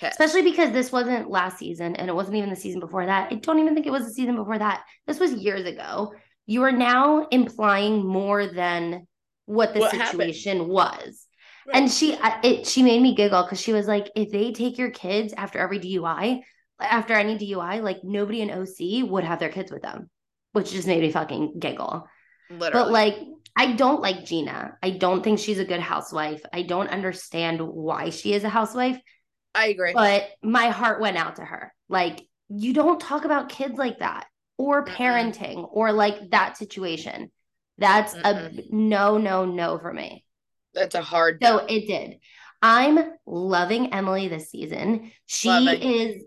Pissed. 0.00 0.18
especially 0.20 0.42
because 0.50 0.72
this 0.72 0.90
wasn't 0.90 1.30
last 1.30 1.58
season 1.58 1.94
and 1.96 2.08
it 2.08 2.14
wasn't 2.14 2.36
even 2.36 2.50
the 2.50 2.56
season 2.56 2.80
before 2.80 3.06
that 3.06 3.30
i 3.32 3.36
don't 3.36 3.58
even 3.58 3.74
think 3.74 3.86
it 3.86 3.92
was 3.92 4.04
the 4.04 4.12
season 4.12 4.36
before 4.36 4.58
that 4.58 4.82
this 5.06 5.20
was 5.20 5.32
years 5.34 5.64
ago 5.66 6.12
you 6.46 6.62
are 6.62 6.72
now 6.72 7.26
implying 7.30 8.04
more 8.04 8.46
than 8.46 9.06
what 9.46 9.74
the 9.74 9.80
What 9.80 9.92
happened? 9.92 10.20
situation 10.34 10.68
was 10.68 11.26
And 11.72 11.90
she, 11.90 12.16
it, 12.42 12.66
she 12.66 12.82
made 12.82 13.00
me 13.00 13.14
giggle 13.14 13.42
because 13.44 13.60
she 13.60 13.72
was 13.72 13.86
like, 13.86 14.10
if 14.16 14.30
they 14.32 14.52
take 14.52 14.78
your 14.78 14.90
kids 14.90 15.32
after 15.36 15.58
every 15.60 15.78
DUI, 15.78 16.40
after 16.80 17.14
any 17.14 17.38
DUI, 17.38 17.80
like 17.80 17.98
nobody 18.02 18.40
in 18.40 18.50
OC 18.50 19.08
would 19.08 19.24
have 19.24 19.38
their 19.38 19.48
kids 19.48 19.70
with 19.70 19.82
them, 19.82 20.10
which 20.52 20.72
just 20.72 20.88
made 20.88 21.00
me 21.02 21.12
fucking 21.12 21.58
giggle. 21.60 22.08
literally. 22.50 22.84
But 22.84 22.90
like, 22.92 23.16
I 23.56 23.72
don't 23.72 24.00
like 24.00 24.24
Gina. 24.24 24.76
I 24.82 24.90
don't 24.90 25.22
think 25.22 25.38
she's 25.38 25.58
a 25.58 25.64
good 25.64 25.80
housewife. 25.80 26.42
I 26.52 26.62
don't 26.62 26.88
understand 26.88 27.60
why 27.60 28.10
she 28.10 28.32
is 28.32 28.44
a 28.44 28.48
housewife, 28.48 28.98
I 29.54 29.68
agree. 29.68 29.92
but 29.92 30.28
my 30.42 30.68
heart 30.68 31.00
went 31.00 31.16
out 31.18 31.36
to 31.36 31.44
her. 31.44 31.74
Like, 31.88 32.26
you 32.48 32.72
don't 32.72 33.00
talk 33.00 33.24
about 33.24 33.50
kids 33.50 33.76
like 33.76 33.98
that 33.98 34.26
or 34.56 34.84
parenting 34.84 35.68
or 35.70 35.92
like 35.92 36.30
that 36.30 36.56
situation. 36.56 37.30
That's 37.78 38.14
a 38.14 38.52
no, 38.70 39.18
no, 39.18 39.44
no 39.44 39.78
for 39.78 39.92
me. 39.92 40.24
That's 40.74 40.94
a 40.94 41.02
hard. 41.02 41.38
So 41.42 41.58
no. 41.58 41.66
it 41.66 41.86
did. 41.86 42.18
I'm 42.62 42.98
loving 43.26 43.92
Emily 43.92 44.28
this 44.28 44.50
season. 44.50 45.10
She 45.26 45.48
Loving. 45.48 45.82
is 45.82 46.24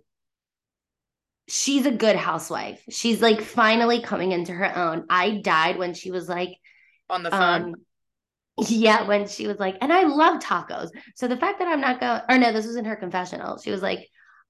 she's 1.48 1.86
a 1.86 1.92
good 1.92 2.16
housewife. 2.16 2.82
She's 2.90 3.22
like 3.22 3.42
finally 3.42 4.02
coming 4.02 4.32
into 4.32 4.52
her 4.52 4.76
own. 4.76 5.06
I 5.10 5.42
died 5.42 5.78
when 5.78 5.94
she 5.94 6.12
was 6.12 6.28
like 6.28 6.58
on 7.10 7.24
the 7.24 7.32
phone. 7.32 7.64
um 7.64 7.76
yeah, 8.58 9.04
when 9.06 9.28
she 9.28 9.48
was 9.48 9.60
like, 9.60 9.78
and 9.82 9.92
I 9.92 10.04
love 10.04 10.42
tacos. 10.42 10.90
So 11.16 11.28
the 11.28 11.38
fact 11.38 11.60
that 11.60 11.68
I'm 11.68 11.82
not 11.82 12.00
going 12.00 12.22
or 12.30 12.38
no, 12.38 12.54
this 12.54 12.66
was 12.66 12.78
in 12.78 12.86
her 12.86 12.96
confessional. 12.96 13.58
She 13.58 13.72
was 13.72 13.82
like, 13.82 14.08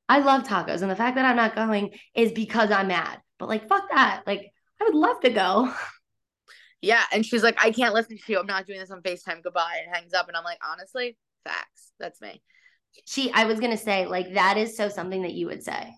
I 0.07 0.19
love 0.19 0.43
tacos. 0.43 0.81
And 0.81 0.91
the 0.91 0.95
fact 0.95 1.15
that 1.15 1.25
I'm 1.25 1.35
not 1.35 1.55
going 1.55 1.95
is 2.13 2.31
because 2.31 2.69
I'm 2.71 2.87
mad. 2.87 3.19
But 3.39 3.49
like 3.49 3.67
fuck 3.67 3.89
that. 3.89 4.23
Like 4.27 4.51
I 4.79 4.85
would 4.85 4.95
love 4.95 5.19
to 5.21 5.31
go. 5.31 5.73
yeah, 6.81 7.03
and 7.11 7.25
she's 7.25 7.43
like, 7.43 7.57
I 7.59 7.71
can't 7.71 7.93
listen 7.93 8.17
to 8.17 8.31
you. 8.31 8.39
I'm 8.39 8.45
not 8.45 8.67
doing 8.67 8.79
this 8.79 8.91
on 8.91 9.01
Facetime. 9.01 9.41
Goodbye, 9.43 9.79
and 9.83 9.95
hangs 9.95 10.13
up. 10.13 10.27
And 10.27 10.37
I'm 10.37 10.43
like, 10.43 10.59
honestly, 10.63 11.17
facts. 11.43 11.91
That's 11.99 12.21
me. 12.21 12.41
She 13.05 13.31
I 13.33 13.45
was 13.45 13.59
gonna 13.59 13.77
say, 13.77 14.05
like, 14.05 14.33
that 14.35 14.57
is 14.57 14.77
so 14.77 14.87
something 14.89 15.23
that 15.23 15.33
you 15.33 15.47
would 15.47 15.63
say. 15.63 15.93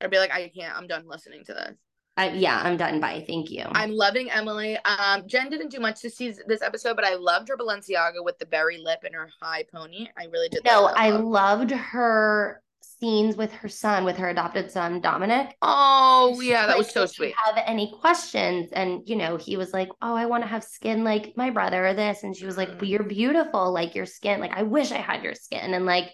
I'd 0.00 0.10
be 0.10 0.18
like, 0.18 0.32
I 0.32 0.48
can't. 0.48 0.76
I'm 0.76 0.88
done 0.88 1.04
listening 1.06 1.44
to 1.44 1.54
this. 1.54 1.76
I, 2.16 2.30
yeah, 2.30 2.60
I'm 2.62 2.76
done. 2.76 3.00
Bye. 3.00 3.24
Thank 3.26 3.50
you. 3.50 3.64
I'm 3.72 3.90
loving 3.92 4.30
Emily. 4.30 4.78
Um, 4.84 5.26
Jen 5.26 5.50
didn't 5.50 5.70
do 5.70 5.80
much 5.80 6.00
this 6.00 6.16
season, 6.16 6.44
this 6.46 6.62
episode, 6.62 6.94
but 6.94 7.04
I 7.04 7.14
loved 7.16 7.48
her 7.48 7.56
Balenciaga 7.56 8.22
with 8.24 8.38
the 8.38 8.46
berry 8.46 8.78
lip 8.78 9.00
and 9.04 9.14
her 9.14 9.28
high 9.42 9.64
pony. 9.72 10.06
I 10.16 10.26
really 10.26 10.48
did. 10.48 10.64
No, 10.64 10.86
I 10.86 11.10
loved 11.10 11.72
her 11.72 12.62
scenes 13.00 13.36
with 13.36 13.50
her 13.52 13.68
son, 13.68 14.04
with 14.04 14.16
her 14.18 14.28
adopted 14.28 14.70
son, 14.70 15.00
Dominic. 15.00 15.56
Oh 15.60 16.40
yeah, 16.40 16.66
that 16.68 16.78
was 16.78 16.86
like, 16.86 16.94
so 16.94 17.02
"If 17.02 17.18
you 17.18 17.26
sweet. 17.26 17.34
Have 17.44 17.58
any 17.66 17.92
questions? 18.00 18.70
And 18.72 19.02
you 19.06 19.16
know, 19.16 19.36
he 19.36 19.56
was 19.56 19.72
like, 19.72 19.88
"Oh, 20.00 20.14
I 20.14 20.26
want 20.26 20.44
to 20.44 20.48
have 20.48 20.62
skin 20.62 21.02
like 21.02 21.32
my 21.36 21.50
brother 21.50 21.84
or 21.84 21.94
this," 21.94 22.22
and 22.22 22.36
she 22.36 22.46
was 22.46 22.56
like, 22.56 22.68
Mm. 22.68 22.80
"Well, 22.80 22.90
you're 22.90 23.02
beautiful, 23.02 23.72
like 23.72 23.94
your 23.96 24.06
skin. 24.06 24.38
Like 24.40 24.52
I 24.52 24.62
wish 24.62 24.92
I 24.92 24.98
had 24.98 25.24
your 25.24 25.34
skin." 25.34 25.74
And 25.74 25.84
like 25.84 26.12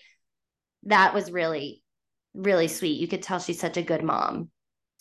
that 0.84 1.12
was 1.12 1.30
really, 1.30 1.82
really 2.34 2.68
sweet. 2.68 2.98
You 2.98 3.08
could 3.08 3.22
tell 3.22 3.38
she's 3.38 3.60
such 3.60 3.76
a 3.76 3.82
good 3.82 4.02
mom. 4.02 4.50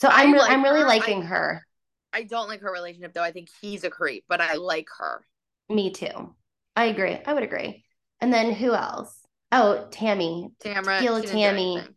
So 0.01 0.07
I 0.09 0.23
I'm 0.23 0.33
re- 0.33 0.39
like 0.39 0.51
I'm 0.51 0.63
really 0.63 0.81
her. 0.81 0.87
I- 0.87 0.97
liking 0.97 1.21
her. 1.23 1.65
I 2.11 2.23
don't 2.23 2.47
like 2.47 2.61
her 2.61 2.71
relationship 2.71 3.13
though. 3.13 3.23
I 3.23 3.31
think 3.31 3.49
he's 3.61 3.83
a 3.83 3.89
creep, 3.89 4.25
but 4.27 4.41
I 4.41 4.55
like 4.55 4.87
her. 4.97 5.23
Me 5.69 5.91
too. 5.91 6.35
I 6.75 6.85
agree. 6.85 7.19
I 7.25 7.33
would 7.33 7.43
agree. 7.43 7.83
And 8.19 8.33
then 8.33 8.53
who 8.53 8.73
else? 8.73 9.15
Oh, 9.51 9.87
Tammy. 9.91 10.49
Tamara, 10.59 10.99
Tequila 10.99 11.21
she 11.21 11.27
didn't 11.27 11.41
do 11.41 11.41
Tammy. 11.41 11.95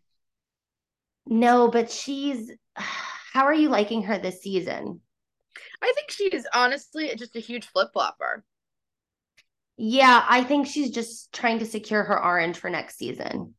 No, 1.27 1.69
but 1.69 1.91
she's. 1.91 2.51
How 2.77 3.45
are 3.47 3.55
you 3.55 3.71
liking 3.71 4.03
her 4.03 4.19
this 4.19 4.43
season? 4.43 5.01
I 5.83 5.93
think 5.95 6.11
she 6.11 6.25
is 6.29 6.47
honestly 6.55 7.15
just 7.17 7.37
a 7.37 7.41
huge 7.41 7.67
flip 7.67 7.93
flopper. 7.93 8.45
Yeah, 9.77 10.25
I 10.29 10.45
think 10.45 10.67
she's 10.67 10.91
just 10.91 11.33
trying 11.33 11.59
to 11.59 11.67
secure 11.67 12.05
her 12.05 12.23
orange 12.23 12.59
for 12.59 12.71
next 12.71 12.97
season. 12.97 13.55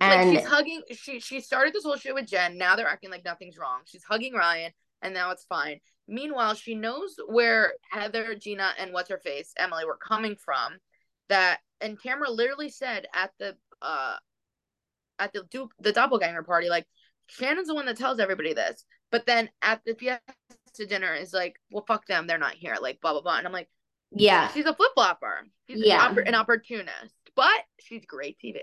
Like 0.00 0.36
she's 0.36 0.46
hugging. 0.46 0.82
She 0.92 1.20
she 1.20 1.40
started 1.40 1.72
this 1.72 1.84
whole 1.84 1.96
shit 1.96 2.14
with 2.14 2.26
Jen. 2.26 2.58
Now 2.58 2.76
they're 2.76 2.88
acting 2.88 3.10
like 3.10 3.24
nothing's 3.24 3.56
wrong. 3.56 3.80
She's 3.86 4.04
hugging 4.04 4.34
Ryan, 4.34 4.72
and 5.02 5.14
now 5.14 5.30
it's 5.30 5.44
fine. 5.44 5.80
Meanwhile, 6.08 6.54
she 6.54 6.74
knows 6.74 7.16
where 7.26 7.74
Heather, 7.90 8.34
Gina, 8.34 8.72
and 8.78 8.92
what's 8.92 9.08
her 9.10 9.18
face 9.18 9.52
Emily 9.58 9.84
were 9.84 9.96
coming 9.96 10.36
from. 10.36 10.76
That 11.28 11.58
and 11.80 11.98
Tamara 12.00 12.30
literally 12.30 12.68
said 12.68 13.06
at 13.14 13.30
the 13.38 13.56
uh 13.82 14.16
at 15.18 15.32
the 15.32 15.44
du- 15.50 15.70
the 15.80 15.92
doppelganger 15.92 16.42
party, 16.42 16.68
like 16.68 16.86
Shannon's 17.26 17.68
the 17.68 17.74
one 17.74 17.86
that 17.86 17.96
tells 17.96 18.20
everybody 18.20 18.52
this. 18.52 18.84
But 19.10 19.24
then 19.24 19.48
at 19.62 19.80
the 19.86 19.94
fiesta 19.94 20.86
dinner 20.88 21.14
is 21.14 21.32
like, 21.32 21.56
well, 21.70 21.84
fuck 21.88 22.06
them, 22.06 22.26
they're 22.26 22.38
not 22.38 22.54
here. 22.54 22.76
Like 22.80 23.00
blah 23.00 23.12
blah 23.12 23.22
blah. 23.22 23.38
And 23.38 23.46
I'm 23.46 23.52
like, 23.52 23.68
yeah, 24.12 24.48
she's 24.52 24.66
a 24.66 24.74
flip 24.74 24.92
flopper. 24.94 25.46
She's 25.68 25.84
Yeah. 25.84 26.06
an, 26.08 26.14
oppor- 26.14 26.28
an 26.28 26.34
opportunist, 26.34 27.14
but 27.34 27.50
she's 27.80 28.04
great 28.06 28.36
TV. 28.44 28.58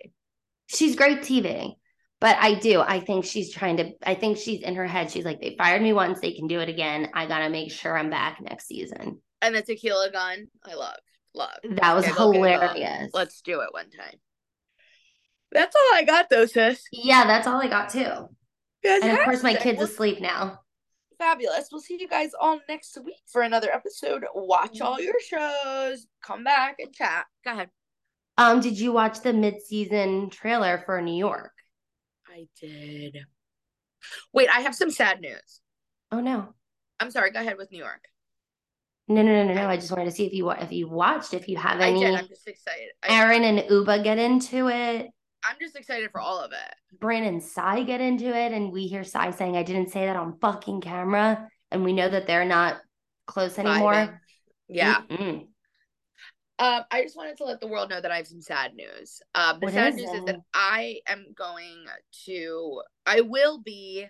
She's 0.74 0.95
great 0.95 1.19
TV. 1.19 1.76
But 2.19 2.38
I 2.39 2.53
do. 2.55 2.80
I 2.80 3.01
think 3.01 3.26
she's 3.26 3.51
trying 3.51 3.78
to. 3.78 3.91
I 4.01 4.15
think 4.15 4.38
she's 4.38 4.61
in 4.61 4.76
her 4.76 4.88
head. 4.88 5.11
She's 5.11 5.26
like, 5.26 5.41
they 5.41 5.55
fired 5.57 5.82
me 5.82 5.91
once. 5.91 6.21
They 6.21 6.32
can 6.32 6.47
do 6.47 6.61
it 6.61 6.69
again. 6.69 7.09
I 7.13 7.26
gotta 7.26 7.49
make 7.49 7.71
sure 7.71 7.97
I'm 7.97 8.09
back 8.09 8.39
next 8.41 8.67
season. 8.67 9.21
And 9.41 9.53
the 9.53 9.61
tequila 9.61 10.09
gun, 10.09 10.47
I 10.63 10.76
love, 10.76 10.95
love. 11.36 11.57
That 11.69 11.93
was 11.93 12.05
giggle. 12.05 12.32
hilarious. 12.32 13.11
Let's 13.13 13.41
do 13.41 13.59
it 13.59 13.74
one 13.74 13.89
time. 13.89 14.15
That's 15.51 15.76
all 15.76 15.97
I 15.97 16.03
got, 16.05 16.30
though, 16.30 16.45
sis. 16.45 16.82
Yeah, 16.93 17.28
that's 17.28 17.45
all 17.45 17.61
I 17.61 17.67
got 17.67 17.89
too. 17.89 18.30
And 18.86 19.17
of 19.17 19.26
course, 19.26 19.43
my 19.43 19.55
kid's 19.55 19.80
We'll- 19.80 19.88
asleep 19.88 20.21
now. 20.21 20.59
fabulous. 21.17 21.67
We'll 21.71 21.82
see 21.82 21.97
you 21.99 22.07
guys 22.07 22.32
all 22.39 22.59
next 22.69 22.97
week 23.03 23.21
for 23.28 23.41
another 23.41 23.69
episode. 23.69 24.24
Watch 24.34 24.76
mm-hmm. 24.76 24.86
all 24.86 24.99
your 24.99 25.19
shows. 25.19 26.07
Come 26.21 26.45
back 26.45 26.78
and 26.80 26.93
chat. 26.93 27.26
Go 27.43 27.51
ahead. 27.51 27.69
Um, 28.38 28.61
did 28.61 28.79
you 28.79 28.91
watch 28.91 29.21
the 29.21 29.34
mid-season 29.34 30.29
trailer 30.29 30.81
for 30.86 31.01
New 31.01 31.15
York? 31.15 31.51
I 32.27 32.47
did. 32.59 33.17
Wait, 34.34 34.49
I 34.49 34.61
have 34.61 34.75
some 34.75 34.91
sad 34.91 35.21
news. 35.21 35.61
Oh 36.11 36.19
no. 36.19 36.53
I'm 36.99 37.11
sorry. 37.11 37.31
Go 37.31 37.41
ahead 37.41 37.57
with 37.57 37.71
New 37.71 37.77
York. 37.77 38.05
No, 39.07 39.21
no, 39.21 39.31
no, 39.31 39.47
no, 39.47 39.53
no. 39.53 39.67
I 39.67 39.75
just 39.75 39.91
wanted 39.91 40.05
to 40.05 40.11
see 40.11 40.25
if 40.25 40.34
you 40.34 40.49
if 40.51 40.71
you 40.71 40.88
watched, 40.88 41.34
if 41.34 41.47
you 41.47 41.57
have 41.57 41.81
I 41.81 41.89
any. 41.89 41.99
did. 41.99 42.15
I'm 42.15 42.27
just 42.27 42.47
excited. 42.47 42.89
I, 43.03 43.19
Erin 43.19 43.43
and 43.43 43.59
Ubah 43.69 44.03
get 44.03 44.17
into 44.17 44.69
it. 44.69 45.09
I'm 45.47 45.57
just 45.59 45.75
excited 45.75 46.09
for 46.11 46.21
all 46.21 46.39
of 46.39 46.51
it. 46.53 46.99
Brandon 46.99 47.34
and 47.36 47.43
Sai 47.43 47.84
get 47.84 47.99
into 47.99 48.27
it, 48.27 48.53
and 48.53 48.71
we 48.71 48.88
hear 48.88 49.03
Sai 49.03 49.31
saying, 49.31 49.57
"I 49.57 49.63
didn't 49.63 49.89
say 49.89 50.05
that 50.05 50.15
on 50.15 50.39
fucking 50.39 50.81
camera," 50.81 51.49
and 51.69 51.84
we 51.84 51.93
know 51.93 52.07
that 52.07 52.27
they're 52.27 52.45
not 52.45 52.77
close 53.27 53.59
anymore. 53.59 54.21
Yeah. 54.69 55.01
Mm-mm. 55.09 55.47
Um, 56.64 56.86
I 56.91 57.01
just 57.03 57.18
wanted 57.18 57.36
to 57.38 57.43
let 57.43 57.59
the 57.59 57.68
world 57.68 57.89
know 57.89 57.99
that 57.99 58.09
I 58.09 58.16
have 58.16 58.28
some 58.28 58.41
sad 58.41 58.74
news. 58.74 59.22
Um, 59.36 59.59
the 59.59 59.66
What 59.66 59.74
sad 59.74 59.89
is 59.89 59.95
news 59.97 60.11
is 60.11 60.26
that? 60.26 60.39
I 60.53 61.01
am 61.09 61.26
going 61.36 61.86
to, 62.26 62.82
I 63.05 63.20
will 63.20 63.61
be 63.61 64.05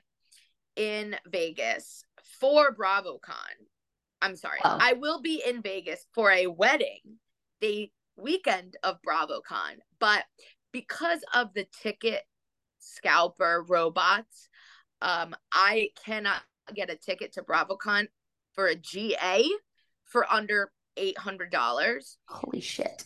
in 0.75 1.15
Vegas 1.25 2.03
for 2.39 2.75
BravoCon. 2.75 3.55
I'm 4.21 4.35
sorry, 4.35 4.59
Oh. 4.63 4.77
I 4.79 4.93
will 4.93 5.19
be 5.19 5.41
in 5.43 5.63
Vegas 5.63 6.05
for 6.13 6.29
a 6.29 6.45
wedding 6.45 7.17
the 7.59 7.91
weekend 8.17 8.77
of 8.83 8.99
BravoCon, 9.01 9.79
but 9.99 10.23
because 10.71 11.21
of 11.33 11.55
the 11.55 11.65
ticket 11.81 12.21
scalper 12.77 13.65
robots, 13.67 14.47
um, 15.01 15.35
I 15.51 15.89
cannot 16.05 16.43
get 16.75 16.91
a 16.91 16.95
ticket 16.95 17.33
to 17.33 17.41
BravoCon 17.41 18.09
for 18.53 18.67
a 18.67 18.75
GA 18.75 19.43
for 20.05 20.31
under 20.31 20.71
eight 20.97 21.17
hundred 21.17 21.51
dollars. 21.51 22.17
Holy 22.27 22.61
shit! 22.61 23.05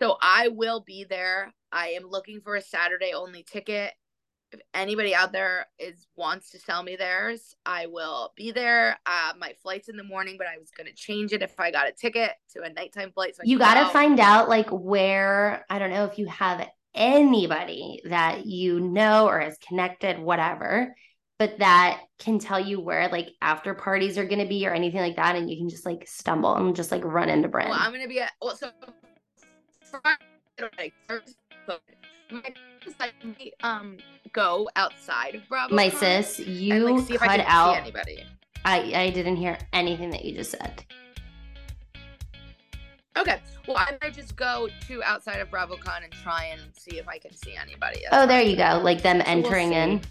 So 0.00 0.16
I 0.22 0.48
will 0.48 0.80
be 0.80 1.04
there. 1.04 1.52
I 1.72 1.88
am 1.90 2.04
looking 2.08 2.40
for 2.40 2.56
a 2.56 2.62
Saturday 2.62 3.12
only 3.14 3.42
ticket. 3.42 3.92
If 4.52 4.60
anybody 4.74 5.14
out 5.14 5.30
there 5.30 5.66
is 5.78 6.08
wants 6.16 6.50
to 6.50 6.58
sell 6.58 6.82
me 6.82 6.96
theirs, 6.96 7.54
I 7.64 7.86
will 7.86 8.32
be 8.36 8.50
there. 8.50 8.98
Uh, 9.06 9.32
my 9.38 9.52
flight's 9.62 9.88
in 9.88 9.96
the 9.96 10.02
morning, 10.02 10.34
but 10.38 10.48
I 10.48 10.58
was 10.58 10.70
gonna 10.76 10.92
change 10.92 11.32
it 11.32 11.42
if 11.42 11.58
I 11.60 11.70
got 11.70 11.86
a 11.86 11.92
ticket 11.92 12.32
to 12.54 12.62
a 12.62 12.72
nighttime 12.72 13.12
flight. 13.12 13.36
So 13.36 13.42
You 13.44 13.58
got 13.58 13.74
to 13.74 13.82
go. 13.84 13.90
find 13.90 14.18
out 14.18 14.48
like 14.48 14.68
where. 14.70 15.64
I 15.70 15.78
don't 15.78 15.90
know 15.90 16.04
if 16.06 16.18
you 16.18 16.26
have 16.26 16.68
anybody 16.94 18.00
that 18.06 18.46
you 18.46 18.80
know 18.80 19.28
or 19.28 19.40
is 19.40 19.56
connected, 19.58 20.18
whatever, 20.18 20.96
but 21.40 21.58
that 21.58 22.02
can 22.18 22.38
tell 22.38 22.60
you 22.60 22.78
where 22.78 23.08
like 23.08 23.30
after 23.40 23.72
parties 23.72 24.18
are 24.18 24.26
going 24.26 24.40
to 24.40 24.46
be 24.46 24.66
or 24.66 24.74
anything 24.74 25.00
like 25.00 25.16
that, 25.16 25.36
and 25.36 25.48
you 25.48 25.56
can 25.56 25.70
just 25.70 25.86
like 25.86 26.06
stumble 26.06 26.54
and 26.54 26.76
just 26.76 26.92
like 26.92 27.02
run 27.02 27.30
into 27.30 27.48
Brynn. 27.48 27.70
Well, 27.70 27.78
I'm 27.80 27.92
gonna 27.92 28.06
be 28.06 28.20
at 28.20 28.32
well, 28.42 28.54
so 28.54 28.68
Friday, 30.60 30.92
Thursday, 31.08 31.32
my 32.30 32.42
I 33.00 33.10
might, 33.24 33.54
um 33.62 33.96
go 34.34 34.68
outside 34.76 35.34
of 35.34 35.48
Bravo. 35.48 35.74
My 35.74 35.88
sis, 35.88 36.40
you 36.40 36.86
and 36.86 36.98
like 36.98 37.06
see 37.06 37.14
if 37.14 37.22
I 37.22 37.26
cut 37.26 37.40
can 37.40 37.46
out. 37.48 37.72
see 37.72 37.80
anybody. 37.80 38.24
I 38.66 38.92
I 38.94 39.10
didn't 39.10 39.36
hear 39.36 39.56
anything 39.72 40.10
that 40.10 40.26
you 40.26 40.34
just 40.34 40.50
said. 40.50 40.84
Okay, 43.16 43.40
well 43.66 43.78
I 43.78 43.96
might 44.02 44.12
just 44.12 44.36
go 44.36 44.68
to 44.88 45.02
outside 45.04 45.40
of 45.40 45.50
BravoCon 45.50 46.04
and 46.04 46.12
try 46.12 46.50
and 46.52 46.60
see 46.76 46.98
if 46.98 47.08
I 47.08 47.16
can 47.16 47.34
see 47.34 47.56
anybody. 47.56 48.02
Oh, 48.12 48.26
there 48.26 48.42
you 48.42 48.56
go. 48.56 48.78
Like 48.84 49.00
them 49.00 49.16
we'll 49.16 49.28
entering 49.28 49.72
in. 49.72 50.02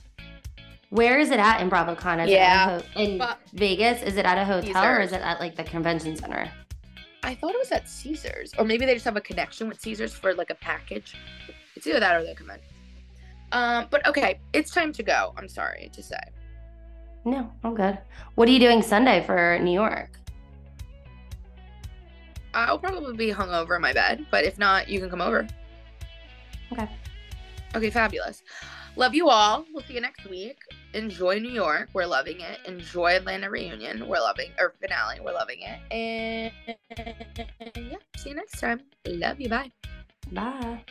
Where 0.90 1.20
is 1.20 1.30
it 1.30 1.40
at 1.40 1.62
in 1.62 1.70
BravoCon? 1.70 2.24
Is 2.26 2.32
Yeah, 2.32 2.78
it 2.78 2.86
ho- 2.96 3.02
in 3.02 3.18
but- 3.20 3.40
Vegas? 3.54 4.02
Is 4.02 4.18
it 4.18 4.26
at 4.26 4.38
a 4.38 4.46
hotel 4.46 4.84
or 4.84 5.00
is 5.00 5.12
it 5.12 5.22
at 5.22 5.40
like 5.40 5.56
the 5.56 5.64
convention 5.64 6.16
center? 6.16 6.50
I 7.22 7.36
thought 7.36 7.54
it 7.54 7.60
was 7.60 7.72
at 7.72 7.88
Caesars, 7.88 8.54
or 8.58 8.66
maybe 8.66 8.86
they 8.86 8.94
just 8.94 9.06
have 9.06 9.18
a 9.18 9.22
connection 9.22 9.68
with 9.68 9.80
Caesars 9.82 10.14
for 10.14 10.34
like 10.34 10.50
a 10.50 10.56
package. 10.56 11.16
It's 11.76 11.86
either 11.86 12.00
that 12.00 12.16
or 12.16 12.26
the 12.26 12.34
convention. 12.34 12.66
Um, 13.52 13.88
but 13.90 14.06
okay, 14.08 14.40
it's 14.54 14.72
time 14.72 14.94
to 14.94 15.04
go. 15.04 15.34
I'm 15.38 15.50
sorry 15.50 15.90
to 15.94 16.02
say. 16.02 16.20
No, 17.26 17.52
I'm 17.64 17.76
good. 17.76 18.00
What 18.36 18.48
are 18.48 18.52
you 18.52 18.60
doing 18.60 18.82
Sunday 18.82 19.24
for 19.26 19.60
New 19.60 19.74
York? 19.74 20.12
I'll 22.54 22.80
probably 22.80 23.16
be 23.16 23.32
hungover 23.32 23.76
in 23.76 23.82
my 23.82 23.94
bed, 23.94 24.26
but 24.32 24.44
if 24.44 24.58
not, 24.58 24.88
you 24.90 25.00
can 25.00 25.10
come 25.10 25.22
over. 25.22 25.46
Okay. 26.72 26.88
Okay, 27.76 27.90
fabulous. 27.90 28.42
Love 29.00 29.16
you 29.16 29.30
all. 29.30 29.66
We'll 29.74 29.82
see 29.84 29.94
you 29.94 30.02
next 30.02 30.30
week. 30.30 30.58
Enjoy 30.94 31.40
New 31.40 31.52
York. 31.52 31.88
We're 31.94 32.06
loving 32.06 32.42
it. 32.42 32.60
Enjoy 32.66 33.16
Atlanta 33.16 33.50
reunion. 33.50 34.06
We're 34.06 34.20
loving 34.20 34.52
or 34.60 34.74
finale. 34.82 35.22
We're 35.22 35.32
loving 35.32 35.60
it. 35.62 35.80
And 35.90 36.52
yeah, 37.78 37.96
see 38.18 38.32
you 38.32 38.36
next 38.36 38.60
time. 38.60 38.82
Love 39.08 39.40
you. 39.40 39.48
Bye. 39.48 39.72
Bye. 40.34 40.84